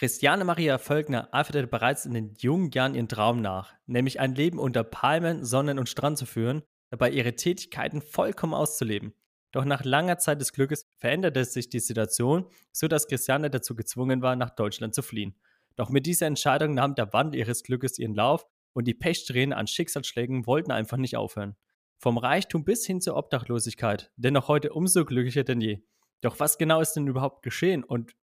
Christiane 0.00 0.46
Maria 0.46 0.78
Völkner 0.78 1.28
eiferte 1.30 1.66
bereits 1.66 2.06
in 2.06 2.14
den 2.14 2.32
jungen 2.38 2.70
Jahren 2.70 2.94
ihren 2.94 3.06
Traum 3.10 3.42
nach, 3.42 3.74
nämlich 3.84 4.18
ein 4.18 4.34
Leben 4.34 4.58
unter 4.58 4.82
Palmen, 4.82 5.44
Sonnen 5.44 5.78
und 5.78 5.90
Strand 5.90 6.16
zu 6.16 6.24
führen, 6.24 6.62
dabei 6.88 7.10
ihre 7.10 7.36
Tätigkeiten 7.36 8.00
vollkommen 8.00 8.54
auszuleben. 8.54 9.12
Doch 9.52 9.66
nach 9.66 9.84
langer 9.84 10.16
Zeit 10.16 10.40
des 10.40 10.54
Glückes 10.54 10.86
veränderte 10.96 11.44
sich 11.44 11.68
die 11.68 11.80
Situation, 11.80 12.46
sodass 12.72 13.08
Christiane 13.08 13.50
dazu 13.50 13.76
gezwungen 13.76 14.22
war, 14.22 14.36
nach 14.36 14.48
Deutschland 14.48 14.94
zu 14.94 15.02
fliehen. 15.02 15.34
Doch 15.76 15.90
mit 15.90 16.06
dieser 16.06 16.28
Entscheidung 16.28 16.72
nahm 16.72 16.94
der 16.94 17.12
Wandel 17.12 17.38
ihres 17.38 17.62
Glückes 17.62 17.98
ihren 17.98 18.14
Lauf 18.14 18.46
und 18.72 18.86
die 18.86 18.94
Pechsträhnen 18.94 19.52
an 19.52 19.66
Schicksalsschlägen 19.66 20.46
wollten 20.46 20.72
einfach 20.72 20.96
nicht 20.96 21.18
aufhören. 21.18 21.56
Vom 21.98 22.16
Reichtum 22.16 22.64
bis 22.64 22.86
hin 22.86 23.02
zur 23.02 23.18
Obdachlosigkeit, 23.18 24.10
dennoch 24.16 24.48
heute 24.48 24.72
umso 24.72 25.04
glücklicher 25.04 25.44
denn 25.44 25.60
je. 25.60 25.82
Doch 26.22 26.40
was 26.40 26.56
genau 26.56 26.80
ist 26.80 26.94
denn 26.94 27.06
überhaupt 27.06 27.42
geschehen 27.42 27.84
und 27.84 28.14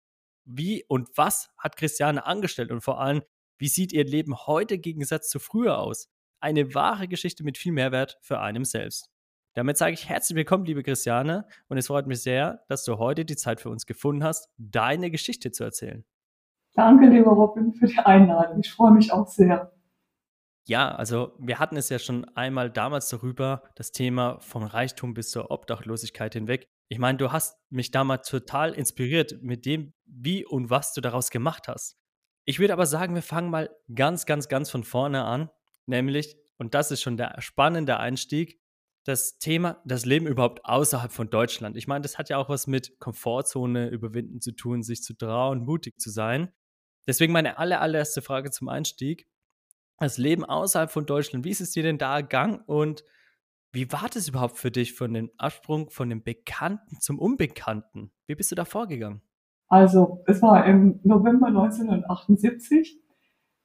wie 0.48 0.84
und 0.88 1.09
was 1.16 1.50
hat 1.57 1.77
Christiane 1.77 2.25
angestellt 2.25 2.71
und 2.71 2.82
vor 2.82 3.00
allem, 3.00 3.21
wie 3.57 3.68
sieht 3.68 3.92
ihr 3.92 4.05
Leben 4.05 4.36
heute 4.47 4.75
im 4.75 4.82
Gegensatz 4.82 5.29
zu 5.29 5.39
früher 5.39 5.79
aus? 5.79 6.10
Eine 6.39 6.74
wahre 6.74 7.07
Geschichte 7.07 7.43
mit 7.43 7.57
viel 7.57 7.71
Mehrwert 7.71 8.18
für 8.21 8.39
einem 8.39 8.64
selbst. 8.64 9.10
Damit 9.55 9.78
sage 9.78 9.93
ich 9.93 10.07
herzlich 10.07 10.36
willkommen, 10.36 10.65
liebe 10.65 10.83
Christiane, 10.83 11.47
und 11.68 11.78
es 11.78 11.88
freut 11.88 12.05
mich 12.05 12.21
sehr, 12.21 12.64
dass 12.68 12.83
du 12.83 13.00
heute 13.00 13.25
die 13.25 13.36
Zeit 13.36 13.60
für 13.60 13.69
uns 13.69 13.88
gefunden 13.88 14.24
hast, 14.24 14.50
deine 14.57 15.10
Geschichte 15.10 15.52
zu 15.52 15.64
erzählen. 15.64 16.05
Danke, 16.74 17.07
lieber 17.07 17.32
Robin, 17.32 17.74
für 17.74 17.88
die 17.88 17.97
Einladung. 17.97 18.60
Ich 18.60 18.71
freue 18.71 18.91
mich 18.91 19.11
auch 19.11 19.27
sehr. 19.27 19.76
Ja, 20.67 20.93
also 20.93 21.33
wir 21.39 21.59
hatten 21.59 21.77
es 21.77 21.87
ja 21.87 21.97
schon 21.97 22.25
einmal 22.35 22.69
damals 22.69 23.07
darüber, 23.07 23.63
das 23.75 23.93
Thema 23.93 24.37
von 24.41 24.63
Reichtum 24.63 25.13
bis 25.13 25.31
zur 25.31 25.49
Obdachlosigkeit 25.49 26.33
hinweg. 26.33 26.67
Ich 26.89 26.99
meine, 26.99 27.17
du 27.17 27.31
hast 27.31 27.57
mich 27.69 27.91
damals 27.91 28.27
total 28.27 28.73
inspiriert 28.73 29.41
mit 29.41 29.65
dem, 29.65 29.93
wie 30.05 30.45
und 30.45 30.69
was 30.69 30.93
du 30.93 30.99
daraus 30.99 31.29
gemacht 31.29 31.69
hast. 31.69 31.97
Ich 32.43 32.59
würde 32.59 32.73
aber 32.73 32.85
sagen, 32.85 33.16
wir 33.16 33.21
fangen 33.21 33.49
mal 33.49 33.69
ganz, 33.95 34.25
ganz, 34.25 34.49
ganz 34.49 34.69
von 34.69 34.83
vorne 34.83 35.23
an, 35.23 35.49
nämlich, 35.85 36.35
und 36.57 36.73
das 36.73 36.91
ist 36.91 37.02
schon 37.02 37.15
der 37.15 37.39
spannende 37.39 37.97
Einstieg, 37.97 38.59
das 39.05 39.37
Thema, 39.39 39.81
das 39.85 40.03
Leben 40.03 40.27
überhaupt 40.27 40.65
außerhalb 40.65 41.13
von 41.13 41.29
Deutschland. 41.29 41.77
Ich 41.77 41.87
meine, 41.87 42.02
das 42.02 42.17
hat 42.17 42.27
ja 42.27 42.37
auch 42.37 42.49
was 42.49 42.67
mit 42.67 42.99
Komfortzone 42.99 43.87
überwinden 43.87 44.41
zu 44.41 44.52
tun, 44.52 44.83
sich 44.83 45.02
zu 45.02 45.13
trauen, 45.13 45.63
mutig 45.63 45.97
zu 45.97 46.09
sein. 46.09 46.52
Deswegen 47.07 47.31
meine 47.31 47.57
aller, 47.57 47.79
allererste 47.79 48.21
Frage 48.21 48.52
zum 48.52 48.67
Einstieg. 48.67 49.29
Das 49.99 50.17
Leben 50.17 50.45
außerhalb 50.45 50.91
von 50.91 51.05
Deutschland, 51.05 51.43
wie 51.43 51.49
ist 51.49 51.61
es 51.61 51.71
dir 51.71 51.83
denn 51.83 51.97
da 51.97 52.15
ergangen 52.15 52.59
und 52.65 53.03
wie 53.71 53.91
war 53.91 54.07
das 54.13 54.27
überhaupt 54.27 54.57
für 54.57 54.71
dich 54.71 54.93
von 54.93 55.13
dem 55.13 55.29
Absprung 55.37 55.89
von 55.89 56.09
dem 56.09 56.23
Bekannten 56.23 56.99
zum 56.99 57.19
Unbekannten? 57.19 58.11
Wie 58.25 58.35
bist 58.35 58.51
du 58.51 58.55
da 58.55 58.65
vorgegangen? 58.65 59.21
Also, 59.67 60.23
es 60.25 60.41
war 60.41 60.65
im 60.65 60.99
November 61.03 61.47
1978. 61.47 62.99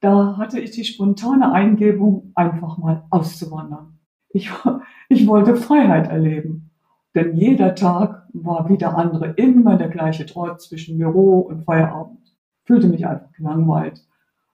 Da 0.00 0.36
hatte 0.36 0.58
ich 0.58 0.72
die 0.72 0.84
spontane 0.84 1.52
Eingebung, 1.52 2.32
einfach 2.34 2.76
mal 2.78 3.04
auszuwandern. 3.10 4.00
Ich, 4.30 4.50
ich 5.08 5.26
wollte 5.26 5.56
Freiheit 5.56 6.08
erleben. 6.08 6.70
Denn 7.14 7.36
jeder 7.36 7.74
Tag 7.74 8.26
war 8.32 8.68
wie 8.68 8.78
der 8.78 8.96
andere 8.96 9.32
immer 9.32 9.76
der 9.76 9.88
gleiche 9.88 10.26
Trott 10.26 10.60
zwischen 10.60 10.98
Büro 10.98 11.40
und 11.40 11.64
Feierabend. 11.64 12.34
Fühlte 12.64 12.88
mich 12.88 13.06
einfach 13.06 13.30
gelangweilt 13.32 14.04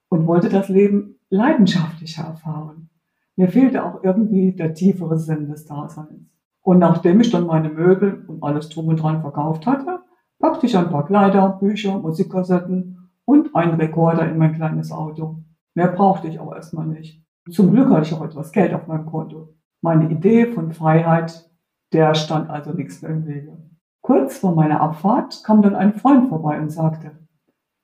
und 0.09 0.27
wollte 0.27 0.49
das 0.49 0.67
Leben 0.69 1.08
leidenschaftlicher 1.29 2.23
erfahren. 2.23 2.89
Mir 3.35 3.49
fehlte 3.49 3.85
auch 3.85 4.03
irgendwie 4.03 4.51
der 4.51 4.73
tiefere 4.73 5.17
Sinn 5.17 5.47
des 5.47 5.65
Daseins. 5.65 6.29
Und 6.61 6.79
nachdem 6.79 7.21
ich 7.21 7.31
dann 7.31 7.47
meine 7.47 7.69
Möbel 7.69 8.25
und 8.27 8.43
alles 8.43 8.69
drum 8.69 8.87
und 8.87 9.01
dran 9.01 9.21
verkauft 9.21 9.65
hatte, 9.65 9.99
packte 10.39 10.65
ich 10.65 10.77
ein 10.77 10.89
paar 10.89 11.05
Kleider, 11.05 11.57
Bücher, 11.59 11.99
Musikkassetten 11.99 13.09
und 13.25 13.55
einen 13.55 13.75
Rekorder 13.75 14.29
in 14.29 14.37
mein 14.37 14.53
kleines 14.53 14.91
Auto. 14.91 15.43
Mehr 15.73 15.87
brauchte 15.87 16.27
ich 16.27 16.39
auch 16.39 16.53
erstmal 16.53 16.87
nicht. 16.87 17.23
Zum 17.49 17.71
Glück 17.71 17.89
hatte 17.89 18.07
ich 18.07 18.13
auch 18.13 18.23
etwas 18.23 18.51
Geld 18.51 18.73
auf 18.73 18.87
meinem 18.87 19.05
Konto. 19.05 19.55
Meine 19.81 20.09
Idee 20.09 20.47
von 20.47 20.73
Freiheit, 20.73 21.49
der 21.93 22.15
stand 22.15 22.49
also 22.49 22.71
nichts 22.71 23.01
mehr 23.01 23.11
im 23.11 23.25
Wege. 23.25 23.57
Kurz 24.01 24.37
vor 24.37 24.53
meiner 24.53 24.81
Abfahrt 24.81 25.43
kam 25.43 25.61
dann 25.61 25.75
ein 25.75 25.93
Freund 25.93 26.29
vorbei 26.29 26.59
und 26.59 26.69
sagte, 26.69 27.11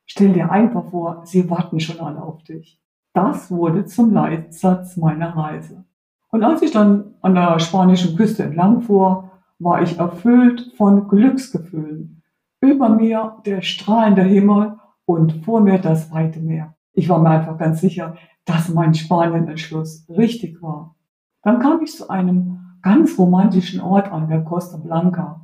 stell 0.05 0.33
dir 0.33 0.51
einfach 0.51 0.89
vor, 0.89 1.21
sie 1.25 1.49
warten 1.49 1.79
schon 1.79 1.99
alle 1.99 2.21
auf 2.21 2.43
dich. 2.43 2.81
Das 3.15 3.49
wurde 3.49 3.85
zum 3.85 4.11
Leitsatz 4.11 4.97
meiner 4.97 5.37
Reise. 5.37 5.85
Und 6.31 6.43
als 6.43 6.61
ich 6.61 6.71
dann 6.71 7.13
an 7.21 7.33
der 7.33 7.59
spanischen 7.59 8.17
Küste 8.17 8.43
entlang 8.43 8.81
fuhr, 8.81 9.31
war 9.57 9.81
ich 9.81 9.97
erfüllt 9.97 10.73
von 10.75 11.07
Glücksgefühlen. 11.07 12.21
Über 12.59 12.89
mir 12.89 13.37
der 13.45 13.61
strahlende 13.61 14.23
Himmel 14.23 14.77
und 15.05 15.45
vor 15.45 15.61
mir 15.61 15.79
das 15.79 16.11
weite 16.11 16.41
Meer. 16.41 16.75
Ich 16.91 17.07
war 17.07 17.19
mir 17.19 17.29
einfach 17.29 17.57
ganz 17.57 17.79
sicher, 17.79 18.17
dass 18.43 18.67
mein 18.67 18.93
Spanien-Entschluss 18.93 20.05
richtig 20.09 20.61
war. 20.61 20.97
Dann 21.41 21.59
kam 21.59 21.81
ich 21.83 21.95
zu 21.95 22.09
einem 22.09 22.59
ganz 22.81 23.17
romantischen 23.17 23.79
Ort 23.79 24.11
an 24.11 24.27
der 24.27 24.43
Costa 24.43 24.75
Blanca 24.75 25.39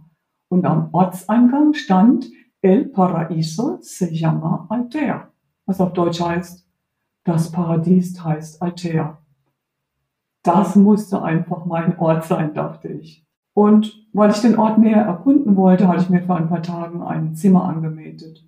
und 0.49 0.65
am 0.65 0.89
Ortseingang 0.91 1.73
stand 1.73 2.25
El 2.61 2.89
Paraíso 2.89 3.77
se 3.79 4.09
llama 4.11 4.65
Altea, 4.67 5.29
was 5.65 5.79
auf 5.79 5.93
Deutsch 5.93 6.19
heißt 6.19 6.67
das 7.23 7.51
Paradies 7.51 8.23
heißt 8.23 8.61
Altea. 8.61 9.17
Das 10.43 10.75
musste 10.75 11.21
einfach 11.21 11.65
mein 11.65 11.97
Ort 11.99 12.25
sein, 12.25 12.53
dachte 12.53 12.87
ich. 12.87 13.25
Und 13.53 14.07
weil 14.13 14.31
ich 14.31 14.41
den 14.41 14.57
Ort 14.57 14.79
näher 14.79 15.03
erkunden 15.03 15.55
wollte, 15.55 15.87
hatte 15.87 16.01
ich 16.01 16.09
mir 16.09 16.23
vor 16.23 16.37
ein 16.37 16.49
paar 16.49 16.63
Tagen 16.63 17.03
ein 17.03 17.35
Zimmer 17.35 17.65
angemietet. 17.65 18.47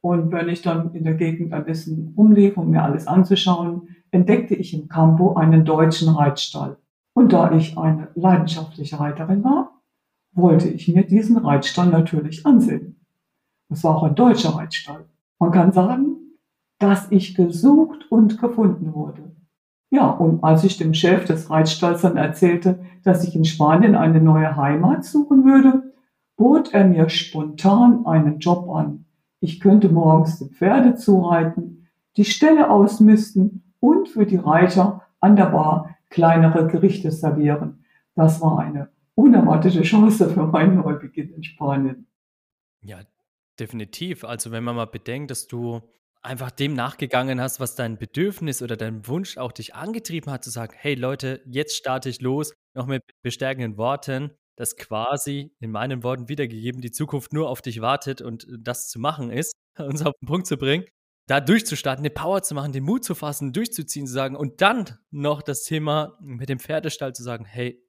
Und 0.00 0.32
wenn 0.32 0.48
ich 0.48 0.62
dann 0.62 0.92
in 0.94 1.04
der 1.04 1.14
Gegend 1.14 1.52
ein 1.52 1.64
bisschen 1.64 2.12
umlief, 2.16 2.56
um 2.56 2.70
mir 2.70 2.82
alles 2.82 3.06
anzuschauen, 3.06 3.88
entdeckte 4.10 4.54
ich 4.54 4.74
im 4.74 4.88
Campo 4.88 5.34
einen 5.34 5.64
deutschen 5.64 6.08
Reitstall. 6.08 6.76
Und 7.14 7.32
da 7.32 7.52
ich 7.52 7.78
eine 7.78 8.08
leidenschaftliche 8.14 8.98
Reiterin 8.98 9.44
war, 9.44 9.80
wollte 10.32 10.68
ich 10.68 10.88
mir 10.88 11.04
diesen 11.04 11.36
Reitstall 11.36 11.88
natürlich 11.88 12.44
ansehen. 12.44 12.96
Es 13.68 13.84
war 13.84 13.96
auch 13.96 14.02
ein 14.02 14.14
deutscher 14.14 14.56
Reitstall. 14.56 15.04
Man 15.38 15.52
kann 15.52 15.72
sagen, 15.72 16.11
dass 16.82 17.12
ich 17.12 17.36
gesucht 17.36 18.10
und 18.10 18.40
gefunden 18.40 18.92
wurde. 18.92 19.36
Ja, 19.90 20.10
und 20.10 20.42
als 20.42 20.64
ich 20.64 20.78
dem 20.78 20.94
Chef 20.94 21.26
des 21.26 21.48
Reitstalls 21.48 22.00
dann 22.00 22.16
erzählte, 22.16 22.84
dass 23.04 23.22
ich 23.22 23.36
in 23.36 23.44
Spanien 23.44 23.94
eine 23.94 24.20
neue 24.20 24.56
Heimat 24.56 25.04
suchen 25.04 25.44
würde, 25.44 25.92
bot 26.36 26.74
er 26.74 26.84
mir 26.84 27.08
spontan 27.08 28.04
einen 28.04 28.40
Job 28.40 28.68
an. 28.68 29.04
Ich 29.38 29.60
könnte 29.60 29.90
morgens 29.90 30.38
die 30.38 30.48
Pferde 30.48 30.96
zureiten, 30.96 31.86
die 32.16 32.24
Ställe 32.24 32.68
ausmisten 32.68 33.74
und 33.78 34.08
für 34.08 34.26
die 34.26 34.36
Reiter 34.36 35.02
an 35.20 35.36
der 35.36 35.46
Bar 35.46 35.96
kleinere 36.08 36.66
Gerichte 36.66 37.12
servieren. 37.12 37.84
Das 38.16 38.40
war 38.40 38.58
eine 38.58 38.88
unerwartete 39.14 39.82
Chance 39.82 40.30
für 40.30 40.46
meinen 40.46 40.78
Neubeginn 40.78 41.30
in 41.30 41.44
Spanien. 41.44 42.06
Ja, 42.80 42.98
definitiv. 43.60 44.24
Also 44.24 44.50
wenn 44.50 44.64
man 44.64 44.74
mal 44.74 44.86
bedenkt, 44.86 45.30
dass 45.30 45.46
du 45.46 45.80
einfach 46.22 46.50
dem 46.50 46.74
nachgegangen 46.74 47.40
hast, 47.40 47.60
was 47.60 47.74
dein 47.74 47.98
Bedürfnis 47.98 48.62
oder 48.62 48.76
dein 48.76 49.06
Wunsch 49.06 49.36
auch 49.38 49.52
dich 49.52 49.74
angetrieben 49.74 50.32
hat, 50.32 50.44
zu 50.44 50.50
sagen, 50.50 50.74
hey 50.76 50.94
Leute, 50.94 51.42
jetzt 51.46 51.76
starte 51.76 52.08
ich 52.08 52.20
los, 52.20 52.52
noch 52.74 52.86
mit 52.86 53.02
bestärkenden 53.22 53.76
Worten, 53.76 54.32
das 54.56 54.76
quasi 54.76 55.54
in 55.60 55.70
meinen 55.70 56.02
Worten 56.02 56.28
wiedergegeben, 56.28 56.80
die 56.80 56.90
Zukunft 56.90 57.32
nur 57.32 57.48
auf 57.48 57.62
dich 57.62 57.80
wartet 57.80 58.20
und 58.20 58.46
das 58.58 58.88
zu 58.88 59.00
machen 59.00 59.30
ist, 59.30 59.52
uns 59.78 60.02
auf 60.02 60.14
den 60.20 60.26
Punkt 60.26 60.46
zu 60.46 60.56
bringen, 60.56 60.84
da 61.28 61.40
durchzustarten, 61.40 62.04
eine 62.04 62.14
Power 62.14 62.42
zu 62.42 62.54
machen, 62.54 62.72
den 62.72 62.84
Mut 62.84 63.04
zu 63.04 63.14
fassen, 63.14 63.52
durchzuziehen, 63.52 64.06
zu 64.06 64.12
sagen 64.12 64.36
und 64.36 64.60
dann 64.60 64.98
noch 65.10 65.42
das 65.42 65.64
Thema 65.64 66.18
mit 66.20 66.48
dem 66.48 66.58
Pferdestall 66.58 67.14
zu 67.14 67.22
sagen, 67.22 67.44
hey, 67.44 67.82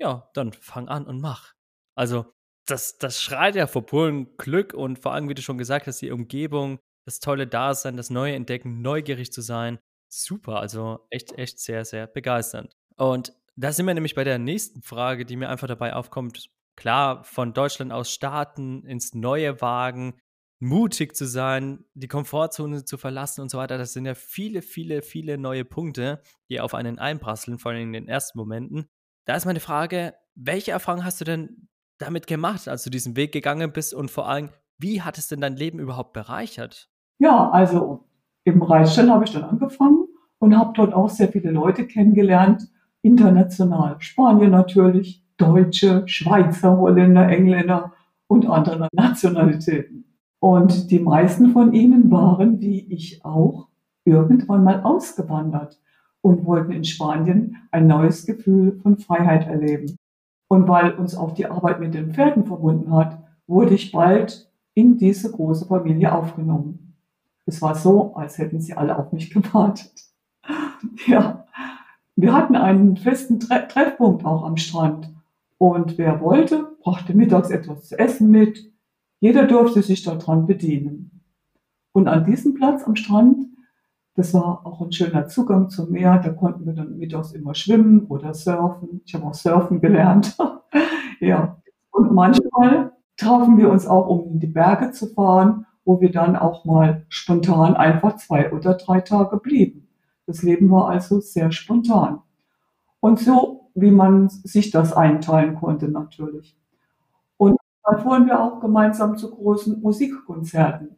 ja, 0.00 0.30
dann 0.34 0.52
fang 0.52 0.88
an 0.88 1.06
und 1.06 1.20
mach. 1.20 1.54
Also 1.96 2.32
das, 2.66 2.98
das 2.98 3.22
schreit 3.22 3.56
ja 3.56 3.66
vor 3.66 3.86
purem 3.86 4.36
Glück 4.36 4.74
und 4.74 4.98
vor 4.98 5.12
allem, 5.12 5.28
wie 5.28 5.34
du 5.34 5.42
schon 5.42 5.58
gesagt 5.58 5.86
hast, 5.86 6.00
die 6.02 6.10
Umgebung, 6.10 6.78
das 7.08 7.20
tolle 7.20 7.46
Dasein, 7.46 7.96
das 7.96 8.10
neue 8.10 8.34
Entdecken, 8.34 8.82
neugierig 8.82 9.32
zu 9.32 9.40
sein. 9.40 9.78
Super, 10.10 10.60
also 10.60 11.06
echt, 11.08 11.32
echt 11.38 11.58
sehr, 11.58 11.86
sehr 11.86 12.06
begeisternd. 12.06 12.76
Und 12.96 13.32
da 13.56 13.72
sind 13.72 13.86
wir 13.86 13.94
nämlich 13.94 14.14
bei 14.14 14.24
der 14.24 14.38
nächsten 14.38 14.82
Frage, 14.82 15.24
die 15.24 15.36
mir 15.36 15.48
einfach 15.48 15.68
dabei 15.68 15.94
aufkommt. 15.94 16.50
Klar, 16.76 17.24
von 17.24 17.54
Deutschland 17.54 17.92
aus 17.92 18.12
starten, 18.12 18.84
ins 18.84 19.14
Neue 19.14 19.62
wagen, 19.62 20.20
mutig 20.60 21.16
zu 21.16 21.24
sein, 21.26 21.86
die 21.94 22.08
Komfortzone 22.08 22.84
zu 22.84 22.98
verlassen 22.98 23.40
und 23.40 23.50
so 23.50 23.56
weiter. 23.56 23.78
Das 23.78 23.94
sind 23.94 24.04
ja 24.04 24.14
viele, 24.14 24.60
viele, 24.60 25.00
viele 25.00 25.38
neue 25.38 25.64
Punkte, 25.64 26.20
die 26.50 26.60
auf 26.60 26.74
einen 26.74 26.98
einprasseln, 26.98 27.58
vor 27.58 27.72
allem 27.72 27.84
in 27.84 27.92
den 27.94 28.08
ersten 28.08 28.38
Momenten. 28.38 28.86
Da 29.24 29.34
ist 29.34 29.46
meine 29.46 29.60
Frage, 29.60 30.14
welche 30.34 30.72
Erfahrung 30.72 31.06
hast 31.06 31.22
du 31.22 31.24
denn 31.24 31.70
damit 31.96 32.26
gemacht, 32.26 32.68
als 32.68 32.84
du 32.84 32.90
diesen 32.90 33.16
Weg 33.16 33.32
gegangen 33.32 33.72
bist 33.72 33.94
und 33.94 34.10
vor 34.10 34.28
allem, 34.28 34.50
wie 34.76 35.00
hat 35.00 35.16
es 35.16 35.28
denn 35.28 35.40
dein 35.40 35.56
Leben 35.56 35.78
überhaupt 35.78 36.12
bereichert? 36.12 36.90
Ja, 37.18 37.50
also 37.50 38.04
im 38.44 38.62
Reitstall 38.62 39.10
habe 39.10 39.24
ich 39.24 39.32
dann 39.32 39.44
angefangen 39.44 40.06
und 40.38 40.56
habe 40.56 40.72
dort 40.74 40.94
auch 40.94 41.08
sehr 41.08 41.28
viele 41.28 41.50
Leute 41.50 41.86
kennengelernt, 41.86 42.68
international. 43.02 43.96
Spanier 43.98 44.48
natürlich, 44.48 45.24
Deutsche, 45.36 46.02
Schweizer, 46.06 46.76
Holländer, 46.78 47.28
Engländer 47.28 47.92
und 48.28 48.46
andere 48.46 48.88
Nationalitäten. 48.92 50.04
Und 50.40 50.90
die 50.90 51.00
meisten 51.00 51.50
von 51.50 51.72
ihnen 51.72 52.10
waren, 52.10 52.60
wie 52.60 52.80
ich 52.92 53.24
auch, 53.24 53.68
irgendwann 54.04 54.64
mal 54.64 54.82
ausgewandert 54.82 55.78
und 56.22 56.44
wollten 56.46 56.72
in 56.72 56.84
Spanien 56.84 57.56
ein 57.70 57.86
neues 57.86 58.24
Gefühl 58.24 58.78
von 58.80 58.96
Freiheit 58.96 59.46
erleben. 59.46 59.96
Und 60.48 60.66
weil 60.68 60.92
uns 60.92 61.14
auch 61.14 61.32
die 61.32 61.46
Arbeit 61.46 61.80
mit 61.80 61.94
den 61.94 62.14
Pferden 62.14 62.46
verbunden 62.46 62.92
hat, 62.92 63.18
wurde 63.46 63.74
ich 63.74 63.92
bald 63.92 64.50
in 64.74 64.96
diese 64.96 65.30
große 65.30 65.66
Familie 65.66 66.12
aufgenommen. 66.12 66.87
Es 67.48 67.62
war 67.62 67.74
so, 67.74 68.14
als 68.14 68.36
hätten 68.36 68.60
sie 68.60 68.74
alle 68.74 68.98
auf 68.98 69.10
mich 69.10 69.30
gewartet. 69.30 69.90
Ja, 71.06 71.46
wir 72.14 72.34
hatten 72.34 72.56
einen 72.56 72.98
festen 72.98 73.40
Tre 73.40 73.66
Treffpunkt 73.66 74.26
auch 74.26 74.44
am 74.44 74.58
Strand. 74.58 75.10
Und 75.56 75.96
wer 75.96 76.20
wollte, 76.20 76.76
brachte 76.82 77.14
mittags 77.14 77.48
etwas 77.48 77.88
zu 77.88 77.98
essen 77.98 78.30
mit. 78.30 78.70
Jeder 79.20 79.46
durfte 79.46 79.82
sich 79.82 80.02
daran 80.02 80.46
bedienen. 80.46 81.22
Und 81.92 82.06
an 82.06 82.26
diesem 82.26 82.52
Platz 82.52 82.84
am 82.84 82.96
Strand, 82.96 83.46
das 84.14 84.34
war 84.34 84.66
auch 84.66 84.82
ein 84.82 84.92
schöner 84.92 85.26
Zugang 85.26 85.70
zum 85.70 85.90
Meer. 85.90 86.18
Da 86.18 86.30
konnten 86.30 86.66
wir 86.66 86.74
dann 86.74 86.98
mittags 86.98 87.32
immer 87.32 87.54
schwimmen 87.54 88.04
oder 88.08 88.34
surfen. 88.34 89.00
Ich 89.06 89.14
habe 89.14 89.24
auch 89.24 89.34
surfen 89.34 89.80
gelernt. 89.80 90.36
ja. 91.20 91.56
Und 91.92 92.12
manchmal 92.12 92.92
trafen 93.16 93.56
wir 93.56 93.70
uns 93.70 93.86
auch, 93.86 94.06
um 94.06 94.34
in 94.34 94.38
die 94.38 94.48
Berge 94.48 94.90
zu 94.90 95.06
fahren, 95.06 95.64
wo 95.88 96.02
wir 96.02 96.12
dann 96.12 96.36
auch 96.36 96.66
mal 96.66 97.06
spontan 97.08 97.74
einfach 97.74 98.16
zwei 98.16 98.52
oder 98.52 98.74
drei 98.74 99.00
Tage 99.00 99.38
blieben. 99.38 99.88
Das 100.26 100.42
Leben 100.42 100.70
war 100.70 100.90
also 100.90 101.18
sehr 101.18 101.50
spontan. 101.50 102.20
Und 103.00 103.20
so, 103.20 103.70
wie 103.74 103.90
man 103.90 104.28
sich 104.28 104.70
das 104.70 104.92
einteilen 104.92 105.54
konnte 105.54 105.88
natürlich. 105.88 106.58
Und 107.38 107.56
dann 107.84 108.00
fuhren 108.00 108.26
wir 108.26 108.38
auch 108.38 108.60
gemeinsam 108.60 109.16
zu 109.16 109.30
großen 109.30 109.80
Musikkonzerten. 109.80 110.94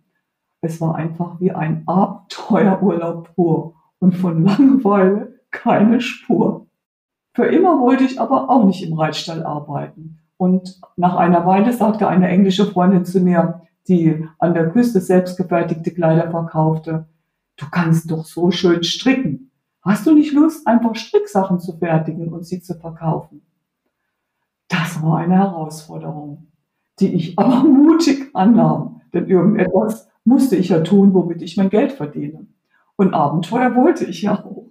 Es 0.61 0.81
war 0.81 0.97
einfach 0.97 1.39
wie 1.39 1.53
ein 1.53 1.85
Abenteuerurlaub 1.87 3.33
pur 3.37 3.75
und 4.01 4.17
von 4.17 4.43
Langeweile 4.45 5.39
keine 5.53 6.01
Spur. 6.01 6.67
Für 7.33 7.47
immer 7.47 7.79
wollte 7.79 8.03
ich 8.03 8.21
aber 8.21 8.51
auch 8.51 8.65
nicht 8.65 8.83
im 8.83 8.99
Reitstall 8.99 9.45
arbeiten. 9.45 10.19
Und 10.37 10.81
nach 10.97 11.15
einer 11.15 11.47
Weile 11.47 11.73
sagte 11.73 12.09
eine 12.09 12.27
englische 12.27 12.67
Freundin 12.67 13.05
zu 13.05 13.21
mir, 13.21 13.61
die 13.89 14.27
an 14.39 14.55
der 14.55 14.71
Küste 14.71 15.01
selbstgefertigte 15.01 15.93
Kleider 15.93 16.31
verkaufte, 16.31 17.07
du 17.57 17.67
kannst 17.71 18.11
doch 18.11 18.25
so 18.25 18.51
schön 18.51 18.83
stricken. 18.83 19.51
Hast 19.83 20.07
du 20.07 20.15
nicht 20.15 20.33
Lust, 20.33 20.67
einfach 20.67 20.95
Stricksachen 20.95 21.59
zu 21.59 21.77
fertigen 21.79 22.29
und 22.29 22.47
sie 22.47 22.61
zu 22.61 22.75
verkaufen? 22.75 23.43
Das 24.69 25.03
war 25.03 25.19
eine 25.19 25.37
Herausforderung, 25.37 26.49
die 27.01 27.15
ich 27.15 27.39
aber 27.39 27.65
mutig 27.69 28.31
annahm, 28.35 29.01
denn 29.13 29.27
irgendetwas 29.27 30.09
musste 30.25 30.57
ich 30.57 30.69
ja 30.69 30.81
tun, 30.81 31.15
womit 31.15 31.43
ich 31.43 31.57
mein 31.57 31.71
Geld 31.71 31.93
verdiene. 31.93 32.47
Und 32.97 33.15
Abenteuer 33.15 33.75
wollte 33.75 34.05
ich 34.05 34.23
ja 34.23 34.45
auch. 34.45 34.67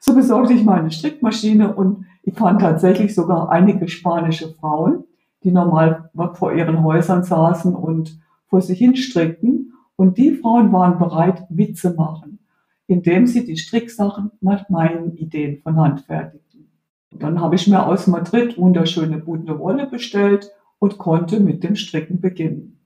So 0.00 0.14
besorgte 0.14 0.54
ich 0.54 0.64
meine 0.64 0.90
Strickmaschine 0.90 1.74
und 1.74 2.06
ich 2.22 2.34
fand 2.34 2.60
tatsächlich 2.60 3.14
sogar 3.14 3.50
einige 3.50 3.86
spanische 3.88 4.54
Frauen, 4.54 5.04
die 5.44 5.52
normal 5.52 6.10
vor 6.34 6.52
ihren 6.52 6.82
Häusern 6.82 7.22
saßen 7.22 7.74
und 7.74 8.18
vor 8.50 8.60
sich 8.60 8.78
hin 8.78 8.96
strickten. 8.96 9.72
Und 9.96 10.18
die 10.18 10.32
Frauen 10.32 10.72
waren 10.72 10.98
bereit, 10.98 11.50
mitzumachen, 11.50 12.40
indem 12.86 13.26
sie 13.26 13.44
die 13.44 13.56
Stricksachen 13.56 14.32
nach 14.40 14.68
meinen 14.68 15.16
Ideen 15.16 15.58
von 15.62 15.76
Hand 15.76 16.00
fertigten. 16.02 16.68
Und 17.12 17.22
dann 17.22 17.40
habe 17.40 17.54
ich 17.54 17.66
mir 17.66 17.86
aus 17.86 18.06
Madrid 18.06 18.58
wunderschöne 18.58 19.18
bunte 19.18 19.58
Wolle 19.58 19.86
bestellt 19.86 20.50
und 20.78 20.98
konnte 20.98 21.40
mit 21.40 21.62
dem 21.62 21.76
Stricken 21.76 22.20
beginnen. 22.20 22.78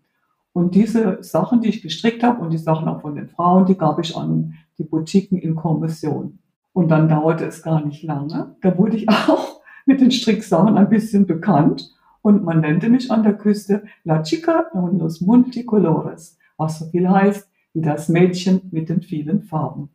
Und 0.53 0.75
diese 0.75 1.23
Sachen, 1.23 1.61
die 1.61 1.69
ich 1.69 1.83
gestrickt 1.83 2.23
habe 2.23 2.41
und 2.41 2.53
die 2.53 2.59
Sachen 2.59 2.89
auch 2.89 3.01
von 3.01 3.17
den 3.17 3.29
Frauen, 3.29 3.67
die 3.67 3.77
gab 3.77 3.99
ich 3.99 4.17
an 4.17 4.55
die 4.79 4.85
Boutiquen 4.85 5.39
in 5.39 5.57
Kommission. 5.57 6.39
Und 6.73 6.89
dann 6.89 7.09
dauerte 7.09 7.45
es 7.45 7.63
gar 7.63 7.85
nicht 7.85 8.03
lange. 8.03 8.55
Da 8.61 8.77
wurde 8.79 8.97
ich 8.97 9.09
auch 9.29 9.61
mit 9.87 10.01
den 10.01 10.11
Stricksachen 10.11 10.77
ein 10.77 10.89
bisschen 10.89 11.27
bekannt 11.27 11.93
und 12.25 12.43
man 12.43 12.63
nannte 12.63 12.89
mich 12.89 13.11
an 13.11 13.23
der 13.23 13.35
Küste 13.35 13.85
La 14.03 14.23
Chica 14.23 14.63
con 14.73 14.99
los 14.99 15.21
Multicolores, 15.21 16.39
was 16.57 16.79
so 16.79 16.87
viel 16.87 17.09
heißt 17.09 17.51
wie 17.75 17.83
das 17.83 18.09
Mädchen 18.09 18.63
mit 18.71 18.89
den 18.89 19.03
vielen 19.03 19.43
Farben. 19.43 19.91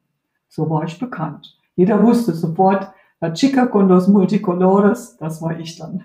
So 0.48 0.70
war 0.70 0.84
ich 0.84 1.00
bekannt. 1.00 1.58
Jeder 1.76 2.04
wusste 2.04 2.34
sofort, 2.34 2.92
La 3.20 3.34
Chica 3.34 3.66
con 3.66 3.88
los 3.88 4.08
Multicolores, 4.08 5.18
das 5.18 5.42
war 5.42 5.60
ich 5.60 5.78
dann. 5.78 6.04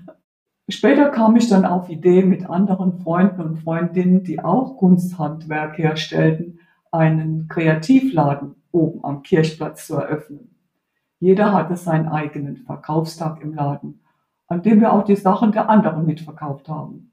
Später 0.66 1.10
kam 1.10 1.36
ich 1.36 1.50
dann 1.50 1.66
auf 1.66 1.90
Idee, 1.90 2.24
mit 2.24 2.48
anderen 2.48 2.94
Freunden 3.00 3.42
und 3.42 3.58
Freundinnen, 3.58 4.24
die 4.24 4.40
auch 4.40 4.78
Kunsthandwerk 4.78 5.76
herstellten, 5.76 6.58
einen 6.90 7.48
Kreativladen 7.48 8.54
oben 8.72 9.04
am 9.04 9.22
Kirchplatz 9.22 9.86
zu 9.88 9.96
eröffnen. 9.96 10.56
Jeder 11.20 11.52
hatte 11.52 11.76
seinen 11.76 12.08
eigenen 12.08 12.56
Verkaufstag 12.56 13.42
im 13.42 13.52
Laden, 13.52 14.00
an 14.48 14.62
dem 14.62 14.80
wir 14.80 14.92
auch 14.92 15.04
die 15.04 15.16
Sachen 15.16 15.52
der 15.52 15.68
anderen 15.68 16.06
mitverkauft 16.06 16.68
haben. 16.68 17.10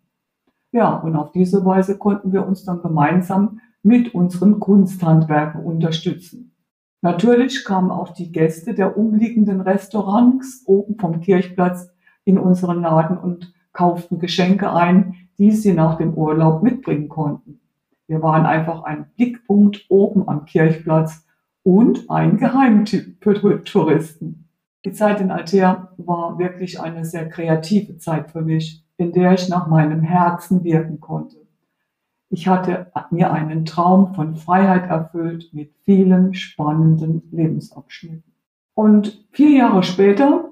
Ja, 0.72 0.95
und 0.95 1.16
auf 1.16 1.31
diese 1.31 1.66
Weise 1.66 1.98
konnten 1.98 2.31
wir 2.31 2.45
uns 2.45 2.63
dann 2.63 2.81
gemeinsam 2.81 3.60
mit 3.83 4.13
unseren 4.13 4.60
Kunsthandwerken 4.60 5.63
unterstützen. 5.63 6.56
Natürlich 7.01 7.66
kamen 7.66 7.89
auch 7.89 8.10
die 8.10 8.31
Gäste 8.31 8.74
der 8.74 8.98
umliegenden 8.98 9.62
Restaurants 9.62 10.63
oben 10.66 10.98
vom 10.98 11.19
Kirchplatz 11.19 11.89
in 12.25 12.38
unseren 12.38 12.81
Laden 12.81 13.18
und 13.18 13.54
kauften 13.74 14.19
Geschenke 14.19 14.72
ein, 14.72 15.16
die 15.38 15.51
sie 15.51 15.74
nach 15.74 15.98
dem 15.98 16.13
Urlaub 16.13 16.62
mitbringen 16.62 17.10
konnten. 17.10 17.60
Wir 18.07 18.22
waren 18.22 18.45
einfach 18.45 18.84
ein 18.84 19.07
Blickpunkt 19.16 19.86
oben 19.89 20.27
am 20.27 20.45
Kirchplatz 20.45 21.25
und 21.63 22.10
ein 22.10 22.38
Geheimtipp 22.38 23.18
für 23.22 23.63
Touristen. 23.63 24.40
Die 24.86 24.94
Zeit 24.94 25.22
in 25.22 25.31
Altea 25.31 25.94
war 25.98 26.39
wirklich 26.39 26.80
eine 26.80 27.06
sehr 27.06 27.30
kreative 27.30 27.98
Zeit 27.98 28.31
für 28.31 28.42
mich, 28.42 28.83
in 28.98 29.12
der 29.12 29.33
ich 29.33 29.48
nach 29.48 29.68
meinem 29.68 30.01
Herzen 30.01 30.63
wirken 30.63 31.00
konnte. 31.00 31.38
Ich 32.30 32.48
hatte 32.48 32.92
mir 33.12 33.31
einen 33.31 33.66
Traum 33.66 34.16
von 34.16 34.36
Freiheit 34.36 34.89
erfüllt 34.89 35.54
mit 35.54 35.75
vielen 35.83 36.33
spannenden 36.33 37.24
Lebensabschnitten. 37.31 38.31
Und 38.74 39.28
vier 39.31 39.51
Jahre 39.51 39.83
später 39.83 40.51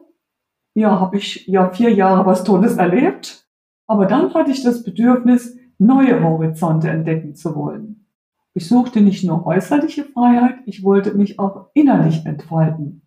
ja, 0.73 0.99
habe 0.99 1.17
ich 1.17 1.47
ja 1.47 1.69
vier 1.69 1.93
Jahre 1.93 2.25
was 2.25 2.43
Tolles 2.43 2.77
erlebt. 2.77 3.47
Aber 3.87 4.05
dann 4.05 4.33
hatte 4.33 4.51
ich 4.51 4.63
das 4.63 4.83
Bedürfnis, 4.83 5.57
neue 5.77 6.21
Horizonte 6.21 6.89
entdecken 6.89 7.35
zu 7.35 7.55
wollen. 7.55 8.05
Ich 8.53 8.67
suchte 8.67 9.01
nicht 9.01 9.23
nur 9.23 9.45
äußerliche 9.45 10.03
Freiheit, 10.03 10.55
ich 10.65 10.83
wollte 10.83 11.13
mich 11.13 11.39
auch 11.39 11.67
innerlich 11.73 12.25
entfalten. 12.25 13.01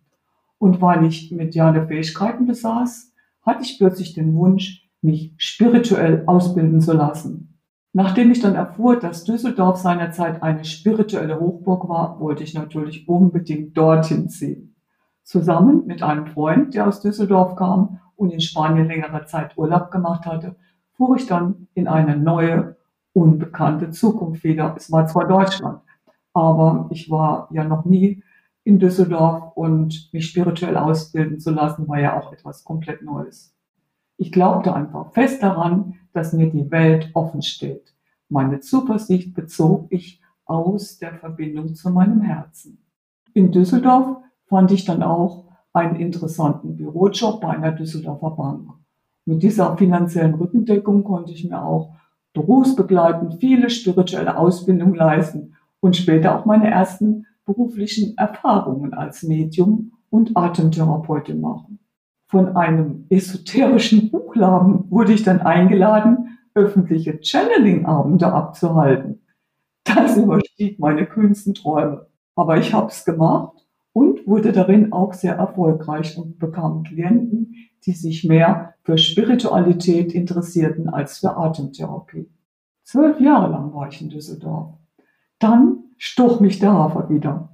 Und 0.63 0.79
weil 0.79 1.03
ich 1.03 1.29
mediale 1.29 1.85
Fähigkeiten 1.87 2.45
besaß, 2.45 3.11
hatte 3.41 3.63
ich 3.63 3.77
plötzlich 3.77 4.13
den 4.13 4.33
Wunsch, 4.33 4.89
mich 5.01 5.33
spirituell 5.35 6.23
ausbilden 6.25 6.79
zu 6.79 6.93
lassen. 6.93 7.59
Nachdem 7.91 8.31
ich 8.31 8.39
dann 8.39 8.55
erfuhr, 8.55 8.97
dass 8.97 9.25
Düsseldorf 9.25 9.75
seinerzeit 9.75 10.41
eine 10.41 10.63
spirituelle 10.63 11.37
Hochburg 11.37 11.89
war, 11.89 12.17
wollte 12.21 12.45
ich 12.45 12.53
natürlich 12.53 13.09
unbedingt 13.09 13.77
dorthin 13.77 14.29
ziehen. 14.29 14.77
Zusammen 15.23 15.85
mit 15.85 16.01
einem 16.01 16.27
Freund, 16.27 16.73
der 16.75 16.87
aus 16.87 17.01
Düsseldorf 17.01 17.57
kam 17.57 17.99
und 18.15 18.31
in 18.31 18.39
Spanien 18.39 18.87
längere 18.87 19.25
Zeit 19.25 19.57
Urlaub 19.57 19.91
gemacht 19.91 20.25
hatte, 20.25 20.55
fuhr 20.93 21.17
ich 21.17 21.25
dann 21.27 21.67
in 21.73 21.89
eine 21.89 22.15
neue, 22.15 22.77
unbekannte 23.11 23.91
Zukunft 23.91 24.45
wieder. 24.45 24.73
Es 24.77 24.89
war 24.89 25.07
zwar 25.07 25.27
Deutschland, 25.27 25.81
aber 26.33 26.87
ich 26.89 27.11
war 27.11 27.49
ja 27.51 27.65
noch 27.65 27.83
nie 27.83 28.23
in 28.63 28.79
Düsseldorf 28.79 29.51
und 29.55 30.09
mich 30.13 30.27
spirituell 30.27 30.77
ausbilden 30.77 31.39
zu 31.39 31.51
lassen, 31.51 31.87
war 31.87 31.99
ja 31.99 32.19
auch 32.19 32.31
etwas 32.31 32.63
komplett 32.63 33.01
Neues. 33.01 33.53
Ich 34.17 34.31
glaubte 34.31 34.73
einfach 34.73 35.11
fest 35.11 35.43
daran, 35.43 35.95
dass 36.13 36.33
mir 36.33 36.49
die 36.49 36.69
Welt 36.71 37.09
offen 37.13 37.41
steht. 37.41 37.93
Meine 38.29 38.59
Zuversicht 38.61 39.33
bezog 39.33 39.87
ich 39.89 40.21
aus 40.45 40.97
der 40.97 41.15
Verbindung 41.15 41.75
zu 41.75 41.89
meinem 41.89 42.21
Herzen. 42.21 42.77
In 43.33 43.51
Düsseldorf 43.51 44.17
fand 44.45 44.71
ich 44.71 44.85
dann 44.85 45.03
auch 45.03 45.45
einen 45.73 45.95
interessanten 45.95 46.77
Bürojob 46.77 47.41
bei 47.41 47.49
einer 47.49 47.71
Düsseldorfer 47.71 48.31
Bank. 48.31 48.69
Mit 49.25 49.41
dieser 49.41 49.75
finanziellen 49.77 50.35
Rückendeckung 50.35 51.03
konnte 51.03 51.31
ich 51.31 51.43
mir 51.49 51.63
auch 51.63 51.95
berufsbegleitend 52.33 53.39
viele 53.39 53.69
spirituelle 53.69 54.37
Ausbildungen 54.37 54.95
leisten 54.95 55.55
und 55.79 55.95
später 55.95 56.37
auch 56.37 56.45
meine 56.45 56.69
ersten 56.69 57.25
beruflichen 57.45 58.17
Erfahrungen 58.17 58.93
als 58.93 59.23
Medium 59.23 59.93
und 60.09 60.35
Atemtherapeutin 60.35 61.41
machen. 61.41 61.79
Von 62.27 62.55
einem 62.55 63.05
esoterischen 63.09 64.09
Buchladen 64.09 64.89
wurde 64.89 65.13
ich 65.13 65.23
dann 65.23 65.41
eingeladen, 65.41 66.39
öffentliche 66.55 67.19
Channeling-Abende 67.21 68.31
abzuhalten. 68.31 69.21
Das 69.83 70.17
überstieg 70.17 70.79
meine 70.79 71.05
kühnsten 71.05 71.53
Träume. 71.53 72.07
Aber 72.35 72.57
ich 72.57 72.73
habe 72.73 72.87
es 72.87 73.05
gemacht 73.05 73.67
und 73.91 74.25
wurde 74.25 74.51
darin 74.51 74.91
auch 74.91 75.13
sehr 75.13 75.35
erfolgreich 75.35 76.17
und 76.17 76.39
bekam 76.39 76.83
Klienten, 76.83 77.55
die 77.85 77.91
sich 77.91 78.23
mehr 78.23 78.73
für 78.83 78.97
Spiritualität 78.97 80.13
interessierten 80.13 80.89
als 80.89 81.19
für 81.19 81.37
Atemtherapie. 81.37 82.29
Zwölf 82.83 83.19
Jahre 83.19 83.51
lang 83.51 83.73
war 83.73 83.87
ich 83.87 84.01
in 84.01 84.09
Düsseldorf. 84.09 84.73
Dann 85.39 85.83
stoch 86.03 86.41
mich 86.41 86.59
der 86.59 86.73
Hafer 86.73 87.09
wieder. 87.09 87.49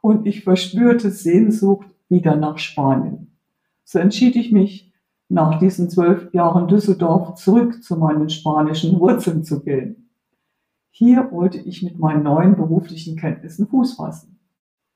und 0.00 0.26
ich 0.26 0.42
verspürte 0.42 1.10
Sehnsucht 1.10 1.86
wieder 2.08 2.34
nach 2.34 2.58
Spanien. 2.58 3.38
So 3.84 4.00
entschied 4.00 4.34
ich 4.34 4.50
mich, 4.50 4.92
nach 5.28 5.60
diesen 5.60 5.88
zwölf 5.88 6.34
Jahren 6.34 6.66
Düsseldorf 6.66 7.34
zurück 7.34 7.82
zu 7.84 7.96
meinen 7.96 8.28
spanischen 8.28 8.98
Wurzeln 8.98 9.44
zu 9.44 9.62
gehen. 9.62 10.10
Hier 10.90 11.30
wollte 11.30 11.58
ich 11.58 11.84
mit 11.84 11.96
meinen 11.98 12.24
neuen 12.24 12.56
beruflichen 12.56 13.16
Kenntnissen 13.16 13.68
Fuß 13.68 13.94
fassen. 13.94 14.40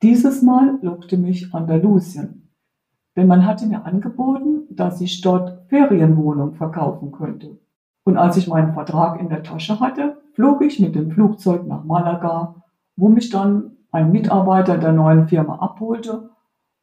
Dieses 0.02 0.42
Mal 0.42 0.80
lockte 0.82 1.16
mich 1.16 1.54
Andalusien, 1.54 2.50
denn 3.14 3.28
man 3.28 3.46
hatte 3.46 3.66
mir 3.66 3.86
angeboten, 3.86 4.64
dass 4.68 5.00
ich 5.00 5.20
dort 5.20 5.68
Ferienwohnung 5.68 6.54
verkaufen 6.54 7.12
könnte. 7.12 7.60
Und 8.04 8.16
als 8.16 8.36
ich 8.36 8.48
meinen 8.48 8.74
Vertrag 8.74 9.20
in 9.20 9.28
der 9.28 9.44
Tasche 9.44 9.78
hatte, 9.80 10.20
flog 10.36 10.62
ich 10.62 10.78
mit 10.78 10.94
dem 10.94 11.10
Flugzeug 11.10 11.66
nach 11.66 11.82
Malaga, 11.84 12.62
wo 12.94 13.08
mich 13.08 13.30
dann 13.30 13.78
ein 13.90 14.12
Mitarbeiter 14.12 14.76
der 14.76 14.92
neuen 14.92 15.28
Firma 15.28 15.56
abholte 15.56 16.28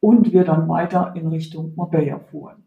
und 0.00 0.32
wir 0.32 0.44
dann 0.44 0.68
weiter 0.68 1.12
in 1.14 1.28
Richtung 1.28 1.72
Marbella 1.76 2.18
fuhren. 2.18 2.64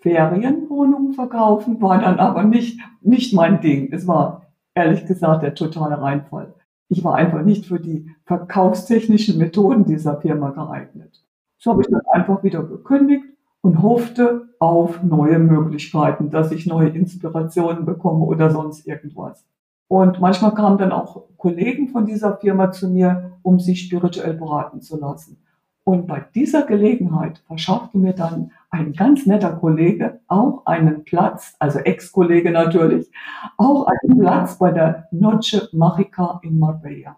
Ferienwohnungen 0.00 1.14
verkaufen 1.14 1.80
war 1.80 1.98
dann 2.00 2.18
aber 2.18 2.44
nicht, 2.44 2.78
nicht 3.00 3.32
mein 3.32 3.62
Ding. 3.62 3.92
Es 3.92 4.06
war 4.06 4.42
ehrlich 4.74 5.06
gesagt 5.06 5.42
der 5.42 5.54
totale 5.54 6.00
Reinfall. 6.00 6.54
Ich 6.88 7.02
war 7.02 7.14
einfach 7.14 7.42
nicht 7.42 7.64
für 7.64 7.80
die 7.80 8.10
verkaufstechnischen 8.26 9.38
Methoden 9.38 9.84
dieser 9.84 10.20
Firma 10.20 10.50
geeignet. 10.50 11.24
So 11.56 11.72
habe 11.72 11.80
ich 11.80 11.88
dann 11.88 12.02
einfach 12.12 12.42
wieder 12.42 12.62
gekündigt 12.62 13.24
und 13.62 13.82
hoffte 13.82 14.50
auf 14.58 15.02
neue 15.02 15.38
Möglichkeiten, 15.38 16.28
dass 16.30 16.52
ich 16.52 16.66
neue 16.66 16.90
Inspirationen 16.90 17.86
bekomme 17.86 18.24
oder 18.24 18.50
sonst 18.50 18.86
irgendwas. 18.86 19.46
Und 19.90 20.20
manchmal 20.20 20.54
kamen 20.54 20.78
dann 20.78 20.92
auch 20.92 21.24
Kollegen 21.36 21.88
von 21.88 22.06
dieser 22.06 22.36
Firma 22.36 22.70
zu 22.70 22.88
mir, 22.88 23.32
um 23.42 23.58
sich 23.58 23.80
spirituell 23.80 24.34
beraten 24.34 24.80
zu 24.80 24.96
lassen. 24.96 25.42
Und 25.82 26.06
bei 26.06 26.24
dieser 26.32 26.62
Gelegenheit 26.62 27.42
verschaffte 27.48 27.98
mir 27.98 28.12
dann 28.12 28.52
ein 28.70 28.92
ganz 28.92 29.26
netter 29.26 29.50
Kollege 29.56 30.20
auch 30.28 30.64
einen 30.64 31.02
Platz, 31.02 31.56
also 31.58 31.80
Ex-Kollege 31.80 32.52
natürlich, 32.52 33.10
auch 33.56 33.88
einen 33.88 34.16
Platz 34.16 34.58
bei 34.58 34.70
der 34.70 35.08
Noche 35.10 35.68
Magica 35.72 36.38
in 36.44 36.60
Marbella. 36.60 37.16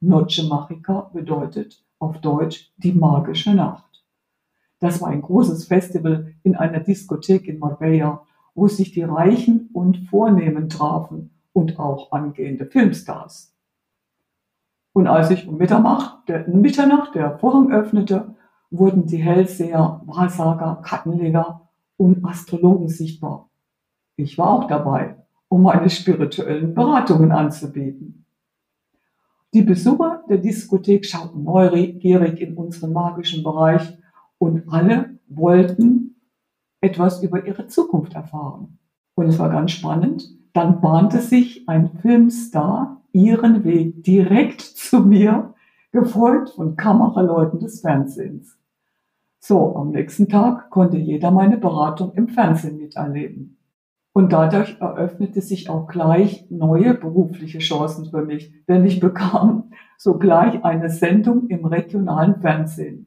Noche 0.00 0.44
Magica 0.48 1.10
bedeutet 1.12 1.84
auf 1.98 2.18
Deutsch 2.22 2.72
die 2.78 2.94
magische 2.94 3.54
Nacht. 3.54 4.02
Das 4.78 5.02
war 5.02 5.08
ein 5.08 5.20
großes 5.20 5.66
Festival 5.66 6.32
in 6.44 6.56
einer 6.56 6.80
Diskothek 6.80 7.46
in 7.46 7.58
Marbella, 7.58 8.22
wo 8.54 8.68
sich 8.68 8.90
die 8.92 9.02
Reichen 9.02 9.68
und 9.74 10.08
Vornehmen 10.08 10.70
trafen 10.70 11.32
und 11.52 11.78
auch 11.78 12.12
angehende 12.12 12.66
Filmstars. 12.66 13.54
Und 14.92 15.06
als 15.06 15.30
ich 15.30 15.46
um 15.46 15.56
Mitternacht 15.56 16.28
der, 16.28 16.48
Mitternacht 16.48 17.14
der 17.14 17.38
Vorhang 17.38 17.72
öffnete, 17.72 18.34
wurden 18.70 19.06
die 19.06 19.18
Hellseher, 19.18 20.00
Wahrsager, 20.06 20.80
Kartenleger 20.82 21.68
und 21.96 22.24
Astrologen 22.24 22.88
sichtbar. 22.88 23.50
Ich 24.16 24.38
war 24.38 24.50
auch 24.50 24.66
dabei, 24.66 25.16
um 25.48 25.62
meine 25.62 25.90
spirituellen 25.90 26.74
Beratungen 26.74 27.32
anzubieten. 27.32 28.26
Die 29.52 29.62
Besucher 29.62 30.22
der 30.28 30.38
Diskothek 30.38 31.04
schauten 31.04 31.42
neugierig 31.42 32.40
in 32.40 32.54
unseren 32.54 32.92
magischen 32.92 33.42
Bereich 33.42 33.98
und 34.38 34.72
alle 34.72 35.18
wollten 35.26 36.16
etwas 36.80 37.22
über 37.22 37.44
ihre 37.44 37.66
Zukunft 37.66 38.14
erfahren. 38.14 38.78
Und 39.14 39.26
es 39.26 39.38
war 39.38 39.50
ganz 39.50 39.72
spannend, 39.72 40.39
dann 40.52 40.80
bahnte 40.80 41.18
sich 41.18 41.68
ein 41.68 41.90
Filmstar 42.00 43.02
ihren 43.12 43.64
Weg 43.64 44.02
direkt 44.04 44.60
zu 44.60 45.00
mir, 45.00 45.54
gefolgt 45.92 46.50
von 46.50 46.76
Kameraleuten 46.76 47.58
des 47.58 47.80
Fernsehens. 47.80 48.56
So, 49.38 49.74
am 49.74 49.90
nächsten 49.90 50.28
Tag 50.28 50.70
konnte 50.70 50.98
jeder 50.98 51.30
meine 51.30 51.56
Beratung 51.56 52.12
im 52.14 52.28
Fernsehen 52.28 52.76
miterleben. 52.76 53.56
Und 54.12 54.32
dadurch 54.32 54.76
eröffnete 54.80 55.40
sich 55.40 55.70
auch 55.70 55.86
gleich 55.86 56.46
neue 56.50 56.94
berufliche 56.94 57.58
Chancen 57.58 58.10
für 58.10 58.22
mich, 58.22 58.52
denn 58.68 58.84
ich 58.84 59.00
bekam 59.00 59.70
sogleich 59.96 60.64
eine 60.64 60.90
Sendung 60.90 61.48
im 61.48 61.64
regionalen 61.64 62.40
Fernsehen. 62.40 63.06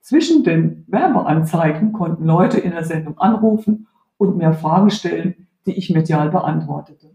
Zwischen 0.00 0.44
den 0.44 0.84
Werbeanzeigen 0.86 1.92
konnten 1.92 2.24
Leute 2.24 2.60
in 2.60 2.70
der 2.70 2.84
Sendung 2.84 3.18
anrufen 3.18 3.88
und 4.16 4.36
mir 4.36 4.52
Fragen 4.52 4.90
stellen, 4.90 5.43
die 5.66 5.72
ich 5.72 5.90
medial 5.90 6.30
beantwortete. 6.30 7.14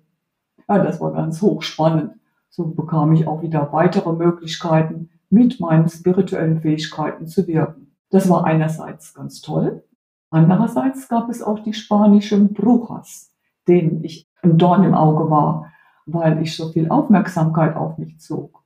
Ja, 0.67 0.83
das 0.83 0.99
war 1.01 1.13
ganz 1.13 1.41
hochspannend. 1.41 2.13
So 2.49 2.65
bekam 2.65 3.13
ich 3.13 3.27
auch 3.27 3.41
wieder 3.41 3.71
weitere 3.71 4.11
Möglichkeiten, 4.13 5.09
mit 5.29 5.59
meinen 5.59 5.87
spirituellen 5.87 6.61
Fähigkeiten 6.61 7.27
zu 7.27 7.47
wirken. 7.47 7.95
Das 8.09 8.29
war 8.29 8.45
einerseits 8.45 9.13
ganz 9.13 9.41
toll. 9.41 9.83
Andererseits 10.31 11.07
gab 11.07 11.29
es 11.29 11.41
auch 11.41 11.59
die 11.59 11.73
spanischen 11.73 12.53
Brujas, 12.53 13.31
denen 13.67 14.03
ich 14.03 14.27
ein 14.41 14.57
Dorn 14.57 14.83
im 14.83 14.93
Auge 14.93 15.29
war, 15.29 15.71
weil 16.05 16.41
ich 16.41 16.55
so 16.55 16.69
viel 16.69 16.89
Aufmerksamkeit 16.89 17.75
auf 17.75 17.97
mich 17.97 18.19
zog. 18.19 18.63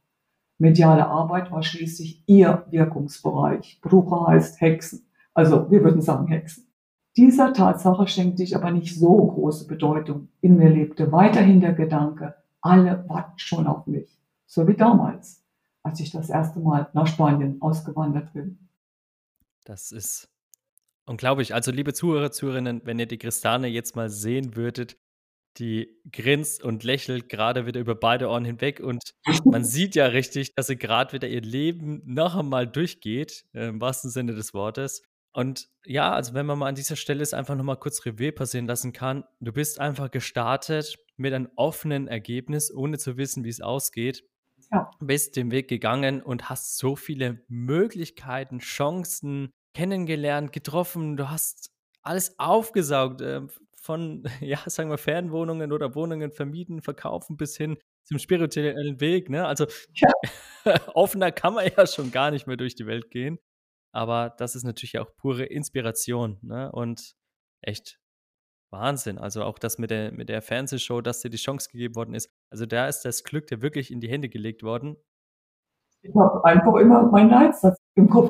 Mediale 0.57 1.07
Arbeit 1.07 1.51
war 1.51 1.63
schließlich 1.63 2.23
ihr 2.25 2.65
Wirkungsbereich. 2.69 3.79
Bruja 3.81 4.27
heißt 4.27 4.61
Hexen. 4.61 5.05
Also 5.33 5.69
wir 5.69 5.83
würden 5.83 6.01
sagen 6.01 6.27
Hexen. 6.27 6.67
Dieser 7.15 7.53
Tatsache 7.53 8.07
schenkte 8.07 8.41
ich 8.41 8.55
aber 8.55 8.71
nicht 8.71 8.97
so 8.97 9.15
große 9.15 9.67
Bedeutung. 9.67 10.29
In 10.41 10.57
mir 10.57 10.69
lebte 10.69 11.11
weiterhin 11.11 11.61
der 11.61 11.73
Gedanke, 11.73 12.35
alle 12.61 13.07
warten 13.07 13.37
schon 13.37 13.67
auf 13.67 13.85
mich. 13.85 14.09
So 14.47 14.67
wie 14.67 14.73
damals, 14.73 15.43
als 15.83 15.99
ich 15.99 16.11
das 16.11 16.29
erste 16.29 16.59
Mal 16.59 16.89
nach 16.93 17.07
Spanien 17.07 17.61
ausgewandert 17.61 18.33
bin. 18.33 18.57
Das 19.63 19.91
ist 19.91 20.29
unglaublich. 21.05 21.53
Also, 21.53 21.71
liebe 21.71 21.93
Zuhörer, 21.93 22.31
Zuhörerinnen, 22.31 22.81
wenn 22.85 22.99
ihr 22.99 23.05
die 23.05 23.17
Christane 23.19 23.67
jetzt 23.67 23.95
mal 23.95 24.09
sehen 24.09 24.55
würdet, 24.55 24.97
die 25.57 25.95
grinst 26.11 26.63
und 26.63 26.83
lächelt 26.83 27.29
gerade 27.29 27.67
wieder 27.67 27.79
über 27.79 27.93
beide 27.93 28.27
Ohren 28.27 28.45
hinweg 28.45 28.79
und 28.79 29.13
man 29.45 29.63
sieht 29.63 29.95
ja 29.95 30.07
richtig, 30.07 30.55
dass 30.55 30.67
sie 30.67 30.77
gerade 30.77 31.13
wieder 31.13 31.27
ihr 31.27 31.41
Leben 31.41 32.01
noch 32.05 32.35
einmal 32.35 32.67
durchgeht, 32.67 33.45
im 33.53 33.79
wahrsten 33.79 34.09
Sinne 34.09 34.33
des 34.33 34.53
Wortes. 34.55 35.03
Und 35.33 35.67
ja, 35.83 36.13
also 36.13 36.35
wenn 36.35 36.45
man 36.45 36.59
mal 36.59 36.67
an 36.67 36.75
dieser 36.75 36.95
Stelle 36.95 37.23
es 37.23 37.33
einfach 37.33 37.55
nochmal 37.55 37.77
kurz 37.77 38.05
Revue 38.05 38.31
passieren 38.31 38.67
lassen 38.67 38.93
kann, 38.93 39.23
du 39.39 39.51
bist 39.51 39.79
einfach 39.79 40.11
gestartet 40.11 40.97
mit 41.17 41.33
einem 41.33 41.49
offenen 41.55 42.07
Ergebnis, 42.07 42.73
ohne 42.73 42.99
zu 42.99 43.17
wissen, 43.17 43.43
wie 43.43 43.49
es 43.49 43.59
ausgeht. 43.59 44.23
Ja. 44.71 44.89
Bist 44.99 45.35
den 45.35 45.51
Weg 45.51 45.67
gegangen 45.67 46.21
und 46.21 46.49
hast 46.49 46.77
so 46.77 46.95
viele 46.95 47.43
Möglichkeiten, 47.47 48.59
Chancen 48.59 49.51
kennengelernt, 49.73 50.51
getroffen. 50.51 51.17
Du 51.17 51.29
hast 51.29 51.71
alles 52.03 52.37
aufgesaugt, 52.37 53.21
äh, 53.21 53.41
von, 53.75 54.23
ja, 54.39 54.59
sagen 54.67 54.89
wir, 54.89 54.97
Fernwohnungen 54.97 55.71
oder 55.71 55.95
Wohnungen 55.95 56.31
vermieten, 56.31 56.81
verkaufen 56.81 57.37
bis 57.37 57.57
hin 57.57 57.77
zum 58.03 58.19
spirituellen 58.19 58.99
Weg. 58.99 59.29
Ne? 59.29 59.45
Also 59.45 59.65
ja. 59.93 60.11
offener 60.93 61.31
kann 61.31 61.55
man 61.55 61.69
ja 61.75 61.87
schon 61.87 62.11
gar 62.11 62.31
nicht 62.31 62.47
mehr 62.47 62.57
durch 62.57 62.75
die 62.75 62.85
Welt 62.85 63.09
gehen. 63.09 63.39
Aber 63.93 64.33
das 64.37 64.55
ist 64.55 64.63
natürlich 64.63 64.97
auch 64.99 65.15
pure 65.15 65.45
Inspiration 65.45 66.39
ne? 66.41 66.71
und 66.71 67.15
echt 67.61 67.99
Wahnsinn. 68.71 69.19
Also 69.19 69.43
auch 69.43 69.59
das 69.59 69.77
mit 69.77 69.91
der, 69.91 70.11
mit 70.11 70.29
der 70.29 70.41
Fernsehshow, 70.41 70.99
dass 71.01 71.21
dir 71.21 71.29
die 71.29 71.37
Chance 71.37 71.69
gegeben 71.71 71.95
worden 71.95 72.15
ist. 72.15 72.29
Also 72.49 72.65
da 72.65 72.87
ist 72.87 73.01
das 73.01 73.23
Glück 73.23 73.47
dir 73.47 73.61
wirklich 73.61 73.91
in 73.91 74.01
die 74.01 74.09
Hände 74.09 74.29
gelegt 74.29 74.63
worden. 74.63 74.97
Ich 76.01 76.13
habe 76.15 76.43
einfach 76.43 76.75
immer 76.75 77.03
meinen 77.03 77.29
Leitsatz 77.29 77.77
im 77.95 78.09
Kopf. 78.09 78.29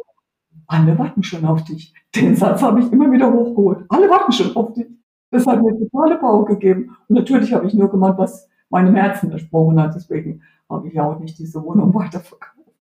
Alle 0.68 1.00
warten 1.00 1.24
schon 1.24 1.46
auf 1.46 1.64
dich. 1.64 1.94
Den 2.16 2.36
Satz 2.36 2.62
habe 2.62 2.82
ich 2.82 2.92
immer 2.92 3.12
wieder 3.12 3.32
hochgeholt. 3.32 3.86
Alle 3.90 4.10
warten 4.10 4.32
schon 4.32 4.56
auf 4.56 4.74
dich. 4.74 4.88
Das 5.32 5.48
hat 5.48 5.62
mir 5.62 5.76
totale 5.78 6.20
Power 6.20 6.46
gegeben. 6.46 6.96
Und 7.08 7.16
natürlich 7.16 7.54
habe 7.54 7.66
ich 7.66 7.74
nur 7.74 7.90
gemacht, 7.90 8.18
was 8.18 8.48
meinem 8.70 8.96
Herzen 8.96 9.30
versprochen 9.30 9.82
hat. 9.82 9.96
Deswegen 9.96 10.44
habe 10.70 10.88
ich 10.88 10.94
ja 10.94 11.06
auch 11.06 11.20
nicht 11.20 11.40
diese 11.40 11.64
Wohnung 11.64 11.94
weiterverkauft. 11.96 12.53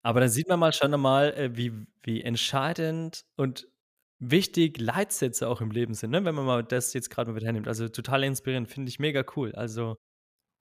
Aber 0.06 0.20
dann 0.20 0.30
sieht 0.30 0.48
man 0.48 0.60
mal 0.60 0.72
schon 0.72 0.94
einmal, 0.94 1.34
äh, 1.34 1.58
wie, 1.58 1.74
wie 2.04 2.22
entscheidend 2.22 3.26
und 3.38 3.68
wichtig 4.20 4.80
Leitsätze 4.80 5.48
auch 5.50 5.62
im 5.62 5.72
Leben 5.72 5.96
sind, 5.96 6.12
ne? 6.12 6.24
wenn 6.24 6.36
man 6.36 6.46
mal 6.46 6.64
das 6.64 6.94
jetzt 6.94 7.10
gerade 7.10 7.32
mal 7.32 7.38
wieder 7.38 7.48
hernimmt. 7.48 7.68
Also 7.68 7.90
total 7.90 8.24
inspirierend, 8.24 8.70
finde 8.70 8.90
ich 8.90 9.00
mega 9.00 9.26
cool. 9.36 9.56
Also 9.56 9.96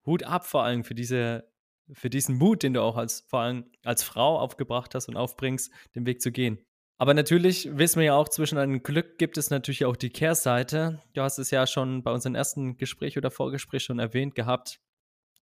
Hut 0.07 0.23
ab 0.23 0.47
vor 0.47 0.65
allem 0.65 0.83
für 0.83 0.95
diese, 0.95 1.47
für 1.93 2.09
diesen 2.09 2.37
Mut, 2.37 2.63
den 2.63 2.73
du 2.73 2.81
auch 2.81 2.97
als 2.97 3.27
vor 3.29 3.41
allem 3.41 3.71
als 3.85 4.03
Frau 4.03 4.39
aufgebracht 4.39 4.95
hast 4.95 5.11
und 5.11 5.17
aufbringst, 5.19 5.71
den 5.95 6.07
Weg 6.07 6.23
zu 6.23 6.33
gehen. 6.33 6.65
Aber 6.97 7.13
natürlich 7.13 7.69
wissen 7.77 7.99
wir 7.99 8.07
ja 8.07 8.15
auch, 8.15 8.31
zwischen 8.31 8.57
einem 8.57 8.83
Glück 8.83 9.19
gibt 9.19 9.37
es 9.37 9.51
natürlich 9.51 9.85
auch 9.85 9.97
die 9.97 10.11
Kehrseite. 10.11 11.03
Du 11.13 11.21
hast 11.21 11.37
es 11.37 11.51
ja 11.51 11.67
schon 11.67 12.03
bei 12.03 12.13
unserem 12.13 12.35
ersten 12.35 12.79
Gespräch 12.79 13.19
oder 13.19 13.31
Vorgespräch 13.31 13.85
schon 13.85 13.99
erwähnt 13.99 14.35
gehabt, 14.37 14.81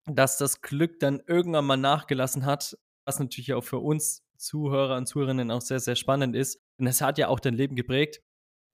dass 0.07 0.39
das 0.39 0.61
Glück 0.61 0.99
dann 0.99 1.23
irgendwann 1.29 1.67
mal 1.67 1.77
nachgelassen 1.77 2.47
hat 2.47 2.77
was 3.05 3.19
natürlich 3.19 3.53
auch 3.55 3.65
für 3.65 3.79
uns 3.79 4.23
Zuhörer 4.37 4.97
und 4.97 5.07
Zuhörerinnen 5.07 5.51
auch 5.51 5.61
sehr, 5.61 5.81
sehr 5.81 5.97
spannend 5.97 6.35
ist. 6.35 6.59
Und 6.79 6.87
es 6.87 7.01
hat 7.01 7.19
ja 7.19 7.29
auch 7.29 7.41
dein 7.41 7.55
Leben 7.55 7.77
geprägt. 7.77 8.21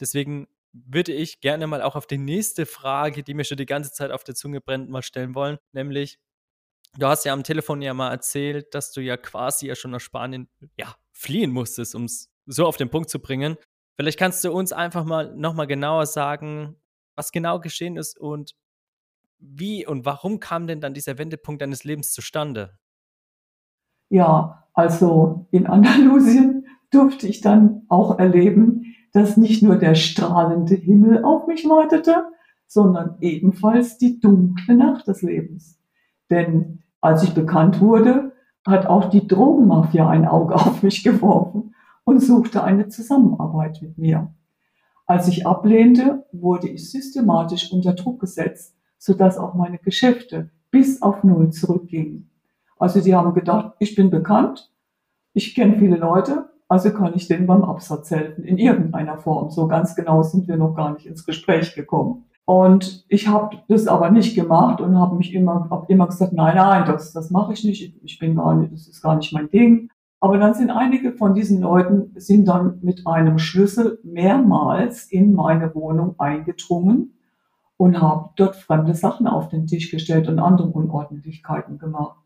Deswegen 0.01 0.49
würde 0.73 1.13
ich 1.13 1.41
gerne 1.41 1.67
mal 1.67 1.83
auch 1.83 1.97
auf 1.97 2.07
die 2.07 2.19
nächste 2.19 2.67
Frage, 2.67 3.23
die 3.23 3.35
mir 3.35 3.45
schon 3.45 3.57
die 3.57 3.67
ganze 3.67 3.93
Zeit 3.93 4.11
auf 4.11 4.25
der 4.25 4.35
Zunge 4.35 4.61
brennt, 4.61 4.91
mal 4.91 5.03
stellen 5.03 5.35
wollen, 5.35 5.59
nämlich 5.73 6.19
du 6.97 7.07
hast 7.07 7.25
ja 7.25 7.33
am 7.33 7.45
Telefon 7.45 7.83
ja 7.83 7.95
mal 7.95 8.11
erzählt, 8.11 8.75
dass 8.75 8.93
du 8.93 9.01
ja 9.01 9.17
quasi 9.17 9.67
ja 9.67 9.75
schon 9.75 9.91
nach 9.91 10.01
Spanien, 10.01 10.49
ja, 10.77 10.95
fliehen 11.13 11.51
musstest, 11.51 11.95
um's 11.95 12.31
so 12.47 12.67
auf 12.67 12.77
den 12.77 12.91
Punkt 12.91 13.11
zu 13.11 13.21
bringen. 13.21 13.57
Vielleicht 13.97 14.19
kannst 14.19 14.45
du 14.45 14.53
uns 14.53 14.73
einfach 14.73 15.05
mal 15.05 15.35
noch 15.35 15.55
mal 15.55 15.67
genauer 15.67 16.07
sagen, 16.07 16.77
was 17.17 17.33
genau 17.33 17.61
geschehen 17.61 17.97
ist 17.97 18.19
und 18.19 18.55
wie 19.39 19.87
und 19.87 20.05
warum 20.05 20.41
kam 20.41 20.67
denn 20.67 20.81
dann 20.81 20.95
dieser 20.95 21.19
Wendepunkt 21.19 21.63
deines 21.63 21.85
Lebens 21.85 22.13
zustande? 22.13 22.79
Ja, 24.09 24.65
also 24.75 25.47
in 25.51 25.67
Andalusien 25.67 26.67
durfte 26.91 27.27
ich 27.27 27.41
dann 27.41 27.83
auch 27.89 28.19
erleben, 28.19 28.95
dass 29.13 29.37
nicht 29.37 29.63
nur 29.63 29.77
der 29.77 29.95
strahlende 29.95 30.75
Himmel 30.75 31.25
auf 31.25 31.47
mich 31.47 31.69
wartete, 31.69 32.25
sondern 32.67 33.17
ebenfalls 33.21 33.99
die 33.99 34.21
dunkle 34.21 34.77
Nacht 34.77 35.09
des 35.09 35.23
Lebens. 35.23 35.79
Denn 36.31 36.83
als 37.01 37.23
ich 37.23 37.35
bekannt 37.35 37.81
wurde, 37.81 38.33
hat 38.67 38.87
auch 38.87 39.07
die 39.07 39.27
Drogenmafia 39.27 40.09
ein 40.09 40.27
Auge 40.27 40.55
auf 40.57 40.83
mich 40.83 41.03
geworfen 41.03 41.75
und 42.05 42.21
suchte 42.21 42.63
eine 42.63 42.89
Zusammenarbeit 42.89 43.81
mit 43.83 43.99
mir. 43.99 44.33
Als 45.07 45.27
ich 45.29 45.47
ablehnte, 45.47 46.27
wurde 46.33 46.69
ich 46.69 46.91
systematisch 46.91 47.73
unter 47.73 47.95
Druck 47.95 48.21
gesetzt, 48.21 48.77
sodass 48.99 49.39
auch 49.39 49.55
meine 49.55 49.79
Geschäfte 49.79 50.51
bis 50.71 51.01
auf 51.01 51.25
Null 51.25 51.51
zurückgingen. 51.51 52.28
Also 52.79 53.01
sie 53.01 53.15
haben 53.15 53.35
gedacht, 53.35 53.73
ich 53.79 53.95
bin 53.95 54.11
bekannt, 54.11 54.73
ich 55.35 55.55
kenne 55.55 55.79
viele 55.79 55.97
Leute, 55.97 56.49
also 56.69 56.91
kann 56.91 57.15
ich 57.15 57.29
denen 57.29 57.47
beim 57.47 57.65
Absatz 57.65 58.11
helfen, 58.11 58.45
in 58.45 58.59
irgendeiner 58.59 59.19
Form. 59.19 59.51
So 59.51 59.69
ganz 59.69 59.95
genau 59.95 60.23
sind 60.23 60.49
wir 60.49 60.57
noch 60.57 60.75
gar 60.75 60.93
nicht 60.93 61.07
ins 61.07 61.25
Gespräch 61.25 61.75
gekommen. 61.75 62.25
Und 62.45 63.05
ich 63.09 63.29
habe 63.29 63.59
das 63.69 63.87
aber 63.89 64.11
nicht 64.11 64.35
gemacht 64.35 64.81
und 64.81 64.99
habe 64.99 65.17
mich 65.17 65.35
immer, 65.35 65.69
hab 65.71 65.91
immer 65.91 66.07
gesagt, 66.07 66.33
nein, 66.33 66.57
nein, 66.57 66.85
das, 66.87 67.13
das 67.13 67.31
mache 67.31 67.53
ich 67.53 67.63
nicht, 67.65 67.95
ich 68.03 68.19
bin 68.19 68.37
gar 68.37 68.55
nicht, 68.55 68.73
das 68.73 68.89
ist 68.89 69.03
gar 69.03 69.17
nicht 69.17 69.33
mein 69.33 69.51
Ding. 69.51 69.91
Aber 70.21 70.39
dann 70.39 70.55
sind 70.55 70.71
einige 70.71 71.13
von 71.13 71.35
diesen 71.35 71.61
Leuten 71.61 72.13
sind 72.17 72.49
dann 72.49 72.79
mit 72.83 73.07
einem 73.07 73.39
Schlüssel 73.39 74.01
mehrmals 74.03 75.05
in 75.05 75.35
meine 75.35 75.75
Wohnung 75.75 76.19
eingedrungen 76.19 77.19
und 77.77 78.01
haben 78.01 78.31
dort 78.37 78.57
fremde 78.57 78.95
Sachen 78.95 79.27
auf 79.27 79.49
den 79.49 79.67
Tisch 79.67 79.91
gestellt 79.91 80.29
und 80.29 80.39
andere 80.39 80.69
Unordentlichkeiten 80.69 81.79
gemacht. 81.79 82.19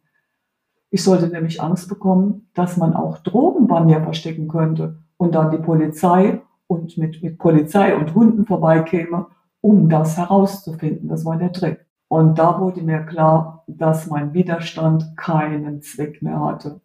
Ich 0.93 1.03
sollte 1.03 1.27
nämlich 1.27 1.61
Angst 1.61 1.89
bekommen, 1.89 2.49
dass 2.55 2.77
man 2.77 2.95
auch 2.95 3.19
Drogen 3.19 3.67
bei 3.67 3.81
mir 3.81 4.01
verstecken 4.01 4.47
könnte 4.47 4.99
und 5.17 5.35
dann 5.35 5.51
die 5.51 5.59
Polizei 5.59 6.43
und 6.69 6.97
mit, 6.97 7.21
mit 7.23 7.39
Polizei 7.39 7.97
und 7.97 8.15
Hunden 8.15 8.47
vorbeikäme, 8.47 9.27
um 9.61 9.89
das 9.89 10.17
herauszufinden. 10.17 11.09
Das 11.09 11.25
war 11.25 11.37
der 11.37 11.53
Trick. 11.53 11.85
Und 12.07 12.39
da 12.39 12.61
wurde 12.61 12.83
mir 12.83 13.01
klar, 13.01 13.65
dass 13.67 14.07
mein 14.07 14.35
Widerstand 14.35 15.17
keinen 15.17 15.83
Zweck 15.83 16.23
mehr 16.23 16.39
hatte 16.41 16.81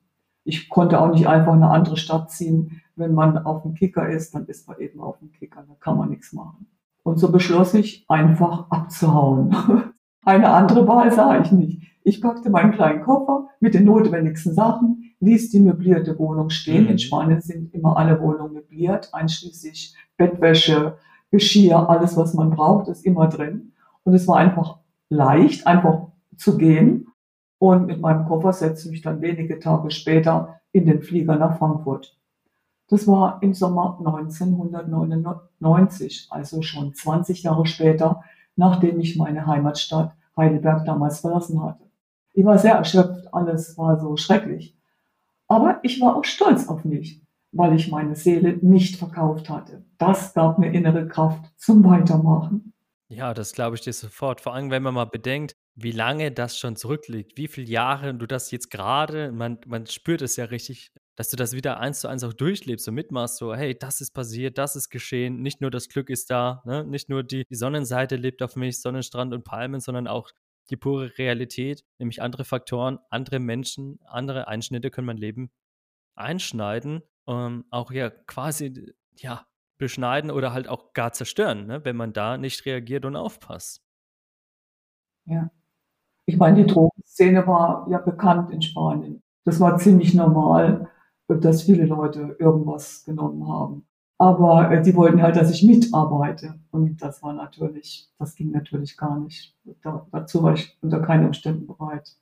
ich 0.47 0.69
konnte 0.69 0.99
auch 1.01 1.11
nicht 1.11 1.27
einfach 1.27 1.53
in 1.53 1.61
eine 1.61 1.71
andere 1.71 1.97
Stadt 1.97 2.31
ziehen. 2.31 2.81
Wenn 2.95 3.13
man 3.13 3.37
auf 3.37 3.63
dem 3.63 3.73
Kicker 3.73 4.07
ist, 4.07 4.33
dann 4.33 4.45
ist 4.45 4.65
man 4.67 4.79
eben 4.79 5.01
auf 5.01 5.19
dem 5.19 5.31
Kicker, 5.33 5.63
da 5.67 5.75
kann 5.79 5.97
man 5.97 6.09
nichts 6.09 6.31
machen. 6.31 6.67
Und 7.03 7.19
so 7.19 7.31
beschloss 7.31 7.73
ich, 7.73 8.05
einfach 8.07 8.71
abzuhauen. 8.71 9.53
Eine 10.27 10.49
andere 10.49 10.85
Wahl 10.89 11.09
sah 11.09 11.39
ich 11.39 11.53
nicht. 11.53 11.81
Ich 12.03 12.21
packte 12.21 12.49
meinen 12.49 12.73
kleinen 12.73 13.01
Koffer 13.01 13.47
mit 13.61 13.73
den 13.73 13.85
notwendigsten 13.85 14.53
Sachen, 14.53 15.13
ließ 15.21 15.51
die 15.51 15.61
möblierte 15.61 16.19
Wohnung 16.19 16.49
stehen. 16.49 16.83
Mhm. 16.83 16.89
In 16.89 16.99
Spanien 16.99 17.39
sind 17.39 17.73
immer 17.73 17.95
alle 17.95 18.19
Wohnungen 18.19 18.51
möbliert, 18.51 19.13
einschließlich 19.13 19.95
Bettwäsche, 20.17 20.97
Geschirr, 21.31 21.89
alles, 21.89 22.17
was 22.17 22.33
man 22.33 22.49
braucht, 22.49 22.89
ist 22.89 23.05
immer 23.05 23.29
drin. 23.29 23.71
Und 24.03 24.15
es 24.15 24.27
war 24.27 24.35
einfach 24.35 24.79
leicht, 25.07 25.65
einfach 25.65 26.07
zu 26.35 26.57
gehen 26.57 27.07
und 27.57 27.87
mit 27.87 28.01
meinem 28.01 28.25
Koffer 28.25 28.51
setzte 28.51 28.89
ich 28.89 28.95
mich 28.95 29.03
dann 29.03 29.21
wenige 29.21 29.59
Tage 29.59 29.91
später 29.91 30.59
in 30.73 30.87
den 30.87 31.01
Flieger 31.01 31.37
nach 31.37 31.57
Frankfurt. 31.57 32.17
Das 32.89 33.07
war 33.07 33.41
im 33.41 33.53
Sommer 33.53 33.97
1999, 34.05 36.27
also 36.31 36.61
schon 36.63 36.93
20 36.93 37.43
Jahre 37.43 37.65
später, 37.65 38.23
nachdem 38.57 38.99
ich 38.99 39.15
meine 39.15 39.47
Heimatstadt 39.47 40.16
Heidelberg 40.37 40.85
damals 40.85 41.19
verlassen 41.19 41.61
hatte. 41.63 41.83
Ich 42.33 42.45
war 42.45 42.57
sehr 42.57 42.75
erschöpft, 42.75 43.33
alles 43.33 43.77
war 43.77 43.99
so 43.99 44.15
schrecklich. 44.15 44.77
Aber 45.47 45.79
ich 45.83 45.99
war 46.01 46.15
auch 46.15 46.25
stolz 46.25 46.67
auf 46.67 46.83
mich, 46.85 47.21
weil 47.51 47.75
ich 47.75 47.89
meine 47.89 48.15
Seele 48.15 48.57
nicht 48.61 48.97
verkauft 48.97 49.49
hatte. 49.49 49.83
Das 49.97 50.33
gab 50.33 50.59
mir 50.59 50.71
innere 50.71 51.07
Kraft 51.07 51.51
zum 51.57 51.83
Weitermachen. 51.83 52.73
Ja, 53.09 53.33
das 53.33 53.53
glaube 53.53 53.75
ich 53.75 53.81
dir 53.81 53.93
sofort. 53.93 54.41
Vor 54.41 54.53
allem, 54.53 54.69
wenn 54.69 54.83
man 54.83 54.93
mal 54.93 55.05
bedenkt, 55.05 55.53
wie 55.75 55.91
lange 55.91 56.31
das 56.31 56.57
schon 56.57 56.75
zurückliegt, 56.75 57.37
wie 57.37 57.47
viele 57.47 57.67
Jahre 57.67 58.13
du 58.13 58.25
das 58.25 58.51
jetzt 58.51 58.69
gerade, 58.69 59.31
man, 59.31 59.59
man 59.65 59.85
spürt 59.85 60.21
es 60.21 60.35
ja 60.35 60.45
richtig, 60.45 60.91
dass 61.17 61.29
du 61.29 61.35
das 61.35 61.53
wieder 61.53 61.79
eins 61.79 62.01
zu 62.01 62.07
eins 62.07 62.23
auch 62.23 62.31
durchlebst 62.31 62.87
und 62.87 62.93
mitmachst, 62.93 63.37
so, 63.37 63.53
hey, 63.55 63.77
das 63.77 64.01
ist 64.01 64.11
passiert, 64.11 64.59
das 64.59 64.75
ist 64.75 64.89
geschehen, 64.89 65.41
nicht 65.41 65.61
nur 65.61 65.71
das 65.71 65.89
Glück 65.89 66.11
ist 66.11 66.29
da, 66.29 66.61
ne? 66.63 66.85
nicht 66.85 67.09
nur 67.09 67.23
die, 67.23 67.43
die 67.49 67.55
Sonnenseite 67.55 68.15
lebt 68.15 68.43
auf 68.43 68.55
mich, 68.55 68.79
Sonnenstrand 68.79 69.33
und 69.33 69.43
Palmen, 69.43 69.81
sondern 69.81 70.07
auch 70.07 70.29
die 70.69 70.77
pure 70.77 71.17
Realität, 71.17 71.83
nämlich 71.97 72.21
andere 72.21 72.45
Faktoren, 72.45 72.99
andere 73.09 73.39
Menschen, 73.39 73.99
andere 74.05 74.47
Einschnitte 74.47 74.91
können 74.91 75.07
mein 75.07 75.17
Leben 75.17 75.49
einschneiden, 76.15 77.01
ähm, 77.27 77.65
auch 77.71 77.91
ja 77.91 78.11
quasi, 78.11 78.93
ja, 79.15 79.47
beschneiden 79.79 80.29
oder 80.29 80.53
halt 80.53 80.67
auch 80.67 80.93
gar 80.93 81.13
zerstören, 81.13 81.65
ne? 81.65 81.83
wenn 81.83 81.95
man 81.95 82.13
da 82.13 82.37
nicht 82.37 82.65
reagiert 82.65 83.05
und 83.05 83.15
aufpasst. 83.15 83.81
Ja. 85.25 85.49
Ich 86.25 86.37
meine, 86.37 86.63
die 86.63 86.71
Drogenszene 86.71 87.47
war 87.47 87.87
ja 87.89 87.97
bekannt 87.97 88.51
in 88.51 88.61
Spanien. 88.61 89.23
Das 89.45 89.59
war 89.59 89.77
ziemlich 89.77 90.13
normal, 90.13 90.89
dass 91.27 91.63
viele 91.63 91.85
Leute 91.85 92.35
irgendwas 92.39 93.03
genommen 93.03 93.47
haben. 93.47 93.85
Aber 94.19 94.71
äh, 94.71 94.81
die 94.81 94.95
wollten 94.95 95.21
halt, 95.21 95.35
dass 95.35 95.51
ich 95.51 95.63
mitarbeite. 95.63 96.59
Und 96.71 96.97
das 96.97 97.21
war 97.21 97.33
natürlich, 97.33 98.09
das 98.17 98.35
ging 98.35 98.51
natürlich 98.51 98.97
gar 98.97 99.19
nicht. 99.19 99.55
Da, 99.83 100.07
dazu 100.11 100.41
war 100.41 100.53
ich 100.53 100.77
unter 100.81 101.01
keinen 101.01 101.27
Umständen 101.27 101.67
bereit. 101.67 102.17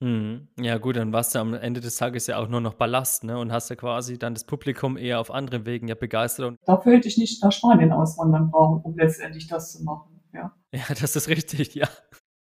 Mhm. 0.00 0.48
Ja, 0.58 0.78
gut, 0.78 0.96
dann 0.96 1.12
warst 1.12 1.34
du 1.34 1.38
am 1.38 1.54
Ende 1.54 1.80
des 1.80 1.96
Tages 1.96 2.26
ja 2.26 2.38
auch 2.38 2.48
nur 2.48 2.60
noch 2.60 2.74
Ballast, 2.74 3.24
ne? 3.24 3.38
Und 3.38 3.50
hast 3.50 3.70
ja 3.70 3.76
quasi 3.76 4.18
dann 4.18 4.34
das 4.34 4.44
Publikum 4.44 4.96
eher 4.96 5.20
auf 5.20 5.30
anderen 5.30 5.64
Wegen 5.64 5.88
ja 5.88 5.94
begeistert. 5.94 6.46
Und 6.46 6.58
Dafür 6.66 6.92
hätte 6.92 7.08
ich 7.08 7.16
nicht 7.16 7.42
nach 7.42 7.52
Spanien 7.52 7.92
auswandern 7.92 8.50
brauchen, 8.50 8.82
um 8.82 8.96
letztendlich 8.96 9.46
das 9.46 9.72
zu 9.72 9.84
machen. 9.84 10.20
Ja, 10.32 10.54
ja 10.72 10.84
das 11.00 11.16
ist 11.16 11.28
richtig, 11.28 11.74
ja. 11.74 11.88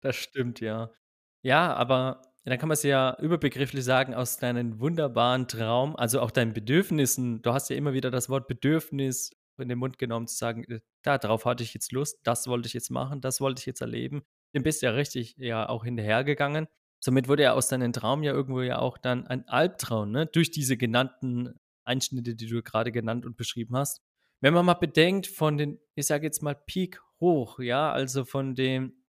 Das 0.02 0.16
stimmt, 0.16 0.60
ja. 0.60 0.90
Ja, 1.44 1.74
aber 1.74 2.22
dann 2.52 2.60
kann 2.60 2.68
man 2.68 2.74
es 2.74 2.84
ja 2.84 3.18
überbegrifflich 3.22 3.84
sagen, 3.84 4.14
aus 4.14 4.38
deinem 4.38 4.80
wunderbaren 4.80 5.48
Traum, 5.48 5.96
also 5.96 6.20
auch 6.20 6.32
deinen 6.32 6.54
Bedürfnissen, 6.54 7.42
du 7.42 7.54
hast 7.54 7.70
ja 7.70 7.76
immer 7.76 7.94
wieder 7.94 8.12
das 8.12 8.30
Wort 8.30 8.48
Bedürfnis 8.48 9.32
in 9.58 9.70
den 9.70 9.78
Mund 9.78 9.98
genommen, 9.98 10.28
zu 10.28 10.36
sagen, 10.36 10.64
äh, 10.66 10.82
da, 11.04 11.18
darauf 11.18 11.46
hatte 11.46 11.64
ich 11.64 11.74
jetzt 11.74 11.92
Lust, 11.92 12.20
das 12.24 12.48
wollte 12.48 12.68
ich 12.68 12.74
jetzt 12.74 12.90
machen, 12.90 13.22
das 13.22 13.40
wollte 13.40 13.60
ich 13.60 13.66
jetzt 13.66 13.82
erleben. 13.82 14.24
Dem 14.54 14.64
bist 14.64 14.82
du 14.82 14.88
ja 14.88 14.92
richtig 14.92 15.36
ja 15.38 15.70
auch 15.70 15.84
hinterhergegangen. 15.84 16.68
Somit 17.00 17.28
wurde 17.28 17.44
ja 17.44 17.54
aus 17.54 17.68
deinem 17.68 17.94
Traum 17.94 18.24
ja 18.24 18.34
irgendwo 18.34 18.62
ja 18.62 18.80
auch 18.80 18.98
dann 18.98 19.28
ein 19.28 19.48
Albtraum, 19.48 20.12
ne? 20.12 20.26
Durch 20.26 20.52
diese 20.52 20.78
genannten 20.78 21.60
Einschnitte, 21.86 22.36
die 22.36 22.48
du 22.48 22.62
gerade 22.64 22.92
genannt 22.92 23.26
und 23.26 23.36
beschrieben 23.36 23.76
hast. 23.76 24.02
Wenn 24.42 24.54
man 24.54 24.66
mal 24.66 24.74
bedenkt, 24.76 25.28
von 25.28 25.58
den, 25.58 25.80
ich 25.96 26.08
sage 26.08 26.26
jetzt 26.26 26.42
mal, 26.42 26.56
Peak 26.56 27.02
hoch, 27.20 27.60
ja, 27.60 27.92
also 27.92 28.26
von 28.26 28.56
dem 28.56 29.04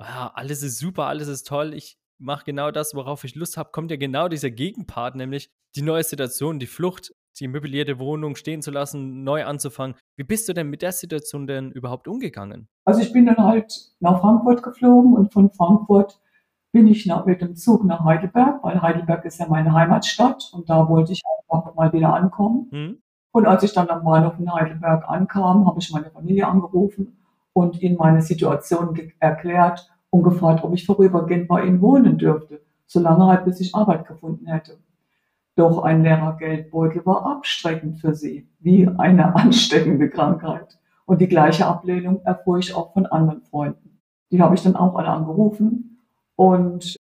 ja, 0.00 0.32
alles 0.34 0.62
ist 0.62 0.78
super, 0.78 1.06
alles 1.06 1.28
ist 1.28 1.46
toll, 1.46 1.74
ich 1.74 1.98
mache 2.18 2.44
genau 2.44 2.70
das, 2.70 2.94
worauf 2.94 3.24
ich 3.24 3.34
Lust 3.34 3.56
habe, 3.56 3.70
kommt 3.72 3.90
ja 3.90 3.96
genau 3.96 4.28
dieser 4.28 4.50
Gegenpart, 4.50 5.16
nämlich 5.16 5.50
die 5.76 5.82
neue 5.82 6.02
Situation, 6.02 6.58
die 6.58 6.66
Flucht, 6.66 7.12
die 7.38 7.48
möblierte 7.48 7.98
Wohnung 7.98 8.36
stehen 8.36 8.62
zu 8.62 8.70
lassen, 8.70 9.22
neu 9.22 9.44
anzufangen. 9.44 9.96
Wie 10.16 10.24
bist 10.24 10.48
du 10.48 10.52
denn 10.52 10.68
mit 10.70 10.82
der 10.82 10.92
Situation 10.92 11.46
denn 11.46 11.70
überhaupt 11.70 12.08
umgegangen? 12.08 12.68
Also 12.84 13.00
ich 13.00 13.12
bin 13.12 13.26
dann 13.26 13.38
halt 13.38 13.92
nach 14.00 14.20
Frankfurt 14.20 14.62
geflogen 14.62 15.14
und 15.14 15.32
von 15.32 15.50
Frankfurt 15.50 16.20
bin 16.72 16.86
ich 16.86 17.06
nach, 17.06 17.24
mit 17.26 17.40
dem 17.40 17.56
Zug 17.56 17.84
nach 17.84 18.04
Heidelberg, 18.04 18.62
weil 18.62 18.82
Heidelberg 18.82 19.24
ist 19.24 19.38
ja 19.38 19.46
meine 19.48 19.72
Heimatstadt 19.72 20.50
und 20.52 20.68
da 20.68 20.88
wollte 20.88 21.12
ich 21.12 21.22
einfach 21.48 21.74
mal 21.74 21.92
wieder 21.92 22.12
ankommen. 22.14 22.68
Hm. 22.70 23.02
Und 23.32 23.46
als 23.46 23.62
ich 23.62 23.72
dann 23.72 23.88
am 23.88 24.04
Bahnhof 24.04 24.38
in 24.38 24.52
Heidelberg 24.52 25.08
ankam, 25.08 25.66
habe 25.66 25.78
ich 25.78 25.90
meine 25.92 26.10
Familie 26.10 26.46
angerufen 26.46 27.18
und 27.52 27.80
ihnen 27.80 27.96
meine 27.96 28.22
Situation 28.22 28.98
erklärt 29.20 29.88
und 30.10 30.22
gefragt, 30.22 30.64
ob 30.64 30.72
ich 30.74 30.86
vorübergehend 30.86 31.48
bei 31.48 31.64
ihnen 31.64 31.80
wohnen 31.80 32.18
dürfte, 32.18 32.60
solange 32.86 33.26
halt 33.26 33.44
bis 33.44 33.60
ich 33.60 33.74
Arbeit 33.74 34.06
gefunden 34.06 34.46
hätte. 34.46 34.78
Doch 35.56 35.82
ein 35.82 36.02
leerer 36.02 36.36
Geldbeutel 36.36 37.04
war 37.04 37.26
abstreckend 37.26 37.98
für 37.98 38.14
sie, 38.14 38.48
wie 38.60 38.86
eine 38.86 39.34
ansteckende 39.36 40.08
Krankheit. 40.08 40.78
Und 41.04 41.20
die 41.20 41.28
gleiche 41.28 41.66
Ablehnung 41.66 42.20
erfuhr 42.22 42.58
ich 42.58 42.74
auch 42.74 42.92
von 42.92 43.06
anderen 43.06 43.42
Freunden. 43.42 43.98
Die 44.30 44.40
habe 44.40 44.54
ich 44.54 44.62
dann 44.62 44.76
auch 44.76 44.94
alle 44.94 45.08
angerufen. 45.08 45.98
Und, 46.36 46.96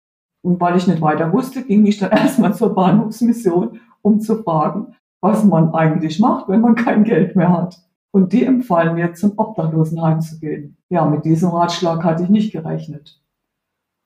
und 0.42 0.60
weil 0.60 0.78
ich 0.78 0.88
nicht 0.88 1.02
weiter 1.02 1.32
wusste, 1.34 1.64
ging 1.64 1.86
ich 1.86 1.98
dann 1.98 2.12
erstmal 2.12 2.54
zur 2.54 2.76
Bahnhofsmission, 2.76 3.80
um 4.02 4.20
zu 4.20 4.44
fragen, 4.44 4.96
was 5.22 5.44
man 5.46 5.74
eigentlich 5.74 6.20
macht, 6.20 6.50
wenn 6.50 6.62
man 6.62 6.76
kein 6.76 7.06
Geld 7.06 7.36
mehr 7.36 7.52
hat. 7.52 7.80
Und 8.14 8.32
die 8.32 8.46
empfahlen 8.46 8.94
mir, 8.94 9.16
zum 9.16 9.34
Obdachlosenheim 9.38 10.22
zu 10.22 10.40
gehen. 10.40 10.78
Ja, 10.88 11.04
mit 11.04 11.26
diesem 11.26 11.50
Ratschlag 11.50 12.04
hatte 12.04 12.22
ich 12.22 12.30
nicht 12.30 12.52
gerechnet. 12.52 13.20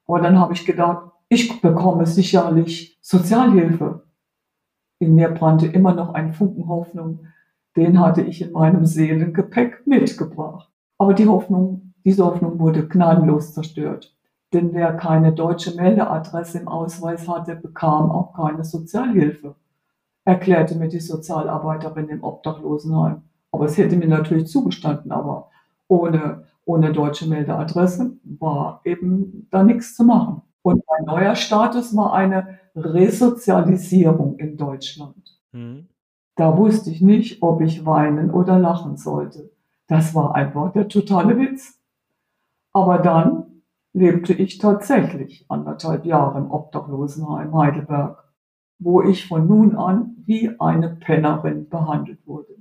Aber 0.08 0.22
dann 0.22 0.40
habe 0.40 0.54
ich 0.54 0.66
gedacht, 0.66 1.12
ich 1.28 1.62
bekomme 1.62 2.06
sicherlich 2.06 2.98
Sozialhilfe. 3.02 4.06
In 5.00 5.16
mir 5.16 5.28
brannte 5.28 5.68
immer 5.68 5.94
noch 5.94 6.14
ein 6.14 6.32
Funken 6.32 6.70
Hoffnung. 6.70 7.28
Den 7.76 8.00
hatte 8.00 8.22
ich 8.22 8.42
in 8.42 8.54
meinem 8.54 8.86
Seelengepäck 8.86 9.86
mitgebracht. 9.86 10.72
Aber 10.98 11.14
die 11.14 11.28
Hoffnung, 11.28 11.94
diese 12.06 12.26
Hoffnung 12.26 12.60
wurde 12.60 12.88
gnadenlos 12.88 13.54
zerstört. 13.54 14.16
Denn 14.54 14.74
wer 14.74 14.94
keine 14.94 15.34
deutsche 15.34 15.76
Meldeadresse 15.76 16.60
im 16.60 16.70
Ausweis 16.70 17.28
hatte, 17.28 17.58
bekam 17.58 18.10
auch 18.10 18.34
keine 18.34 18.64
Sozialhilfe, 18.64 19.56
erklärte 20.24 20.76
mir 20.76 20.88
die 20.88 21.02
Sozialarbeiterin 21.02 22.08
im 22.08 22.24
Obdachlosenheim. 22.24 23.24
Aber 23.58 23.66
es 23.66 23.76
hätte 23.76 23.96
mir 23.96 24.08
natürlich 24.08 24.46
zugestanden, 24.46 25.12
aber 25.12 25.50
ohne, 25.88 26.44
ohne 26.66 26.94
deutsche 26.94 27.28
Meldeadresse 27.28 28.16
war 28.40 28.82
eben 28.84 29.48
da 29.50 29.64
nichts 29.64 29.96
zu 29.96 30.04
machen. 30.04 30.44
Und 30.62 30.84
mein 30.88 31.08
neuer 31.08 31.34
Status 31.34 31.96
war 31.96 32.14
eine 32.14 32.60
Resozialisierung 32.76 34.38
in 34.38 34.58
Deutschland. 34.58 35.40
Mhm. 35.54 35.88
Da 36.36 36.56
wusste 36.56 36.92
ich 36.92 37.02
nicht, 37.02 37.42
ob 37.42 37.62
ich 37.62 37.84
weinen 37.84 38.30
oder 38.30 38.60
lachen 38.60 38.96
sollte. 38.96 39.50
Das 39.88 40.14
war 40.14 40.36
einfach 40.36 40.72
der 40.72 40.88
totale 40.88 41.36
Witz. 41.40 41.80
Aber 42.74 43.00
dann 43.00 43.64
lebte 43.92 44.34
ich 44.34 44.60
tatsächlich 44.60 45.48
anderthalb 45.50 46.06
Jahre 46.06 46.38
im 46.38 46.52
Obdachlosenheim 46.52 47.58
Heidelberg, 47.58 48.24
wo 48.78 49.02
ich 49.02 49.28
von 49.28 49.48
nun 49.48 49.76
an 49.76 50.16
wie 50.28 50.52
eine 50.60 50.90
Pennerin 50.90 51.70
behandelt 51.70 52.20
wurde. 52.28 52.58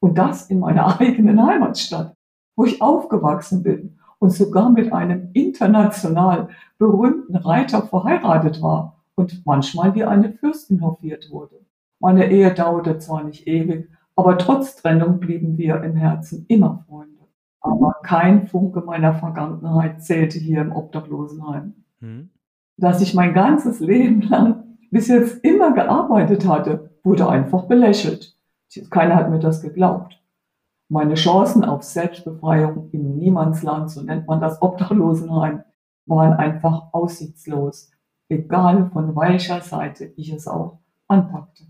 Und 0.00 0.18
das 0.18 0.48
in 0.50 0.58
meiner 0.58 1.00
eigenen 1.00 1.44
Heimatstadt, 1.44 2.16
wo 2.56 2.64
ich 2.64 2.82
aufgewachsen 2.82 3.62
bin 3.62 3.98
und 4.18 4.30
sogar 4.30 4.70
mit 4.70 4.92
einem 4.92 5.30
international 5.32 6.48
berühmten 6.78 7.36
Reiter 7.36 7.82
verheiratet 7.82 8.62
war 8.62 8.96
und 9.14 9.44
manchmal 9.44 9.94
wie 9.94 10.04
eine 10.04 10.32
Fürstin 10.32 10.82
hofiert 10.82 11.30
wurde. 11.30 11.60
Meine 12.00 12.30
Ehe 12.30 12.52
dauerte 12.54 12.98
zwar 12.98 13.24
nicht 13.24 13.46
ewig, 13.46 13.88
aber 14.16 14.38
trotz 14.38 14.76
Trennung 14.76 15.20
blieben 15.20 15.58
wir 15.58 15.82
im 15.82 15.96
Herzen 15.96 16.44
immer 16.48 16.84
Freunde. 16.88 17.20
Aber 17.60 17.96
kein 18.02 18.46
Funke 18.46 18.80
meiner 18.80 19.14
Vergangenheit 19.14 20.02
zählte 20.02 20.38
hier 20.38 20.62
im 20.62 20.72
Obdachlosenheim. 20.72 21.74
Hm. 22.00 22.30
Dass 22.78 23.02
ich 23.02 23.14
mein 23.14 23.34
ganzes 23.34 23.80
Leben 23.80 24.22
lang 24.22 24.64
bis 24.90 25.08
jetzt 25.08 25.44
immer 25.44 25.72
gearbeitet 25.72 26.46
hatte, 26.46 26.90
wurde 27.02 27.28
einfach 27.28 27.64
belächelt. 27.64 28.36
Keiner 28.90 29.16
hat 29.16 29.30
mir 29.30 29.38
das 29.38 29.62
geglaubt. 29.62 30.22
Meine 30.88 31.14
Chancen 31.14 31.64
auf 31.64 31.82
Selbstbefreiung 31.82 32.90
im 32.90 33.16
Niemandsland, 33.16 33.90
so 33.90 34.02
nennt 34.02 34.26
man 34.26 34.40
das 34.40 34.60
Obdachlosenheim, 34.60 35.62
waren 36.06 36.32
einfach 36.32 36.92
aussichtslos, 36.92 37.92
egal 38.28 38.90
von 38.90 39.14
welcher 39.14 39.60
Seite 39.60 40.12
ich 40.16 40.32
es 40.32 40.48
auch 40.48 40.80
anpackte. 41.08 41.64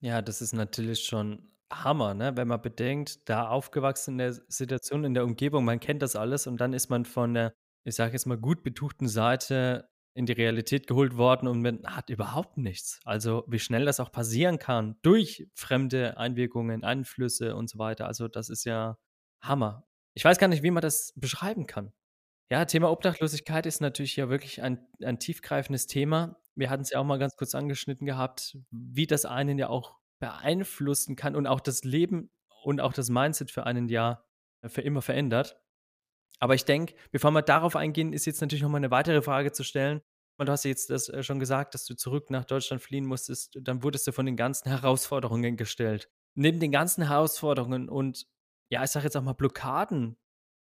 Ja, 0.00 0.22
das 0.22 0.42
ist 0.42 0.52
natürlich 0.52 1.04
schon 1.04 1.50
Hammer, 1.72 2.14
ne? 2.14 2.36
Wenn 2.36 2.48
man 2.48 2.60
bedenkt, 2.60 3.28
da 3.28 3.48
aufgewachsen 3.48 4.12
in 4.12 4.18
der 4.18 4.32
Situation, 4.48 5.04
in 5.04 5.14
der 5.14 5.24
Umgebung, 5.24 5.64
man 5.64 5.80
kennt 5.80 6.02
das 6.02 6.16
alles 6.16 6.46
und 6.46 6.60
dann 6.60 6.72
ist 6.72 6.90
man 6.90 7.04
von 7.04 7.34
der, 7.34 7.52
ich 7.84 7.94
sage 7.94 8.12
jetzt 8.12 8.26
mal, 8.26 8.36
gut 8.38 8.62
betuchten 8.62 9.08
Seite 9.08 9.88
in 10.14 10.26
die 10.26 10.32
Realität 10.32 10.86
geholt 10.86 11.16
worden 11.16 11.48
und 11.48 11.62
man 11.62 11.82
hat 11.86 12.10
überhaupt 12.10 12.58
nichts. 12.58 13.00
Also 13.04 13.44
wie 13.46 13.58
schnell 13.58 13.84
das 13.84 14.00
auch 14.00 14.12
passieren 14.12 14.58
kann 14.58 14.96
durch 15.02 15.48
fremde 15.54 16.18
Einwirkungen, 16.18 16.84
Einflüsse 16.84 17.56
und 17.56 17.70
so 17.70 17.78
weiter. 17.78 18.06
Also 18.06 18.28
das 18.28 18.50
ist 18.50 18.64
ja 18.64 18.98
Hammer. 19.40 19.86
Ich 20.14 20.24
weiß 20.24 20.38
gar 20.38 20.48
nicht, 20.48 20.62
wie 20.62 20.70
man 20.70 20.82
das 20.82 21.12
beschreiben 21.16 21.66
kann. 21.66 21.92
Ja, 22.50 22.66
Thema 22.66 22.90
Obdachlosigkeit 22.90 23.64
ist 23.64 23.80
natürlich 23.80 24.16
ja 24.16 24.28
wirklich 24.28 24.62
ein, 24.62 24.86
ein 25.02 25.18
tiefgreifendes 25.18 25.86
Thema. 25.86 26.36
Wir 26.54 26.68
hatten 26.68 26.82
es 26.82 26.90
ja 26.90 26.98
auch 26.98 27.04
mal 27.04 27.18
ganz 27.18 27.36
kurz 27.36 27.54
angeschnitten 27.54 28.06
gehabt, 28.06 28.58
wie 28.70 29.06
das 29.06 29.24
einen 29.24 29.58
ja 29.58 29.70
auch 29.70 29.96
beeinflussen 30.20 31.16
kann 31.16 31.34
und 31.34 31.46
auch 31.46 31.60
das 31.60 31.82
Leben 31.82 32.30
und 32.62 32.82
auch 32.82 32.92
das 32.92 33.08
Mindset 33.08 33.50
für 33.50 33.64
einen 33.64 33.88
ja 33.88 34.22
für 34.66 34.82
immer 34.82 35.00
verändert. 35.00 35.58
Aber 36.42 36.56
ich 36.56 36.64
denke, 36.64 36.94
bevor 37.12 37.30
wir 37.30 37.42
darauf 37.42 37.76
eingehen, 37.76 38.12
ist 38.12 38.26
jetzt 38.26 38.40
natürlich 38.40 38.62
nochmal 38.62 38.80
eine 38.80 38.90
weitere 38.90 39.22
Frage 39.22 39.52
zu 39.52 39.62
stellen. 39.62 40.00
Du 40.38 40.50
hast 40.50 40.64
jetzt 40.64 40.90
das 40.90 41.08
äh, 41.08 41.22
schon 41.22 41.38
gesagt, 41.38 41.72
dass 41.72 41.84
du 41.84 41.94
zurück 41.94 42.28
nach 42.30 42.44
Deutschland 42.44 42.82
fliehen 42.82 43.06
musstest. 43.06 43.56
Dann 43.60 43.84
wurdest 43.84 44.08
du 44.08 44.12
von 44.12 44.26
den 44.26 44.34
ganzen 44.34 44.68
Herausforderungen 44.70 45.56
gestellt. 45.56 46.10
Neben 46.34 46.58
den 46.58 46.72
ganzen 46.72 47.06
Herausforderungen 47.06 47.88
und, 47.88 48.26
ja, 48.72 48.82
ich 48.82 48.90
sage 48.90 49.04
jetzt 49.04 49.16
auch 49.16 49.22
mal 49.22 49.34
Blockaden, 49.34 50.16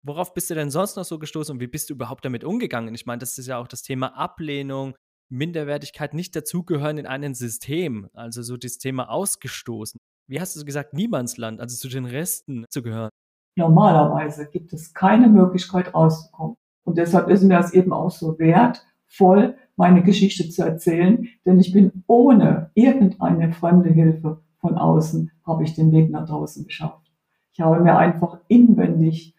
worauf 0.03 0.33
bist 0.33 0.49
du 0.49 0.55
denn 0.55 0.71
sonst 0.71 0.95
noch 0.95 1.05
so 1.05 1.19
gestoßen 1.19 1.53
und 1.53 1.59
wie 1.59 1.67
bist 1.67 1.91
du 1.91 1.93
überhaupt 1.93 2.25
damit 2.25 2.43
umgegangen? 2.43 2.95
Ich 2.95 3.05
meine, 3.05 3.19
das 3.19 3.37
ist 3.37 3.45
ja 3.45 3.59
auch 3.59 3.67
das 3.67 3.83
Thema 3.83 4.17
Ablehnung, 4.17 4.95
Minderwertigkeit 5.29 6.15
nicht 6.15 6.35
dazugehören 6.35 6.97
in 6.97 7.05
einem 7.05 7.35
System, 7.35 8.09
also 8.13 8.41
so 8.41 8.57
das 8.57 8.79
Thema 8.79 9.11
ausgestoßen. 9.11 9.99
Wie 10.27 10.41
hast 10.41 10.55
du 10.55 10.65
gesagt, 10.65 10.93
Niemandsland, 10.93 11.61
also 11.61 11.77
zu 11.77 11.87
den 11.87 12.05
Resten 12.05 12.65
zu 12.71 12.81
gehören? 12.81 13.11
Normalerweise 13.57 14.47
gibt 14.47 14.71
es 14.71 14.93
keine 14.93 15.27
Möglichkeit 15.27 15.93
rauszukommen. 15.93 16.55
Und 16.83 16.97
deshalb 16.97 17.27
ist 17.27 17.43
mir 17.43 17.57
das 17.57 17.73
eben 17.73 17.91
auch 17.91 18.11
so 18.11 18.37
wertvoll, 18.39 19.55
meine 19.75 20.03
Geschichte 20.03 20.49
zu 20.49 20.63
erzählen, 20.63 21.27
denn 21.45 21.59
ich 21.59 21.73
bin 21.73 22.03
ohne 22.07 22.71
irgendeine 22.75 23.51
fremde 23.51 23.89
Hilfe 23.89 24.41
von 24.59 24.77
außen, 24.77 25.31
habe 25.45 25.63
ich 25.63 25.73
den 25.73 25.91
Weg 25.91 26.09
nach 26.09 26.27
draußen 26.27 26.65
geschafft. 26.65 27.11
Ich 27.51 27.59
habe 27.59 27.81
mir 27.81 27.97
einfach 27.97 28.39
inwendig 28.47 29.35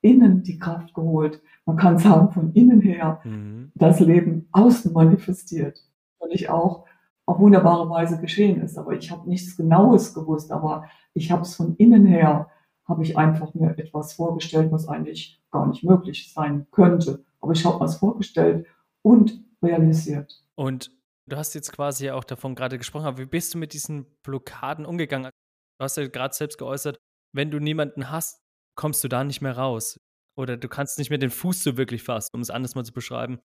innen 0.00 0.42
die 0.42 0.58
Kraft 0.58 0.94
geholt. 0.94 1.42
Man 1.66 1.76
kann 1.76 1.98
sagen, 1.98 2.30
von 2.30 2.52
innen 2.52 2.80
her 2.80 3.20
mhm. 3.24 3.72
das 3.74 4.00
Leben 4.00 4.48
außen 4.52 4.92
manifestiert. 4.92 5.84
Und 6.18 6.32
ich 6.32 6.48
auch 6.48 6.86
auf 7.26 7.38
wunderbare 7.38 7.88
Weise 7.90 8.20
geschehen 8.20 8.60
ist. 8.62 8.78
Aber 8.78 8.92
ich 8.92 9.10
habe 9.10 9.28
nichts 9.28 9.56
Genaues 9.56 10.14
gewusst, 10.14 10.52
aber 10.52 10.84
ich 11.14 11.30
habe 11.30 11.42
es 11.42 11.54
von 11.54 11.76
innen 11.76 12.06
her, 12.06 12.48
habe 12.90 13.02
ich 13.02 13.16
einfach 13.16 13.54
mir 13.54 13.76
etwas 13.78 14.12
vorgestellt, 14.12 14.70
was 14.72 14.88
eigentlich 14.88 15.42
gar 15.50 15.66
nicht 15.66 15.82
möglich 15.84 16.32
sein 16.32 16.66
könnte. 16.70 17.24
Aber 17.40 17.52
ich 17.52 17.64
habe 17.64 17.80
was 17.80 17.96
vorgestellt 17.96 18.66
und 19.02 19.42
realisiert. 19.62 20.44
Und 20.56 20.90
du 21.26 21.36
hast 21.36 21.54
jetzt 21.54 21.72
quasi 21.72 22.10
auch 22.10 22.24
davon 22.24 22.54
gerade 22.54 22.76
gesprochen, 22.76 23.06
aber 23.06 23.18
wie 23.18 23.26
bist 23.26 23.54
du 23.54 23.58
mit 23.58 23.72
diesen 23.72 24.06
Blockaden 24.22 24.84
umgegangen? 24.84 25.30
Du 25.78 25.84
hast 25.84 25.96
ja 25.96 26.06
gerade 26.06 26.34
selbst 26.34 26.58
geäußert, 26.58 26.98
wenn 27.34 27.50
du 27.50 27.58
niemanden 27.58 28.10
hast, 28.10 28.42
kommst 28.76 29.02
du 29.04 29.08
da 29.08 29.24
nicht 29.24 29.40
mehr 29.40 29.56
raus. 29.56 29.98
Oder 30.36 30.56
du 30.56 30.68
kannst 30.68 30.98
nicht 30.98 31.10
mehr 31.10 31.18
den 31.18 31.30
Fuß 31.30 31.62
so 31.62 31.76
wirklich 31.76 32.02
fassen, 32.02 32.30
um 32.34 32.40
es 32.40 32.50
anders 32.50 32.74
mal 32.74 32.84
zu 32.84 32.92
beschreiben. 32.92 33.40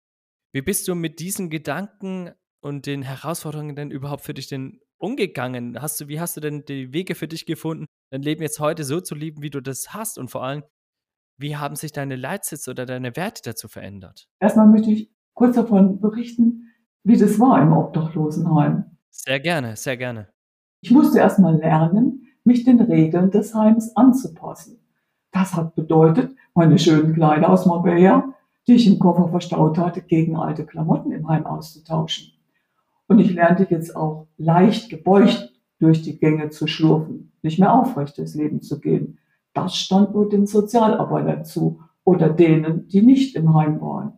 Wie 0.52 0.62
bist 0.62 0.88
du 0.88 0.94
mit 0.94 1.20
diesen 1.20 1.50
Gedanken 1.50 2.32
und 2.62 2.86
den 2.86 3.02
Herausforderungen 3.02 3.76
denn 3.76 3.90
überhaupt 3.90 4.24
für 4.24 4.34
dich 4.34 4.48
denn 4.48 4.80
umgegangen? 4.98 5.80
Hast 5.80 6.00
du, 6.00 6.08
wie 6.08 6.20
hast 6.20 6.36
du 6.36 6.40
denn 6.40 6.64
die 6.64 6.92
Wege 6.92 7.14
für 7.14 7.28
dich 7.28 7.46
gefunden, 7.46 7.86
dein 8.10 8.22
Leben 8.22 8.42
jetzt 8.42 8.60
heute 8.60 8.84
so 8.84 9.00
zu 9.00 9.14
lieben, 9.14 9.42
wie 9.42 9.50
du 9.50 9.60
das 9.60 9.94
hast? 9.94 10.18
Und 10.18 10.30
vor 10.30 10.44
allem, 10.44 10.62
wie 11.38 11.56
haben 11.56 11.76
sich 11.76 11.92
deine 11.92 12.16
Leitsätze 12.16 12.70
oder 12.70 12.86
deine 12.86 13.14
Werte 13.16 13.42
dazu 13.44 13.68
verändert? 13.68 14.26
Erstmal 14.40 14.66
möchte 14.68 14.90
ich 14.90 15.10
kurz 15.34 15.56
davon 15.56 16.00
berichten, 16.00 16.72
wie 17.04 17.16
das 17.16 17.38
war 17.38 17.62
im 17.62 17.72
Obdachlosenheim. 17.72 18.84
Sehr 19.10 19.40
gerne, 19.40 19.76
sehr 19.76 19.96
gerne. 19.96 20.28
Ich 20.80 20.90
musste 20.90 21.18
erstmal 21.18 21.56
lernen, 21.56 22.26
mich 22.44 22.64
den 22.64 22.80
Regeln 22.80 23.30
des 23.30 23.54
Heims 23.54 23.94
anzupassen. 23.96 24.78
Das 25.32 25.54
hat 25.54 25.74
bedeutet, 25.74 26.34
meine 26.54 26.78
schönen 26.78 27.12
Kleider 27.14 27.50
aus 27.50 27.66
Marbella, 27.66 28.34
die 28.66 28.74
ich 28.74 28.86
im 28.86 28.98
Koffer 28.98 29.28
verstaut 29.28 29.78
hatte, 29.78 30.02
gegen 30.02 30.36
alte 30.36 30.64
Klamotten 30.64 31.12
im 31.12 31.28
Heim 31.28 31.46
auszutauschen. 31.46 32.32
Und 33.08 33.18
ich 33.18 33.32
lernte 33.32 33.66
jetzt 33.70 33.94
auch 33.94 34.26
leicht 34.36 34.90
gebeugt 34.90 35.52
durch 35.78 36.02
die 36.02 36.18
Gänge 36.18 36.50
zu 36.50 36.66
schlurfen, 36.66 37.32
nicht 37.42 37.58
mehr 37.58 37.72
aufrecht 37.72 38.18
durchs 38.18 38.34
Leben 38.34 38.62
zu 38.62 38.80
gehen. 38.80 39.18
Das 39.52 39.76
stand 39.76 40.14
nur 40.14 40.28
den 40.28 40.46
Sozialarbeitern 40.46 41.44
zu 41.44 41.80
oder 42.04 42.28
denen, 42.28 42.88
die 42.88 43.02
nicht 43.02 43.36
im 43.36 43.54
Heim 43.54 43.80
waren. 43.80 44.14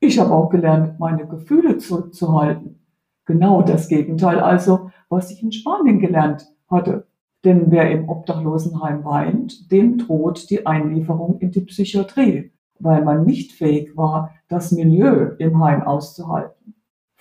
Ich 0.00 0.18
habe 0.18 0.32
auch 0.32 0.48
gelernt, 0.48 0.98
meine 0.98 1.26
Gefühle 1.26 1.78
zurückzuhalten. 1.78 2.80
Genau 3.26 3.62
das 3.62 3.88
Gegenteil 3.88 4.40
also, 4.40 4.90
was 5.08 5.30
ich 5.30 5.42
in 5.42 5.52
Spanien 5.52 5.98
gelernt 5.98 6.46
hatte. 6.68 7.06
Denn 7.44 7.70
wer 7.70 7.90
im 7.90 8.08
Obdachlosenheim 8.08 9.04
weint, 9.04 9.70
dem 9.70 9.98
droht 9.98 10.50
die 10.50 10.66
Einlieferung 10.66 11.38
in 11.38 11.50
die 11.50 11.62
Psychiatrie, 11.62 12.52
weil 12.78 13.04
man 13.04 13.24
nicht 13.24 13.52
fähig 13.52 13.96
war, 13.96 14.34
das 14.48 14.72
Milieu 14.72 15.32
im 15.38 15.62
Heim 15.62 15.82
auszuhalten. 15.82 16.74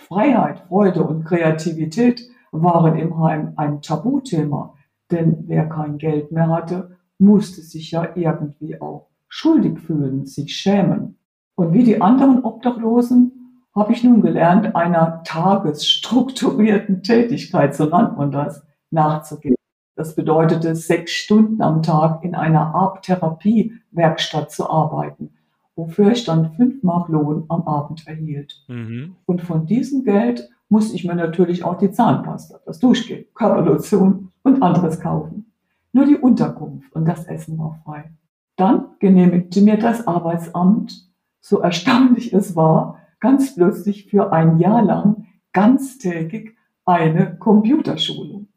Freiheit, 0.09 0.61
Freude 0.67 1.03
und 1.03 1.23
Kreativität 1.23 2.27
waren 2.51 2.97
im 2.97 3.21
Heim 3.23 3.53
ein 3.57 3.83
Tabuthema, 3.83 4.73
denn 5.11 5.43
wer 5.45 5.69
kein 5.69 5.99
Geld 5.99 6.31
mehr 6.31 6.49
hatte, 6.49 6.97
musste 7.19 7.61
sich 7.61 7.91
ja 7.91 8.09
irgendwie 8.15 8.81
auch 8.81 9.09
schuldig 9.27 9.79
fühlen, 9.79 10.25
sich 10.25 10.55
schämen. 10.55 11.19
Und 11.53 11.73
wie 11.73 11.83
die 11.83 12.01
anderen 12.01 12.43
Obdachlosen 12.43 13.67
habe 13.75 13.93
ich 13.93 14.03
nun 14.03 14.23
gelernt, 14.23 14.75
einer 14.75 15.21
tagesstrukturierten 15.25 17.03
Tätigkeit, 17.03 17.75
so 17.75 17.85
nannt 17.85 18.17
man 18.17 18.31
das, 18.31 18.65
nachzugehen. 18.89 19.55
Das 19.95 20.15
bedeutete, 20.15 20.75
sechs 20.75 21.11
Stunden 21.11 21.61
am 21.61 21.83
Tag 21.83 22.23
in 22.23 22.33
einer 22.33 22.73
Art-Therapie-Werkstatt 22.73 24.49
zu 24.49 24.67
arbeiten, 24.67 25.35
wofür 25.79 26.11
ich 26.11 26.25
dann 26.25 26.51
fünf 26.55 26.83
Mark 26.83 27.07
Lohn 27.07 27.45
am 27.47 27.61
Abend 27.61 28.05
erhielt. 28.05 28.65
Mhm. 28.67 29.15
Und 29.25 29.41
von 29.41 29.65
diesem 29.65 30.03
Geld 30.03 30.49
musste 30.67 30.93
ich 30.93 31.05
mir 31.05 31.15
natürlich 31.15 31.63
auch 31.63 31.77
die 31.77 31.89
Zahnpasta, 31.89 32.59
das 32.65 32.79
Duschgel, 32.79 33.27
Körperlotion 33.33 34.33
und 34.43 34.61
anderes 34.61 34.99
kaufen. 34.99 35.53
Nur 35.93 36.05
die 36.05 36.17
Unterkunft 36.17 36.93
und 36.93 37.05
das 37.07 37.25
Essen 37.25 37.57
war 37.57 37.79
frei. 37.85 38.11
Dann 38.57 38.87
genehmigte 38.99 39.61
mir 39.61 39.77
das 39.77 40.05
Arbeitsamt, 40.05 41.09
so 41.39 41.59
erstaunlich 41.59 42.33
es 42.33 42.57
war, 42.57 42.97
ganz 43.21 43.55
plötzlich 43.55 44.09
für 44.09 44.33
ein 44.33 44.59
Jahr 44.59 44.83
lang 44.83 45.27
ganztägig 45.53 46.57
eine 46.83 47.37
Computerschulung. 47.37 48.49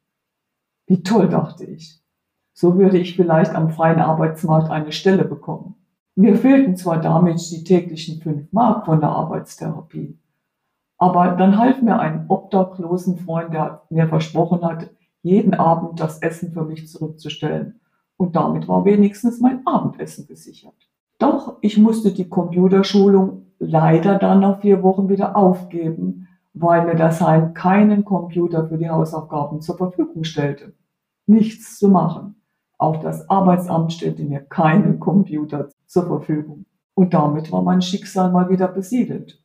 Wie 0.87 1.05
toll, 1.05 1.29
dachte 1.29 1.65
ich. 1.65 2.03
So 2.53 2.77
würde 2.77 2.99
ich 2.99 3.15
vielleicht 3.15 3.55
am 3.55 3.71
freien 3.71 4.01
Arbeitsmarkt 4.01 4.71
eine 4.71 4.91
Stelle 4.91 5.25
bekommen. 5.25 5.77
Mir 6.15 6.37
fehlten 6.37 6.77
zwar 6.77 7.01
damit 7.01 7.41
die 7.51 7.65
täglichen 7.65 8.21
fünf 8.21 8.53
Mark 8.53 8.85
von 8.85 9.01
der 9.01 9.11
Arbeitstherapie, 9.11 10.19
aber 10.99 11.33
dann 11.33 11.59
half 11.59 11.81
mir 11.81 11.99
ein 11.99 12.27
obdachlosen 12.29 13.19
Freund, 13.19 13.55
der 13.55 13.83
mir 13.91 14.09
versprochen 14.09 14.63
hatte, 14.63 14.91
jeden 15.23 15.55
Abend 15.55 16.01
das 16.01 16.19
Essen 16.21 16.53
für 16.53 16.65
mich 16.65 16.89
zurückzustellen. 16.89 17.81
Und 18.17 18.37
damit 18.37 18.69
war 18.69 18.85
wenigstens 18.85 19.41
mein 19.41 19.67
Abendessen 19.67 20.27
gesichert. 20.27 20.75
Doch 21.19 21.57
ich 21.61 21.79
musste 21.79 22.13
die 22.13 22.29
Computerschulung 22.29 23.47
leider 23.59 24.19
dann 24.19 24.41
nach 24.41 24.61
vier 24.61 24.83
Wochen 24.83 25.09
wieder 25.09 25.37
aufgeben, 25.37 26.29
weil 26.53 26.85
mir 26.85 26.97
das 26.97 27.21
Heim 27.21 27.55
keinen 27.55 28.05
Computer 28.05 28.69
für 28.69 28.77
die 28.77 28.91
Hausaufgaben 28.91 29.61
zur 29.61 29.79
Verfügung 29.79 30.25
stellte. 30.25 30.75
Nichts 31.27 31.79
zu 31.79 31.89
machen. 31.89 32.42
Auch 32.83 32.97
das 32.97 33.31
Arbeitsamt 33.31 33.93
stellte 33.93 34.25
mir 34.25 34.41
keinen 34.41 34.99
Computer 34.99 35.69
zur 35.87 36.05
Verfügung. 36.05 36.67
Und 36.95 37.15
damit 37.15 37.53
war 37.53 37.63
mein 37.63 37.81
Schicksal 37.81 38.33
mal 38.33 38.51
wieder 38.51 38.67
besiedelt. 38.67 39.41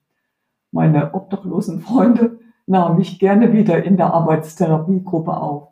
Meine 0.71 1.13
obdachlosen 1.13 1.81
Freunde 1.81 2.39
nahmen 2.65 2.97
mich 2.97 3.19
gerne 3.19 3.53
wieder 3.53 3.83
in 3.83 3.95
der 3.95 4.11
Arbeitstherapiegruppe 4.11 5.37
auf. 5.37 5.67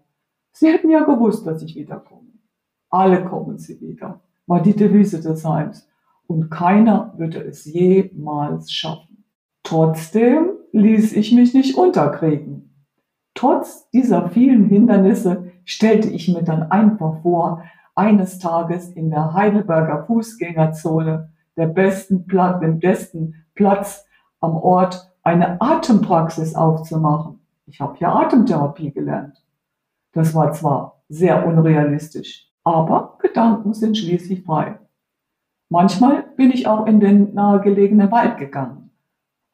Sie 0.52 0.68
hätten 0.68 0.92
ja 0.92 1.06
gewusst, 1.06 1.48
dass 1.48 1.64
ich 1.64 1.76
wiederkomme. 1.76 2.34
Alle 2.92 3.26
kommen 3.26 3.58
sie 3.58 3.82
wieder, 3.82 4.22
war 4.46 4.62
die 4.62 4.76
Devise 4.76 5.20
des 5.20 5.44
Heims. 5.44 5.90
Und 6.28 6.52
keiner 6.52 7.16
würde 7.18 7.44
es 7.44 7.66
jemals 7.66 8.72
schaffen. 8.72 9.26
Trotzdem 9.64 10.52
ließ 10.72 11.14
ich 11.14 11.32
mich 11.32 11.56
nicht 11.56 11.76
unterkriegen. 11.76 12.75
Trotz 13.36 13.90
dieser 13.92 14.30
vielen 14.30 14.66
Hindernisse 14.66 15.52
stellte 15.66 16.10
ich 16.10 16.28
mir 16.28 16.44
dann 16.44 16.72
einfach 16.72 17.22
vor, 17.22 17.64
eines 17.94 18.40
Tages 18.40 18.90
in 18.90 19.10
der 19.10 19.34
Heidelberger 19.34 20.06
Fußgängerzone, 20.06 21.30
der 21.56 21.68
besten 21.68 22.26
Platz, 22.26 22.60
dem 22.60 22.80
besten 22.80 23.46
Platz 23.54 24.06
am 24.42 24.58
Ort, 24.58 25.14
eine 25.22 25.62
Atempraxis 25.62 26.56
aufzumachen. 26.56 27.40
Ich 27.68 27.80
habe 27.80 27.96
ja 28.00 28.14
Atemtherapie 28.14 28.92
gelernt. 28.92 29.42
Das 30.12 30.34
war 30.34 30.52
zwar 30.52 31.04
sehr 31.08 31.46
unrealistisch, 31.46 32.52
aber 32.64 33.18
Gedanken 33.22 33.74
sind 33.74 33.98
schließlich 33.98 34.44
frei. 34.44 34.80
Manchmal 35.70 36.24
bin 36.36 36.52
ich 36.52 36.68
auch 36.68 36.86
in 36.86 37.00
den 37.00 37.34
nahegelegenen 37.34 38.12
Wald 38.12 38.38
gegangen 38.38 38.86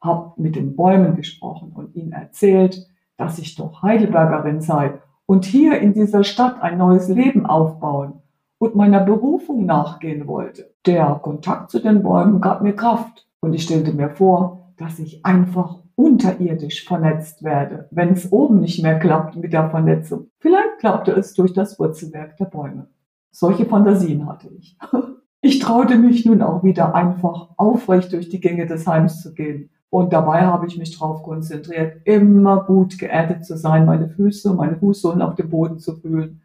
habe 0.02 0.32
mit 0.40 0.56
den 0.56 0.76
Bäumen 0.76 1.16
gesprochen 1.16 1.72
und 1.74 1.94
ihnen 1.94 2.12
erzählt, 2.12 2.86
dass 3.22 3.38
ich 3.38 3.54
doch 3.54 3.82
Heidelbergerin 3.82 4.60
sei 4.60 4.94
und 5.26 5.44
hier 5.44 5.78
in 5.78 5.92
dieser 5.92 6.24
Stadt 6.24 6.60
ein 6.60 6.76
neues 6.76 7.08
Leben 7.08 7.46
aufbauen 7.46 8.14
und 8.58 8.74
meiner 8.74 9.00
Berufung 9.00 9.64
nachgehen 9.64 10.26
wollte. 10.26 10.74
Der 10.86 11.20
Kontakt 11.22 11.70
zu 11.70 11.78
den 11.78 12.02
Bäumen 12.02 12.40
gab 12.40 12.62
mir 12.62 12.74
Kraft 12.74 13.28
und 13.40 13.54
ich 13.54 13.62
stellte 13.62 13.92
mir 13.92 14.10
vor, 14.10 14.72
dass 14.76 14.98
ich 14.98 15.24
einfach 15.24 15.78
unterirdisch 15.94 16.84
vernetzt 16.84 17.44
werde, 17.44 17.86
wenn 17.92 18.10
es 18.10 18.32
oben 18.32 18.58
nicht 18.58 18.82
mehr 18.82 18.98
klappt 18.98 19.36
mit 19.36 19.52
der 19.52 19.70
Vernetzung. 19.70 20.26
Vielleicht 20.40 20.78
klappte 20.80 21.12
es 21.12 21.32
durch 21.34 21.52
das 21.52 21.78
Wurzelwerk 21.78 22.36
der 22.38 22.46
Bäume. 22.46 22.88
Solche 23.30 23.66
Fantasien 23.66 24.26
hatte 24.26 24.48
ich. 24.48 24.76
Ich 25.44 25.58
traute 25.58 25.98
mich 25.98 26.24
nun 26.24 26.40
auch 26.40 26.62
wieder 26.62 26.94
einfach 26.94 27.48
aufrecht 27.56 28.12
durch 28.12 28.28
die 28.28 28.38
Gänge 28.38 28.66
des 28.66 28.86
Heims 28.86 29.22
zu 29.22 29.34
gehen 29.34 29.70
und 29.92 30.14
dabei 30.14 30.46
habe 30.46 30.66
ich 30.66 30.78
mich 30.78 30.98
darauf 30.98 31.22
konzentriert, 31.22 32.00
immer 32.06 32.64
gut 32.64 32.98
geerdet 32.98 33.44
zu 33.44 33.58
sein, 33.58 33.84
meine 33.84 34.08
Füße, 34.08 34.54
meine 34.54 34.78
Fußsohlen 34.78 35.20
auf 35.20 35.34
dem 35.34 35.50
Boden 35.50 35.80
zu 35.80 35.96
fühlen, 35.96 36.40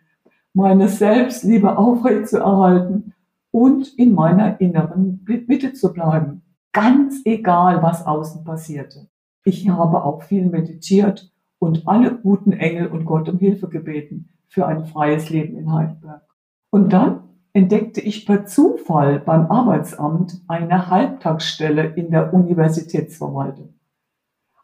meine 0.51 0.89
Selbstliebe 0.89 1.77
aufrecht 1.77 2.27
zu 2.27 2.39
erhalten 2.39 3.13
und 3.51 3.87
in 3.97 4.13
meiner 4.13 4.59
inneren 4.59 5.25
Mitte 5.47 5.71
zu 5.71 5.93
bleiben. 5.93 6.41
Ganz 6.73 7.21
egal, 7.23 7.81
was 7.81 8.05
außen 8.05 8.43
passierte. 8.43 9.07
Ich 9.45 9.69
habe 9.69 10.03
auch 10.03 10.23
viel 10.23 10.47
meditiert 10.47 11.31
und 11.57 11.87
alle 11.87 12.15
guten 12.15 12.51
Engel 12.51 12.87
und 12.87 13.05
Gott 13.05 13.29
um 13.29 13.37
Hilfe 13.37 13.69
gebeten 13.69 14.27
für 14.49 14.65
ein 14.65 14.83
freies 14.83 15.29
Leben 15.29 15.55
in 15.57 15.71
Heidelberg. 15.71 16.23
Und 16.69 16.91
dann 16.91 17.26
entdeckte 17.57 18.01
ich 18.01 18.27
per 18.27 18.45
Zufall 18.45 19.19
beim 19.19 19.49
Arbeitsamt 19.49 20.43
eine 20.47 20.91
Halbtagsstelle 20.91 21.85
in 21.95 22.11
der 22.11 22.31
Universitätsverwaltung. 22.31 23.73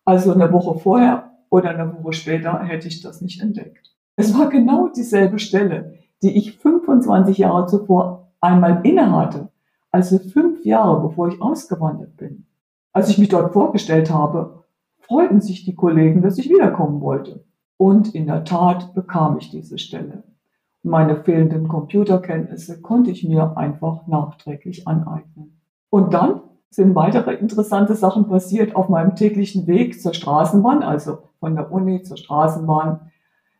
Also 0.06 0.32
eine 0.32 0.53
Woche 0.53 0.77
vorher 0.77 1.32
oder 1.49 1.71
eine 1.71 1.91
Woche 1.91 2.13
später 2.13 2.60
hätte 2.60 2.88
ich 2.88 3.01
das 3.01 3.19
nicht 3.21 3.41
entdeckt. 3.41 3.95
Es 4.15 4.38
war 4.38 4.47
genau 4.47 4.89
dieselbe 4.89 5.39
Stelle, 5.39 5.95
die 6.21 6.38
ich 6.38 6.60
25 6.60 7.39
Jahre 7.39 7.65
zuvor 7.65 8.32
einmal 8.39 8.86
innehatte, 8.86 9.49
also 9.89 10.19
fünf 10.19 10.63
Jahre 10.63 11.01
bevor 11.01 11.29
ich 11.29 11.41
ausgewandert 11.41 12.15
bin. 12.17 12.45
Als 12.91 13.10
ich 13.10 13.17
mich 13.17 13.29
dort 13.29 13.53
vorgestellt 13.53 14.12
habe, 14.12 14.65
freuten 14.99 15.41
sich 15.41 15.65
die 15.65 15.73
Kollegen, 15.73 16.21
dass 16.21 16.38
ich 16.38 16.47
wiederkommen 16.47 17.01
wollte. 17.01 17.43
Und 17.77 18.13
in 18.13 18.27
der 18.27 18.43
Tat 18.43 18.93
bekam 18.93 19.39
ich 19.39 19.49
diese 19.49 19.79
Stelle. 19.79 20.21
Meine 20.84 21.24
fehlenden 21.24 21.69
Computerkenntnisse 21.69 22.82
konnte 22.82 23.10
ich 23.10 23.24
mir 23.24 23.58
einfach 23.58 24.06
nachträglich 24.06 24.88
aneignen. 24.88 25.62
Und 25.89 26.13
dann 26.13 26.41
sind 26.69 26.93
weitere 26.93 27.36
interessante 27.36 27.96
Sachen 27.96 28.28
passiert 28.28 28.76
auf 28.76 28.89
meinem 28.89 29.15
täglichen 29.15 29.65
Weg 29.67 30.02
zur 30.02 30.13
Straßenbahn, 30.13 30.84
also 30.84 31.19
von 31.39 31.56
der 31.56 31.72
Uni 31.72 32.02
zur 32.02 32.17
Straßenbahn, 32.17 33.12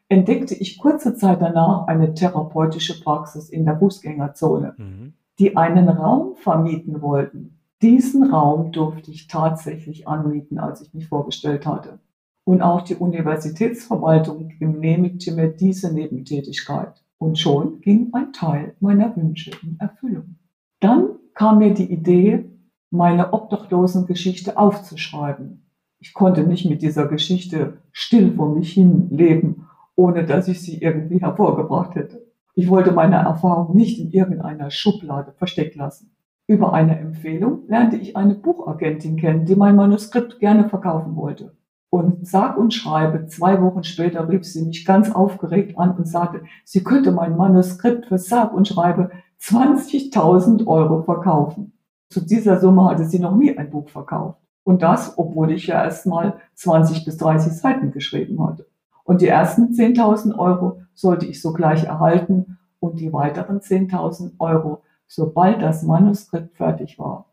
entdeckte 0.10 0.54
ich 0.54 0.78
kurze 0.78 1.16
Zeit 1.16 1.42
danach 1.42 1.88
eine 1.88 2.14
therapeutische 2.14 3.02
Praxis 3.02 3.50
in 3.50 3.66
der 3.66 3.78
Fußgängerzone, 3.78 4.76
mhm. 4.78 5.14
die 5.40 5.56
einen 5.56 5.90
Raum 5.90 6.36
vermieten 6.36 7.02
wollten. 7.02 7.60
Diesen 7.82 8.32
Raum 8.32 8.72
durfte 8.72 9.12
ich 9.12 9.28
tatsächlich 9.28 10.08
anmieten, 10.08 10.60
als 10.60 10.82
ich 10.82 10.94
mich 10.94 11.08
vorgestellt 11.08 11.66
hatte. 11.66 12.00
Und 12.46 12.62
auch 12.62 12.82
die 12.82 12.96
Universitätsverwaltung 12.96 14.50
genehmigte 14.60 15.34
mir 15.34 15.50
diese 15.50 15.94
Nebentätigkeit. 15.94 17.03
Und 17.24 17.40
schon 17.40 17.80
ging 17.80 18.10
ein 18.12 18.34
Teil 18.34 18.76
meiner 18.82 19.16
Wünsche 19.16 19.52
in 19.64 19.80
Erfüllung. 19.80 20.36
Dann 20.82 21.12
kam 21.34 21.60
mir 21.60 21.74
die 21.74 21.90
Idee, 21.90 22.44
meine 22.90 23.32
Obdachlosengeschichte 23.32 24.58
aufzuschreiben. 24.58 25.66
Ich 26.00 26.14
konnte 26.14 26.44
nicht 26.44 26.70
mit 26.70 26.82
dieser 26.82 27.08
Geschichte 27.08 27.78
still 27.94 28.34
vor 28.34 28.54
mich 28.54 28.74
hin 28.74 29.08
leben, 29.10 29.70
ohne 29.96 30.26
dass 30.26 30.50
ich 30.50 30.62
sie 30.62 30.82
irgendwie 30.82 31.22
hervorgebracht 31.22 31.96
hätte. 31.96 32.28
Ich 32.56 32.70
wollte 32.70 32.92
meine 32.92 33.16
Erfahrung 33.16 33.74
nicht 33.74 34.02
in 34.02 34.12
irgendeiner 34.12 34.70
Schublade 34.70 35.32
versteckt 35.32 35.78
lassen. 35.78 36.14
Über 36.46 36.74
eine 36.74 37.00
Empfehlung 37.00 37.70
lernte 37.70 37.96
ich 37.96 38.18
eine 38.18 38.36
Buchagentin 38.36 39.16
kennen, 39.16 39.46
die 39.46 39.56
mein 39.56 39.78
Manuskript 39.78 40.42
gerne 40.42 40.68
verkaufen 40.68 41.16
wollte. 41.16 41.56
Und 41.94 42.28
sag 42.28 42.58
und 42.58 42.74
schreibe, 42.74 43.28
zwei 43.28 43.62
Wochen 43.62 43.84
später 43.84 44.28
rief 44.28 44.46
sie 44.46 44.66
mich 44.66 44.84
ganz 44.84 45.12
aufgeregt 45.12 45.78
an 45.78 45.96
und 45.96 46.08
sagte, 46.08 46.42
sie 46.66 46.84
könnte 46.84 47.12
mein 47.12 47.38
Manuskript 47.38 48.08
für 48.08 48.18
sag 48.18 48.52
und 48.52 48.68
schreibe 48.68 49.12
20.000 49.40 50.66
Euro 50.66 51.04
verkaufen. 51.04 51.74
Zu 52.10 52.22
dieser 52.22 52.60
Summe 52.60 52.86
hatte 52.86 53.06
sie 53.06 53.20
noch 53.20 53.36
nie 53.36 53.56
ein 53.56 53.70
Buch 53.70 53.90
verkauft. 53.90 54.40
Und 54.64 54.82
das, 54.82 55.20
obwohl 55.20 55.52
ich 55.52 55.68
ja 55.68 55.84
erst 55.84 56.08
mal 56.08 56.40
20 56.56 57.06
bis 57.06 57.18
30 57.18 57.54
Seiten 57.54 57.92
geschrieben 57.92 58.44
hatte. 58.44 58.66
Und 59.04 59.22
die 59.22 59.28
ersten 59.28 59.66
10.000 59.66 60.36
Euro 60.40 60.82
sollte 60.96 61.28
ich 61.28 61.44
sogleich 61.44 61.84
erhalten 61.84 62.58
und 62.80 63.00
die 63.00 63.14
weiteren 63.14 63.60
10.000 63.60 64.40
Euro, 64.40 64.82
sobald 65.06 65.62
das 65.62 65.84
Manuskript 65.84 66.58
fertig 66.58 66.98
war. 66.98 67.28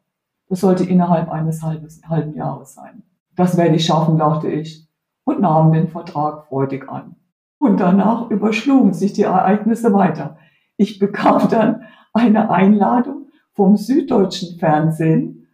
Das 0.51 0.61
sollte 0.61 0.85
innerhalb 0.85 1.31
eines 1.31 1.63
halben 1.63 2.35
Jahres 2.35 2.75
sein. 2.75 3.05
Das 3.41 3.57
werde 3.57 3.77
ich 3.77 3.87
schaffen, 3.87 4.19
dachte 4.19 4.51
ich 4.51 4.87
und 5.25 5.41
nahm 5.41 5.73
den 5.73 5.89
Vertrag 5.89 6.45
freudig 6.45 6.91
an. 6.91 7.17
Und 7.59 7.81
danach 7.81 8.31
überschlugen 8.31 8.93
sich 8.93 9.15
die 9.15 9.23
Ereignisse 9.23 9.95
weiter. 9.95 10.37
Ich 10.77 10.99
bekam 10.99 11.49
dann 11.49 11.85
eine 12.13 12.51
Einladung 12.51 13.29
vom 13.55 13.79
süddeutschen 13.79 14.59
Fernsehen, 14.59 15.49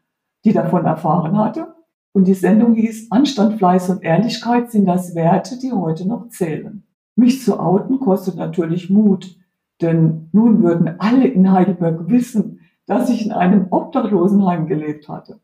die 0.45 0.53
davon 0.53 0.85
erfahren 0.85 1.39
hatte. 1.39 1.77
Und 2.13 2.27
die 2.27 2.35
Sendung 2.35 2.75
hieß 2.75 3.13
Anstand, 3.13 3.59
Fleiß 3.59 3.89
und 3.91 4.03
Ehrlichkeit 4.03 4.73
sind 4.73 4.87
das 4.87 5.15
Werte, 5.15 5.57
die 5.57 5.71
heute 5.71 6.09
noch 6.09 6.29
zählen. 6.31 6.83
Mich 7.15 7.45
zu 7.45 7.61
outen 7.61 8.01
kostet 8.01 8.35
natürlich 8.35 8.91
Mut, 8.91 9.37
denn 9.81 10.29
nun 10.33 10.61
würden 10.61 10.97
alle 10.99 11.29
in 11.29 11.53
Heidelberg 11.53 12.11
wissen, 12.11 12.63
dass 12.87 13.11
ich 13.11 13.25
in 13.25 13.31
einem 13.31 13.69
Obdachlosenheim 13.71 14.67
gelebt 14.67 15.09
hatte. 15.09 15.39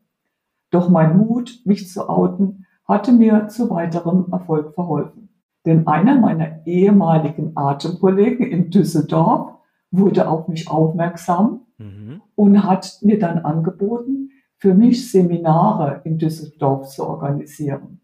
Doch 0.73 0.89
mein 0.89 1.17
Mut, 1.17 1.61
mich 1.65 1.87
zu 1.87 2.09
outen, 2.09 2.65
hatte 2.85 3.11
mir 3.11 3.47
zu 3.47 3.69
weiterem 3.69 4.25
Erfolg 4.31 4.73
verholfen. 4.73 5.29
Denn 5.67 5.85
einer 5.85 6.19
meiner 6.19 6.65
ehemaligen 6.65 7.51
Atemkollegen 7.55 8.47
in 8.47 8.71
Düsseldorf 8.71 9.53
wurde 9.91 10.27
auf 10.27 10.47
mich 10.47 10.67
aufmerksam 10.67 11.61
mhm. 11.77 12.21
und 12.33 12.63
hat 12.63 12.97
mir 13.03 13.19
dann 13.19 13.39
angeboten, 13.39 14.31
für 14.57 14.73
mich 14.73 15.11
Seminare 15.11 16.01
in 16.05 16.17
Düsseldorf 16.17 16.87
zu 16.89 17.07
organisieren. 17.07 18.01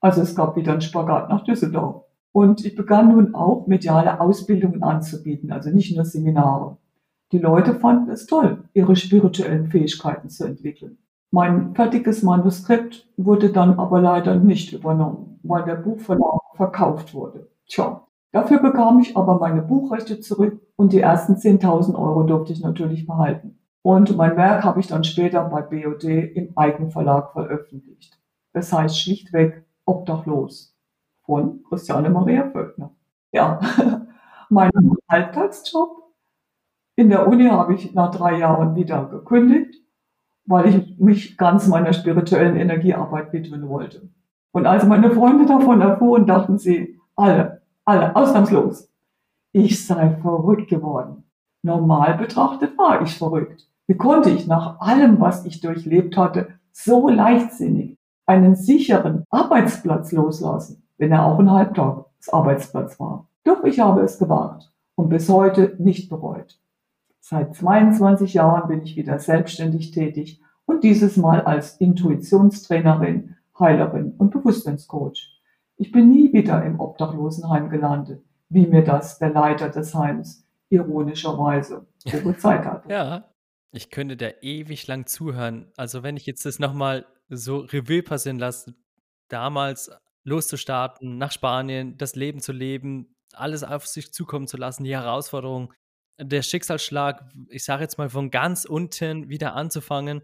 Also 0.00 0.22
es 0.22 0.36
gab 0.36 0.54
wieder 0.54 0.72
einen 0.72 0.82
Spagat 0.82 1.28
nach 1.30 1.42
Düsseldorf. 1.42 2.04
Und 2.30 2.64
ich 2.64 2.76
begann 2.76 3.08
nun 3.08 3.34
auch 3.34 3.66
mediale 3.66 4.20
Ausbildungen 4.20 4.84
anzubieten, 4.84 5.50
also 5.50 5.70
nicht 5.70 5.96
nur 5.96 6.04
Seminare. 6.04 6.76
Die 7.32 7.38
Leute 7.38 7.74
fanden 7.74 8.10
es 8.10 8.26
toll, 8.26 8.64
ihre 8.72 8.94
spirituellen 8.94 9.66
Fähigkeiten 9.66 10.28
zu 10.28 10.44
entwickeln. 10.44 10.98
Mein 11.34 11.74
fertiges 11.74 12.22
Manuskript 12.22 13.08
wurde 13.16 13.50
dann 13.50 13.80
aber 13.80 14.00
leider 14.00 14.36
nicht 14.36 14.72
übernommen, 14.72 15.40
weil 15.42 15.64
der 15.64 15.74
Buchverlag 15.74 16.38
verkauft 16.54 17.12
wurde. 17.12 17.50
Tja, 17.66 18.06
dafür 18.30 18.60
bekam 18.60 19.00
ich 19.00 19.16
aber 19.16 19.40
meine 19.40 19.60
Buchrechte 19.60 20.20
zurück 20.20 20.62
und 20.76 20.92
die 20.92 21.00
ersten 21.00 21.32
10.000 21.32 21.96
Euro 21.96 22.22
durfte 22.22 22.52
ich 22.52 22.62
natürlich 22.62 23.04
behalten. 23.04 23.58
Und 23.82 24.16
mein 24.16 24.36
Werk 24.36 24.62
habe 24.62 24.78
ich 24.78 24.86
dann 24.86 25.02
später 25.02 25.42
bei 25.46 25.62
BOD 25.62 26.04
im 26.04 26.56
Eigenverlag 26.56 27.32
veröffentlicht. 27.32 28.16
Es 28.52 28.72
heißt 28.72 28.96
schlichtweg 28.96 29.66
Obdachlos 29.86 30.78
von 31.24 31.64
Christiane 31.64 32.10
Maria 32.10 32.48
Völkner. 32.48 32.94
Ja, 33.32 33.58
mein 34.50 34.70
Alltagsjob 35.08 36.12
in 36.94 37.08
der 37.08 37.26
Uni 37.26 37.48
habe 37.48 37.74
ich 37.74 37.92
nach 37.92 38.12
drei 38.12 38.38
Jahren 38.38 38.76
wieder 38.76 39.06
gekündigt 39.06 39.83
weil 40.46 40.68
ich 40.68 40.98
mich 40.98 41.36
ganz 41.36 41.68
meiner 41.68 41.92
spirituellen 41.92 42.56
Energiearbeit 42.56 43.32
widmen 43.32 43.68
wollte. 43.68 44.08
Und 44.52 44.66
als 44.66 44.84
meine 44.84 45.10
Freunde 45.10 45.46
davon 45.46 45.80
erfuhren, 45.80 46.26
dachten 46.26 46.58
sie, 46.58 46.98
alle, 47.16 47.62
alle, 47.84 48.14
ausnahmslos, 48.14 48.88
ich 49.52 49.86
sei 49.86 50.10
verrückt 50.22 50.68
geworden. 50.68 51.24
Normal 51.62 52.18
betrachtet 52.18 52.76
war 52.76 53.02
ich 53.02 53.16
verrückt. 53.16 53.68
Wie 53.86 53.96
konnte 53.96 54.30
ich 54.30 54.46
nach 54.46 54.80
allem, 54.80 55.20
was 55.20 55.44
ich 55.44 55.60
durchlebt 55.60 56.16
hatte, 56.16 56.48
so 56.72 57.08
leichtsinnig 57.08 57.96
einen 58.26 58.54
sicheren 58.54 59.24
Arbeitsplatz 59.30 60.12
loslassen, 60.12 60.82
wenn 60.98 61.12
er 61.12 61.24
auch 61.24 61.38
ein 61.38 61.50
Halbtagsarbeitsplatz 61.50 62.98
war? 62.98 63.28
Doch 63.44 63.64
ich 63.64 63.80
habe 63.80 64.00
es 64.00 64.18
gewagt 64.18 64.72
und 64.94 65.08
bis 65.08 65.28
heute 65.28 65.74
nicht 65.78 66.08
bereut. 66.08 66.58
Seit 67.26 67.54
22 67.56 68.34
Jahren 68.34 68.68
bin 68.68 68.82
ich 68.82 68.96
wieder 68.96 69.18
selbstständig 69.18 69.92
tätig 69.92 70.42
und 70.66 70.84
dieses 70.84 71.16
Mal 71.16 71.40
als 71.40 71.80
Intuitionstrainerin, 71.80 73.36
Heilerin 73.58 74.12
und 74.18 74.30
Bewusstseinscoach. 74.30 75.40
Ich 75.78 75.90
bin 75.90 76.10
nie 76.10 76.34
wieder 76.34 76.62
im 76.62 76.78
Obdachlosenheim 76.80 77.70
gelandet, 77.70 78.22
wie 78.50 78.66
mir 78.66 78.84
das 78.84 79.18
der 79.18 79.30
Leiter 79.30 79.70
des 79.70 79.94
Heims 79.94 80.46
ironischerweise 80.68 81.86
prophezeit 82.04 82.66
hat. 82.66 82.84
ja, 82.90 83.32
ich 83.72 83.88
könnte 83.88 84.18
da 84.18 84.28
ewig 84.42 84.86
lang 84.86 85.06
zuhören. 85.06 85.72
Also 85.78 86.02
wenn 86.02 86.18
ich 86.18 86.26
jetzt 86.26 86.44
das 86.44 86.58
nochmal 86.58 87.06
so 87.30 87.60
Revue 87.60 88.02
passieren 88.02 88.38
lasse, 88.38 88.74
damals 89.30 89.90
loszustarten, 90.24 91.16
nach 91.16 91.32
Spanien, 91.32 91.96
das 91.96 92.16
Leben 92.16 92.40
zu 92.40 92.52
leben, 92.52 93.16
alles 93.32 93.64
auf 93.64 93.86
sich 93.86 94.12
zukommen 94.12 94.46
zu 94.46 94.58
lassen, 94.58 94.84
die 94.84 94.94
Herausforderung, 94.94 95.72
der 96.18 96.42
Schicksalsschlag, 96.42 97.24
ich 97.48 97.64
sage 97.64 97.82
jetzt 97.82 97.98
mal 97.98 98.08
von 98.08 98.30
ganz 98.30 98.64
unten 98.64 99.28
wieder 99.28 99.54
anzufangen. 99.54 100.22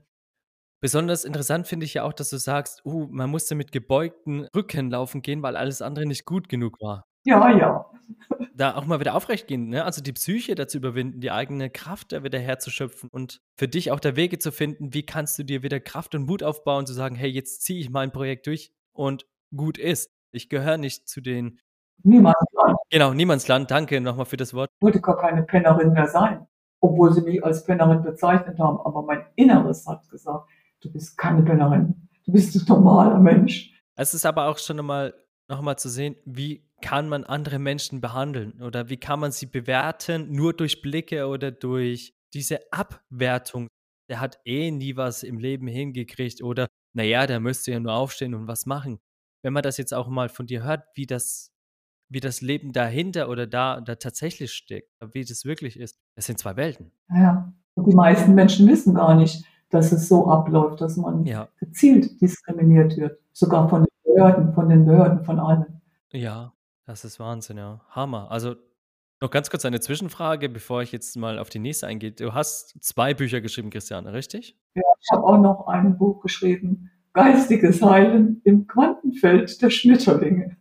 Besonders 0.81 1.25
interessant 1.25 1.67
finde 1.67 1.85
ich 1.85 1.95
ja 1.95 2.05
auch, 2.05 2.13
dass 2.13 2.31
du 2.31 2.39
sagst, 2.39 2.85
uh, 2.87 3.07
man 3.11 3.29
musste 3.29 3.55
mit 3.55 3.71
gebeugten 3.71 4.49
Rücken 4.55 4.91
laufen 4.91 5.21
gehen, 5.21 5.43
weil 5.43 5.57
alles 5.57 5.83
andere 5.83 6.07
nicht 6.07 6.25
gut 6.25 6.49
genug 6.49 6.81
war. 6.81 7.05
Ja, 7.25 7.57
ja. 7.57 7.87
Da 8.55 8.75
auch 8.75 8.87
mal 8.87 9.01
wieder 9.01 9.15
aufrecht 9.15 9.47
gehen, 9.47 9.69
ne? 9.69 9.85
Also 9.85 10.03
die 10.03 10.13
Psyche 10.13 10.55
dazu 10.55 10.79
überwinden, 10.79 11.21
die 11.21 11.31
eigene 11.31 11.71
Kraft 11.71 12.13
da 12.13 12.25
wieder 12.25 12.39
herzuschöpfen 12.39 13.11
und 13.11 13.41
für 13.59 13.69
dich 13.69 13.91
auch 13.91 14.01
der 14.01 14.17
Wege 14.17 14.39
zu 14.39 14.53
finden, 14.53 14.95
wie 14.95 15.05
kannst 15.05 15.39
du 15.39 15.43
dir 15.43 15.63
wieder 15.63 15.81
Kraft 15.81 16.15
und 16.15 16.27
Mut 16.27 16.43
aufbauen, 16.43 16.87
zu 16.87 16.93
sagen, 16.93 17.15
hey, 17.15 17.31
jetzt 17.31 17.63
ziehe 17.63 17.81
ich 17.81 17.91
mein 17.91 18.13
Projekt 18.13 18.47
durch 18.47 18.73
und 18.93 19.27
gut 19.55 19.79
ist. 19.79 20.11
Ich 20.33 20.49
gehöre 20.49 20.79
nicht 20.79 21.09
zu 21.09 21.21
den 21.21 21.61
Niemandsland. 22.03 22.79
Genau, 22.91 23.13
Niemandsland. 23.13 23.71
Danke 23.71 24.01
nochmal 24.01 24.27
für 24.27 24.37
das 24.37 24.55
Wort. 24.55 24.71
Ich 24.79 24.83
wollte 24.83 25.01
gar 25.01 25.17
keine 25.19 25.43
Pennerin 25.43 25.93
mehr 25.93 26.09
sein, 26.09 26.47
obwohl 26.81 27.13
sie 27.13 27.23
mich 27.23 27.45
als 27.45 27.65
Pennerin 27.65 28.03
bezeichnet 28.03 28.59
haben. 28.59 28.79
Aber 28.81 29.03
mein 29.03 29.25
Inneres 29.37 29.87
hat 29.87 30.09
gesagt, 30.09 30.49
du 30.81 30.93
bist 30.93 31.17
keine 31.17 31.43
Pennerin. 31.43 32.09
Du 32.27 32.33
bist 32.33 32.55
ein 32.55 32.65
normaler 32.67 33.19
Mensch. 33.19 33.73
Es 33.97 34.15
ist 34.15 34.25
aber 34.25 34.49
auch 34.49 34.59
schon 34.59 34.77
nochmal 34.77 35.15
zu 35.77 35.89
sehen, 35.89 36.17
wie 36.25 36.65
kann 36.81 37.09
man 37.09 37.25
andere 37.25 37.59
Menschen 37.59 38.01
behandeln 38.01 38.63
oder 38.63 38.89
wie 38.89 38.97
kann 38.97 39.21
man 39.21 39.33
sie 39.33 39.47
bewerten, 39.47 40.33
nur 40.33 40.55
durch 40.55 40.81
Blicke 40.81 41.27
oder 41.27 41.51
durch 41.51 42.15
diese 42.33 42.61
Abwertung. 42.73 43.69
Der 44.09 44.21
hat 44.21 44.41
eh 44.45 44.71
nie 44.71 44.97
was 44.97 45.23
im 45.23 45.39
Leben 45.39 45.67
hingekriegt 45.67 46.43
oder 46.43 46.67
naja, 46.95 47.27
der 47.27 47.41
müsste 47.41 47.73
ja 47.73 47.81
nur 47.81 47.93
aufstehen 47.93 48.35
und 48.35 48.49
was 48.49 48.65
machen. 48.65 48.99
Wenn 49.43 49.53
man 49.53 49.63
das 49.63 49.77
jetzt 49.77 49.93
auch 49.93 50.09
mal 50.09 50.29
von 50.29 50.47
dir 50.47 50.63
hört, 50.63 50.85
wie 50.95 51.07
das 51.07 51.53
wie 52.11 52.21
das 52.21 52.41
Leben 52.41 52.73
dahinter 52.73 53.29
oder 53.29 53.47
da, 53.47 53.81
da 53.81 53.95
tatsächlich 53.95 54.53
steckt, 54.53 54.91
wie 55.13 55.25
das 55.25 55.45
wirklich 55.45 55.79
ist. 55.79 55.99
Es 56.17 56.27
sind 56.27 56.39
zwei 56.39 56.57
Welten. 56.57 56.93
Ja, 57.09 57.53
und 57.75 57.89
die 57.89 57.95
meisten 57.95 58.35
Menschen 58.35 58.69
wissen 58.69 58.95
gar 58.95 59.15
nicht, 59.15 59.45
dass 59.71 59.93
es 59.93 60.09
so 60.09 60.27
abläuft, 60.27 60.81
dass 60.81 60.97
man 60.97 61.25
ja. 61.25 61.49
gezielt 61.59 62.21
diskriminiert 62.21 62.97
wird. 62.97 63.19
Sogar 63.33 63.69
von 63.69 63.85
den 63.85 64.15
Behörden, 64.15 64.53
von 64.53 64.69
den 64.69 64.85
Behörden, 64.85 65.25
von 65.25 65.39
allen. 65.39 65.81
Ja, 66.13 66.53
das 66.85 67.05
ist 67.05 67.21
Wahnsinn, 67.21 67.59
ja. 67.59 67.81
Hammer. 67.91 68.31
Also 68.31 68.57
noch 69.21 69.31
ganz 69.31 69.49
kurz 69.49 69.65
eine 69.65 69.79
Zwischenfrage, 69.79 70.49
bevor 70.49 70.83
ich 70.83 70.91
jetzt 70.91 71.17
mal 71.17 71.39
auf 71.39 71.49
die 71.49 71.61
nächste 71.61 71.87
eingehe. 71.87 72.11
Du 72.11 72.35
hast 72.35 72.83
zwei 72.83 73.15
Bücher 73.15 73.41
geschrieben, 73.41 73.71
Christiane, 73.71 74.13
richtig? 74.13 74.59
Ja, 74.75 74.83
ich 75.01 75.13
habe 75.13 75.25
auch 75.25 75.39
noch 75.39 75.69
ein 75.69 75.97
Buch 75.97 76.21
geschrieben, 76.21 76.91
Geistiges 77.13 77.83
Heilen 77.83 78.41
im 78.45 78.67
Quantenfeld 78.69 79.61
der 79.63 79.71
Schmetterlinge. 79.71 80.57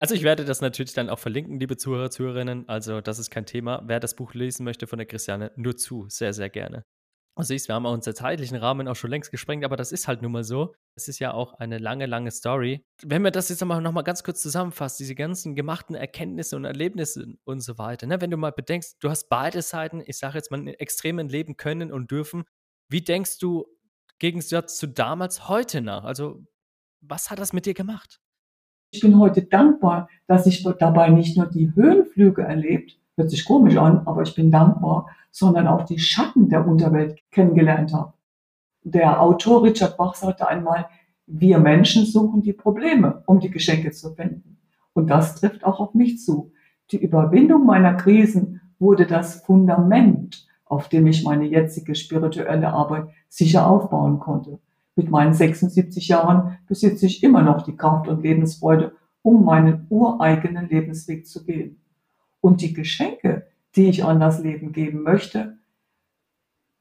Also 0.00 0.14
ich 0.14 0.22
werde 0.22 0.46
das 0.46 0.62
natürlich 0.62 0.94
dann 0.94 1.10
auch 1.10 1.18
verlinken, 1.18 1.60
liebe 1.60 1.76
Zuhörer, 1.76 2.10
Zuhörerinnen. 2.10 2.66
Also 2.68 3.02
das 3.02 3.18
ist 3.18 3.30
kein 3.30 3.44
Thema. 3.44 3.82
Wer 3.84 4.00
das 4.00 4.16
Buch 4.16 4.32
lesen 4.32 4.64
möchte 4.64 4.86
von 4.86 4.98
der 4.98 5.06
Christiane, 5.06 5.52
nur 5.56 5.76
zu, 5.76 6.06
sehr, 6.08 6.32
sehr 6.32 6.48
gerne. 6.48 6.84
Du 7.36 7.44
siehst, 7.44 7.68
wir 7.68 7.74
haben 7.74 7.86
unseren 7.86 8.14
zeitlichen 8.14 8.56
Rahmen 8.56 8.88
auch 8.88 8.96
schon 8.96 9.10
längst 9.10 9.30
gesprengt, 9.30 9.64
aber 9.64 9.76
das 9.76 9.92
ist 9.92 10.08
halt 10.08 10.20
nun 10.22 10.32
mal 10.32 10.44
so. 10.44 10.74
Es 10.96 11.08
ist 11.08 11.20
ja 11.20 11.32
auch 11.32 11.54
eine 11.54 11.78
lange, 11.78 12.06
lange 12.06 12.30
Story. 12.30 12.84
Wenn 13.02 13.22
wir 13.22 13.30
das 13.30 13.50
jetzt 13.50 13.60
nochmal 13.60 13.80
noch 13.80 13.92
mal 13.92 14.02
ganz 14.02 14.22
kurz 14.24 14.42
zusammenfassen, 14.42 14.98
diese 14.98 15.14
ganzen 15.14 15.54
gemachten 15.54 15.94
Erkenntnisse 15.94 16.56
und 16.56 16.64
Erlebnisse 16.64 17.34
und 17.44 17.60
so 17.60 17.78
weiter, 17.78 18.06
ne? 18.06 18.20
wenn 18.20 18.30
du 18.30 18.36
mal 18.36 18.52
bedenkst, 18.52 18.96
du 19.00 19.10
hast 19.10 19.28
beide 19.28 19.62
Seiten, 19.62 20.02
ich 20.04 20.18
sage 20.18 20.36
jetzt 20.36 20.50
mal, 20.50 20.66
extremen 20.78 21.28
leben 21.28 21.56
können 21.56 21.92
und 21.92 22.10
dürfen. 22.10 22.44
Wie 22.88 23.02
denkst 23.02 23.38
du 23.38 23.66
Gegensatz 24.18 24.78
zu 24.78 24.86
damals 24.86 25.48
heute 25.48 25.80
nach? 25.80 26.04
Also 26.04 26.44
was 27.00 27.30
hat 27.30 27.38
das 27.38 27.52
mit 27.52 27.64
dir 27.64 27.74
gemacht? 27.74 28.20
Ich 28.92 29.00
bin 29.00 29.18
heute 29.20 29.42
dankbar, 29.42 30.08
dass 30.26 30.46
ich 30.46 30.64
dabei 30.78 31.10
nicht 31.10 31.36
nur 31.36 31.46
die 31.46 31.72
Höhenflüge 31.74 32.42
erlebt, 32.42 32.98
hört 33.16 33.30
sich 33.30 33.44
komisch 33.44 33.76
an, 33.76 34.02
aber 34.04 34.22
ich 34.22 34.34
bin 34.34 34.50
dankbar, 34.50 35.06
sondern 35.30 35.68
auch 35.68 35.84
die 35.84 36.00
Schatten 36.00 36.48
der 36.48 36.66
Unterwelt 36.66 37.20
kennengelernt 37.30 37.92
habe. 37.94 38.14
Der 38.82 39.22
Autor 39.22 39.62
Richard 39.62 39.96
Bach 39.96 40.16
sagte 40.16 40.48
einmal, 40.48 40.88
wir 41.26 41.58
Menschen 41.58 42.04
suchen 42.04 42.42
die 42.42 42.52
Probleme, 42.52 43.22
um 43.26 43.38
die 43.38 43.50
Geschenke 43.50 43.92
zu 43.92 44.12
finden. 44.14 44.58
Und 44.92 45.08
das 45.08 45.36
trifft 45.36 45.64
auch 45.64 45.78
auf 45.78 45.94
mich 45.94 46.18
zu. 46.18 46.52
Die 46.90 47.00
Überwindung 47.00 47.66
meiner 47.66 47.94
Krisen 47.94 48.60
wurde 48.80 49.06
das 49.06 49.42
Fundament, 49.42 50.48
auf 50.64 50.88
dem 50.88 51.06
ich 51.06 51.22
meine 51.22 51.44
jetzige 51.44 51.94
spirituelle 51.94 52.72
Arbeit 52.72 53.08
sicher 53.28 53.68
aufbauen 53.68 54.18
konnte. 54.18 54.58
Mit 54.96 55.10
meinen 55.10 55.34
76 55.34 56.08
Jahren 56.08 56.58
besitze 56.66 57.06
ich 57.06 57.22
immer 57.22 57.42
noch 57.42 57.62
die 57.62 57.76
Kraft 57.76 58.08
und 58.08 58.22
Lebensfreude, 58.22 58.92
um 59.22 59.44
meinen 59.44 59.86
ureigenen 59.88 60.68
Lebensweg 60.68 61.26
zu 61.26 61.44
gehen. 61.44 61.80
Und 62.40 62.60
die 62.60 62.72
Geschenke, 62.72 63.46
die 63.76 63.88
ich 63.88 64.04
an 64.04 64.20
das 64.20 64.42
Leben 64.42 64.72
geben 64.72 65.02
möchte, 65.02 65.58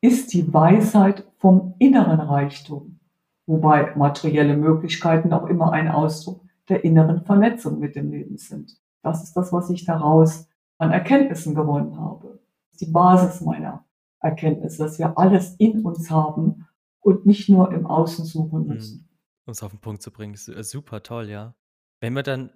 ist 0.01 0.33
die 0.33 0.53
Weisheit 0.53 1.25
vom 1.37 1.75
inneren 1.77 2.19
Reichtum, 2.19 2.99
wobei 3.45 3.93
materielle 3.95 4.55
Möglichkeiten 4.55 5.33
auch 5.33 5.47
immer 5.47 5.73
ein 5.73 5.89
Ausdruck 5.89 6.41
der 6.69 6.83
inneren 6.83 7.23
Vernetzung 7.25 7.79
mit 7.79 7.95
dem 7.95 8.11
Leben 8.11 8.37
sind. 8.37 8.77
Das 9.01 9.23
ist 9.23 9.33
das, 9.33 9.51
was 9.51 9.69
ich 9.69 9.85
daraus 9.85 10.47
an 10.77 10.91
Erkenntnissen 10.91 11.55
gewonnen 11.55 11.99
habe. 11.99 12.39
Die 12.79 12.85
Basis 12.85 13.41
meiner 13.41 13.83
Erkenntnis, 14.21 14.77
dass 14.77 14.99
wir 14.99 15.17
alles 15.17 15.55
in 15.57 15.81
uns 15.81 16.09
haben 16.09 16.67
und 17.01 17.25
nicht 17.25 17.49
nur 17.49 17.71
im 17.71 17.85
Außen 17.85 18.25
suchen 18.25 18.63
mhm. 18.63 18.73
müssen. 18.73 19.09
Um 19.45 19.51
es 19.51 19.63
auf 19.63 19.71
den 19.71 19.79
Punkt 19.79 20.01
zu 20.01 20.11
bringen, 20.11 20.33
ist 20.33 20.45
super 20.45 21.01
toll, 21.01 21.29
ja. 21.29 21.55
Wenn 22.01 22.13
wir 22.13 22.23
dann 22.23 22.51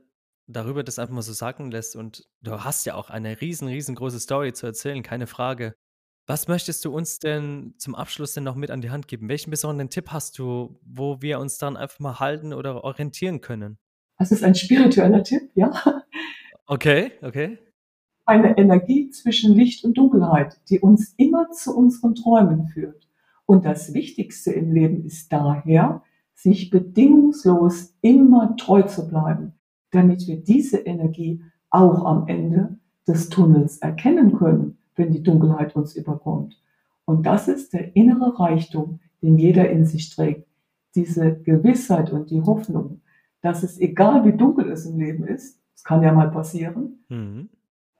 darüber 0.47 0.83
das 0.83 0.99
einfach 0.99 1.15
mal 1.15 1.21
so 1.21 1.33
sacken 1.33 1.71
lässt 1.71 1.95
und 1.95 2.27
du 2.41 2.63
hast 2.63 2.85
ja 2.85 2.95
auch 2.95 3.09
eine 3.09 3.41
riesen 3.41 3.67
riesengroße 3.67 4.19
Story 4.19 4.53
zu 4.53 4.65
erzählen, 4.65 5.01
keine 5.03 5.27
Frage. 5.27 5.73
Was 6.25 6.47
möchtest 6.47 6.85
du 6.85 6.95
uns 6.95 7.19
denn 7.19 7.73
zum 7.77 7.95
Abschluss 7.95 8.33
denn 8.33 8.45
noch 8.45 8.55
mit 8.55 8.71
an 8.71 8.81
die 8.81 8.91
Hand 8.91 9.07
geben? 9.07 9.27
Welchen 9.27 9.51
besonderen 9.51 9.89
Tipp 9.89 10.11
hast 10.11 10.39
du, 10.39 10.79
wo 10.83 11.21
wir 11.21 11.39
uns 11.39 11.57
dann 11.57 11.75
einfach 11.75 11.99
mal 11.99 12.19
halten 12.19 12.53
oder 12.53 12.83
orientieren 12.83 13.41
können? 13.41 13.77
Das 14.17 14.31
ist 14.31 14.43
ein 14.43 14.55
spiritueller 14.55 15.23
Tipp, 15.23 15.51
ja. 15.55 15.71
Okay, 16.65 17.11
okay. 17.21 17.59
Eine 18.25 18.57
Energie 18.57 19.09
zwischen 19.09 19.53
Licht 19.53 19.83
und 19.83 19.97
Dunkelheit, 19.97 20.61
die 20.69 20.79
uns 20.79 21.13
immer 21.17 21.51
zu 21.51 21.75
unseren 21.75 22.15
Träumen 22.15 22.67
führt. 22.69 23.09
Und 23.45 23.65
das 23.65 23.93
Wichtigste 23.93 24.51
im 24.51 24.71
Leben 24.71 25.05
ist 25.05 25.31
daher, 25.31 26.01
sich 26.35 26.69
bedingungslos 26.69 27.95
immer 28.01 28.55
treu 28.57 28.83
zu 28.83 29.07
bleiben, 29.07 29.53
damit 29.91 30.27
wir 30.27 30.37
diese 30.37 30.77
Energie 30.77 31.41
auch 31.69 32.05
am 32.05 32.27
Ende 32.27 32.77
des 33.07 33.29
Tunnels 33.29 33.77
erkennen 33.79 34.37
können, 34.37 34.77
wenn 34.95 35.11
die 35.11 35.23
Dunkelheit 35.23 35.75
uns 35.75 35.95
überkommt. 35.95 36.59
Und 37.05 37.25
das 37.25 37.47
ist 37.47 37.73
der 37.73 37.95
innere 37.95 38.39
Reichtum, 38.39 38.99
den 39.21 39.37
jeder 39.37 39.69
in 39.69 39.85
sich 39.85 40.09
trägt. 40.09 40.47
Diese 40.95 41.35
Gewissheit 41.35 42.11
und 42.11 42.29
die 42.29 42.41
Hoffnung, 42.41 43.01
dass 43.41 43.63
es 43.63 43.79
egal 43.79 44.23
wie 44.25 44.37
dunkel 44.37 44.71
es 44.71 44.85
im 44.85 44.99
Leben 44.99 45.25
ist, 45.25 45.59
es 45.75 45.83
kann 45.83 46.03
ja 46.03 46.13
mal 46.13 46.31
passieren, 46.31 47.03
mhm. 47.09 47.49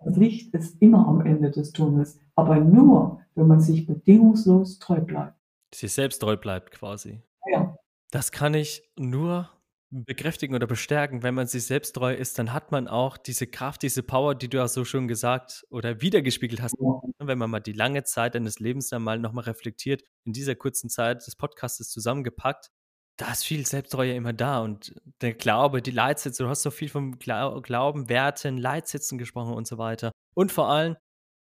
Das 0.06 0.18
Licht 0.18 0.54
ist 0.54 0.82
immer 0.82 1.08
am 1.08 1.22
Ende 1.22 1.52
des 1.52 1.72
Tunnels, 1.72 2.20
aber 2.36 2.60
nur, 2.60 3.22
wenn 3.36 3.48
man 3.48 3.60
sich 3.60 3.86
bedingungslos 3.86 4.80
treu 4.80 5.02
bleibt. 5.02 5.38
Sich 5.74 5.94
selbst 5.94 6.20
treu 6.20 6.38
bleibt 6.38 6.72
quasi. 6.72 7.22
Ja. 7.52 7.78
Das 8.12 8.32
kann 8.32 8.54
ich 8.54 8.84
nur 8.98 9.50
bekräftigen 9.94 10.56
oder 10.56 10.66
bestärken, 10.66 11.22
wenn 11.22 11.36
man 11.36 11.48
sich 11.48 11.66
selbst 11.66 11.94
treu 11.94 12.14
ist, 12.14 12.40
dann 12.40 12.52
hat 12.52 12.72
man 12.72 12.88
auch 12.88 13.16
diese 13.18 13.46
Kraft, 13.46 13.84
diese 13.84 14.02
Power, 14.02 14.34
die 14.34 14.50
du 14.50 14.64
auch 14.64 14.68
so 14.68 14.86
schon 14.86 15.08
gesagt 15.08 15.66
oder 15.70 16.02
wiedergespiegelt 16.02 16.62
hast. 16.62 16.76
Ja. 16.80 17.02
Wenn 17.20 17.38
man 17.38 17.52
mal 17.52 17.60
die 17.60 17.74
lange 17.74 18.04
Zeit 18.04 18.34
deines 18.36 18.60
Lebens 18.60 18.90
dann 18.90 19.04
mal 19.04 19.20
nochmal 19.20 19.44
reflektiert, 19.44 20.04
in 20.26 20.34
dieser 20.34 20.56
kurzen 20.56 20.90
Zeit 20.90 21.26
des 21.26 21.36
Podcasts 21.36 21.90
zusammengepackt, 21.90 22.72
da 23.18 23.32
ist 23.32 23.46
viel 23.46 23.66
Selbstreue 23.66 24.16
immer 24.16 24.34
da 24.34 24.62
und 24.62 24.96
der 25.22 25.34
Glaube, 25.34 25.82
die 25.82 25.92
Leitsätze, 25.92 26.44
du 26.44 26.50
hast 26.50 26.64
so 26.64 26.72
viel 26.72 26.90
vom 26.90 27.20
Glauben, 27.20 28.10
Werten, 28.10 28.58
Leitsätzen 28.58 29.18
gesprochen 29.18 29.54
und 29.54 29.68
so 29.68 29.78
weiter. 29.78 30.12
Und 30.36 30.52
vor 30.52 30.70
allem, 30.70 30.98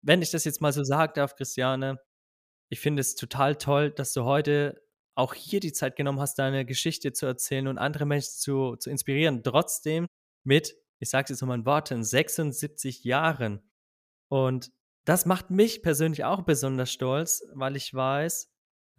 wenn 0.03 0.22
ich 0.22 0.32
das 0.32 0.43
jetzt 0.45 0.62
mal 0.62 0.74
so 0.74 0.84
sagen 0.84 1.14
darf, 1.16 1.36
Christiane, 1.36 1.99
ich 2.70 2.80
finde 2.80 3.01
es 3.01 3.16
total 3.16 3.55
toll, 3.57 3.91
dass 3.91 4.14
du 4.14 4.24
heute 4.24 4.82
auch 5.16 5.34
hier 5.34 5.59
die 5.59 5.74
Zeit 5.74 5.95
genommen 5.95 6.20
hast, 6.20 6.39
deine 6.39 6.66
Geschichte 6.66 7.14
zu 7.14 7.26
erzählen 7.26 7.68
und 7.68 7.78
andere 7.78 8.05
Menschen 8.05 8.34
zu, 8.34 8.76
zu 8.78 8.89
inspirieren. 8.89 9.43
Trotzdem 9.43 10.07
mit, 10.43 10.76
ich 10.99 11.09
sage 11.09 11.26
es 11.26 11.30
jetzt 11.30 11.41
nochmal 11.41 11.59
in 11.59 11.66
Worten, 11.66 12.03
76 12.03 13.03
Jahren. 13.03 13.62
Und 14.30 14.72
das 15.05 15.26
macht 15.26 15.51
mich 15.51 15.84
persönlich 15.84 16.24
auch 16.24 16.43
besonders 16.43 16.91
stolz, 16.91 17.43
weil 17.53 17.76
ich 17.76 17.93
weiß, 17.93 18.49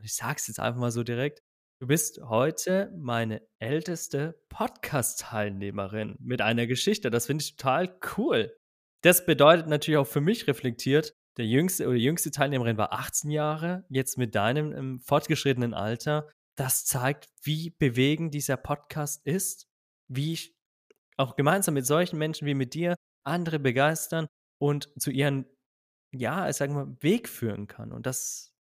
ich 0.03 0.15
sage 0.15 0.37
es 0.37 0.49
jetzt 0.49 0.61
einfach 0.61 0.81
mal 0.81 0.91
so 0.93 1.03
direkt, 1.03 1.43
du 1.83 1.89
bist 1.89 2.21
heute 2.23 2.93
meine 2.97 3.43
älteste 3.59 4.41
Podcast-Teilnehmerin 4.51 6.15
mit 6.21 6.41
einer 6.41 6.69
Geschichte. 6.69 7.11
Das 7.11 7.27
finde 7.27 7.43
ich 7.43 7.57
total 7.57 7.99
cool. 8.17 8.57
Das 9.03 9.27
bedeutet 9.27 9.67
natürlich 9.67 9.99
auch 9.99 10.07
für 10.07 10.21
mich 10.21 10.47
reflektiert, 10.47 11.13
der 11.39 11.47
jüngste 11.47 11.89
oder 11.89 11.97
jüngste 11.97 12.31
Teilnehmerin 12.31 12.77
war 12.77 12.93
18 12.93 13.33
Jahre, 13.33 13.85
jetzt 13.89 14.17
mit 14.17 14.37
deinem 14.37 14.71
im 14.71 15.01
fortgeschrittenen 15.01 15.75
Alter. 15.75 16.31
Das 16.57 16.85
zeigt, 16.85 17.29
wie 17.43 17.71
bewegend 17.71 18.33
dieser 18.33 18.59
Podcast 18.59 19.27
ist, 19.27 19.67
wie 20.07 20.35
ich 20.35 20.55
auch 21.17 21.35
gemeinsam 21.35 21.75
mit 21.75 21.87
solchen 21.87 22.17
Menschen 22.17 22.47
wie 22.47 22.55
mit 22.55 22.75
dir 22.75 22.95
andere 23.27 23.59
begeistern 23.59 24.29
und 24.61 24.89
zu 25.03 25.11
ihren, 25.11 25.47
ja, 26.15 26.49
ich 26.49 26.55
sage 26.55 26.75
mal, 26.75 26.97
Weg 27.01 27.29
führen 27.29 27.67
kann. 27.67 27.91
Und 27.91 28.07
das 28.07 28.55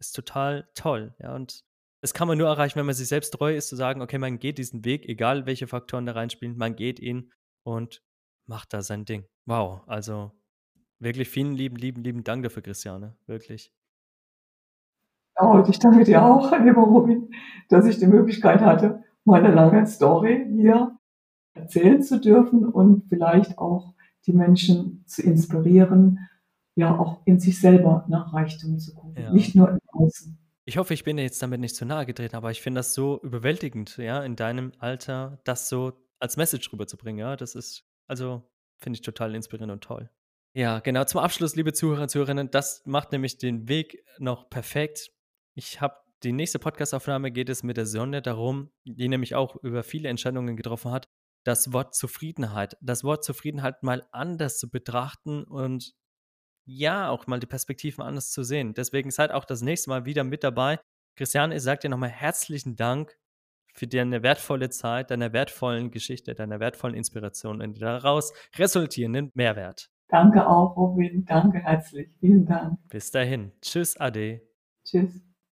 ist 0.00 0.12
total 0.16 0.70
toll. 0.74 1.14
Ja, 1.18 1.34
und 1.34 1.66
das 2.02 2.12
kann 2.12 2.28
man 2.28 2.36
nur 2.36 2.48
erreichen, 2.48 2.78
wenn 2.78 2.86
man 2.86 2.94
sich 2.94 3.08
selbst 3.08 3.30
treu 3.30 3.56
ist, 3.56 3.68
zu 3.68 3.76
sagen, 3.76 4.02
okay, 4.02 4.18
man 4.18 4.38
geht 4.38 4.58
diesen 4.58 4.84
Weg, 4.84 5.08
egal 5.08 5.46
welche 5.46 5.66
Faktoren 5.66 6.04
da 6.04 6.12
reinspielen, 6.12 6.58
man 6.58 6.76
geht 6.76 7.00
ihn 7.00 7.32
und 7.62 8.02
macht 8.46 8.74
da 8.74 8.82
sein 8.82 9.06
Ding. 9.06 9.24
Wow, 9.46 9.82
also 9.86 10.32
Wirklich 11.02 11.28
vielen 11.28 11.54
lieben, 11.54 11.74
lieben, 11.74 12.04
lieben 12.04 12.22
Dank 12.22 12.44
dafür, 12.44 12.62
Christiane. 12.62 13.16
Wirklich. 13.26 13.72
Ja, 15.36 15.46
und 15.46 15.68
ich 15.68 15.80
danke 15.80 16.04
dir 16.04 16.24
auch, 16.24 16.52
lieber 16.64 16.82
Robin, 16.82 17.28
dass 17.68 17.86
ich 17.86 17.98
die 17.98 18.06
Möglichkeit 18.06 18.60
hatte, 18.60 19.02
meine 19.24 19.52
lange 19.52 19.84
Story 19.84 20.46
hier 20.48 20.96
erzählen 21.54 22.00
zu 22.02 22.20
dürfen 22.20 22.64
und 22.64 23.08
vielleicht 23.08 23.58
auch 23.58 23.94
die 24.26 24.32
Menschen 24.32 25.02
zu 25.04 25.22
inspirieren, 25.22 26.20
ja 26.76 26.96
auch 26.96 27.22
in 27.24 27.40
sich 27.40 27.60
selber 27.60 28.04
nach 28.08 28.32
Reichtum 28.32 28.78
zu 28.78 28.94
gucken, 28.94 29.24
ja. 29.24 29.32
nicht 29.32 29.56
nur 29.56 29.70
im 29.70 29.80
Außen. 29.88 30.38
Ich 30.64 30.76
hoffe, 30.76 30.94
ich 30.94 31.04
bin 31.04 31.16
dir 31.16 31.24
jetzt 31.24 31.42
damit 31.42 31.60
nicht 31.60 31.74
zu 31.74 31.84
nahe 31.84 32.06
getreten, 32.06 32.36
aber 32.36 32.50
ich 32.50 32.62
finde 32.62 32.78
das 32.78 32.94
so 32.94 33.20
überwältigend, 33.22 33.96
ja, 33.96 34.22
in 34.22 34.36
deinem 34.36 34.72
Alter, 34.78 35.40
das 35.44 35.68
so 35.68 35.92
als 36.20 36.36
Message 36.36 36.72
rüberzubringen, 36.72 37.18
ja, 37.18 37.36
das 37.36 37.56
ist, 37.56 37.84
also 38.06 38.48
finde 38.80 38.96
ich 38.96 39.02
total 39.02 39.34
inspirierend 39.34 39.72
und 39.72 39.82
toll. 39.82 40.08
Ja, 40.54 40.80
genau. 40.80 41.04
Zum 41.04 41.20
Abschluss, 41.20 41.56
liebe 41.56 41.72
Zuhörer 41.72 42.02
und 42.02 42.10
Zuhörerinnen, 42.10 42.50
das 42.50 42.82
macht 42.84 43.10
nämlich 43.10 43.38
den 43.38 43.68
Weg 43.68 44.04
noch 44.18 44.50
perfekt. 44.50 45.10
Ich 45.54 45.80
habe 45.80 45.96
die 46.22 46.32
nächste 46.32 46.58
Podcastaufnahme 46.58 47.32
geht 47.32 47.48
es 47.48 47.62
mit 47.62 47.76
der 47.76 47.86
Sonne 47.86 48.22
darum, 48.22 48.70
die 48.84 49.08
nämlich 49.08 49.34
auch 49.34 49.56
über 49.56 49.82
viele 49.82 50.08
Entscheidungen 50.08 50.56
getroffen 50.56 50.92
hat, 50.92 51.08
das 51.44 51.72
Wort 51.72 51.96
Zufriedenheit, 51.96 52.76
das 52.80 53.02
Wort 53.02 53.24
Zufriedenheit 53.24 53.82
mal 53.82 54.06
anders 54.12 54.58
zu 54.58 54.70
betrachten 54.70 55.42
und 55.42 55.94
ja, 56.64 57.08
auch 57.10 57.26
mal 57.26 57.40
die 57.40 57.46
Perspektiven 57.46 58.02
anders 58.02 58.30
zu 58.30 58.42
sehen. 58.42 58.74
Deswegen 58.74 59.10
seid 59.10 59.30
auch 59.32 59.44
das 59.44 59.62
nächste 59.62 59.90
Mal 59.90 60.04
wieder 60.04 60.24
mit 60.24 60.44
dabei. 60.44 60.78
Christiane, 61.16 61.56
ich 61.56 61.62
sage 61.62 61.80
dir 61.80 61.90
nochmal 61.90 62.10
herzlichen 62.10 62.76
Dank 62.76 63.16
für 63.74 63.86
deine 63.86 64.22
wertvolle 64.22 64.70
Zeit, 64.70 65.10
deine 65.10 65.32
wertvollen 65.32 65.90
Geschichte, 65.90 66.34
deine 66.34 66.60
wertvollen 66.60 66.94
Inspirationen 66.94 67.62
und 67.62 67.80
daraus 67.80 68.32
resultierenden 68.56 69.30
Mehrwert. 69.34 69.90
Danke 70.08 70.46
auch, 70.46 70.76
Robin. 70.76 71.24
Danke 71.24 71.58
herzlich. 71.58 72.10
Vielen 72.20 72.44
Dank. 72.44 72.78
Bis 72.88 73.10
dahin. 73.10 73.52
Tschüss, 73.62 73.96
Ade. 73.98 74.42
Tschüss. 74.84 75.31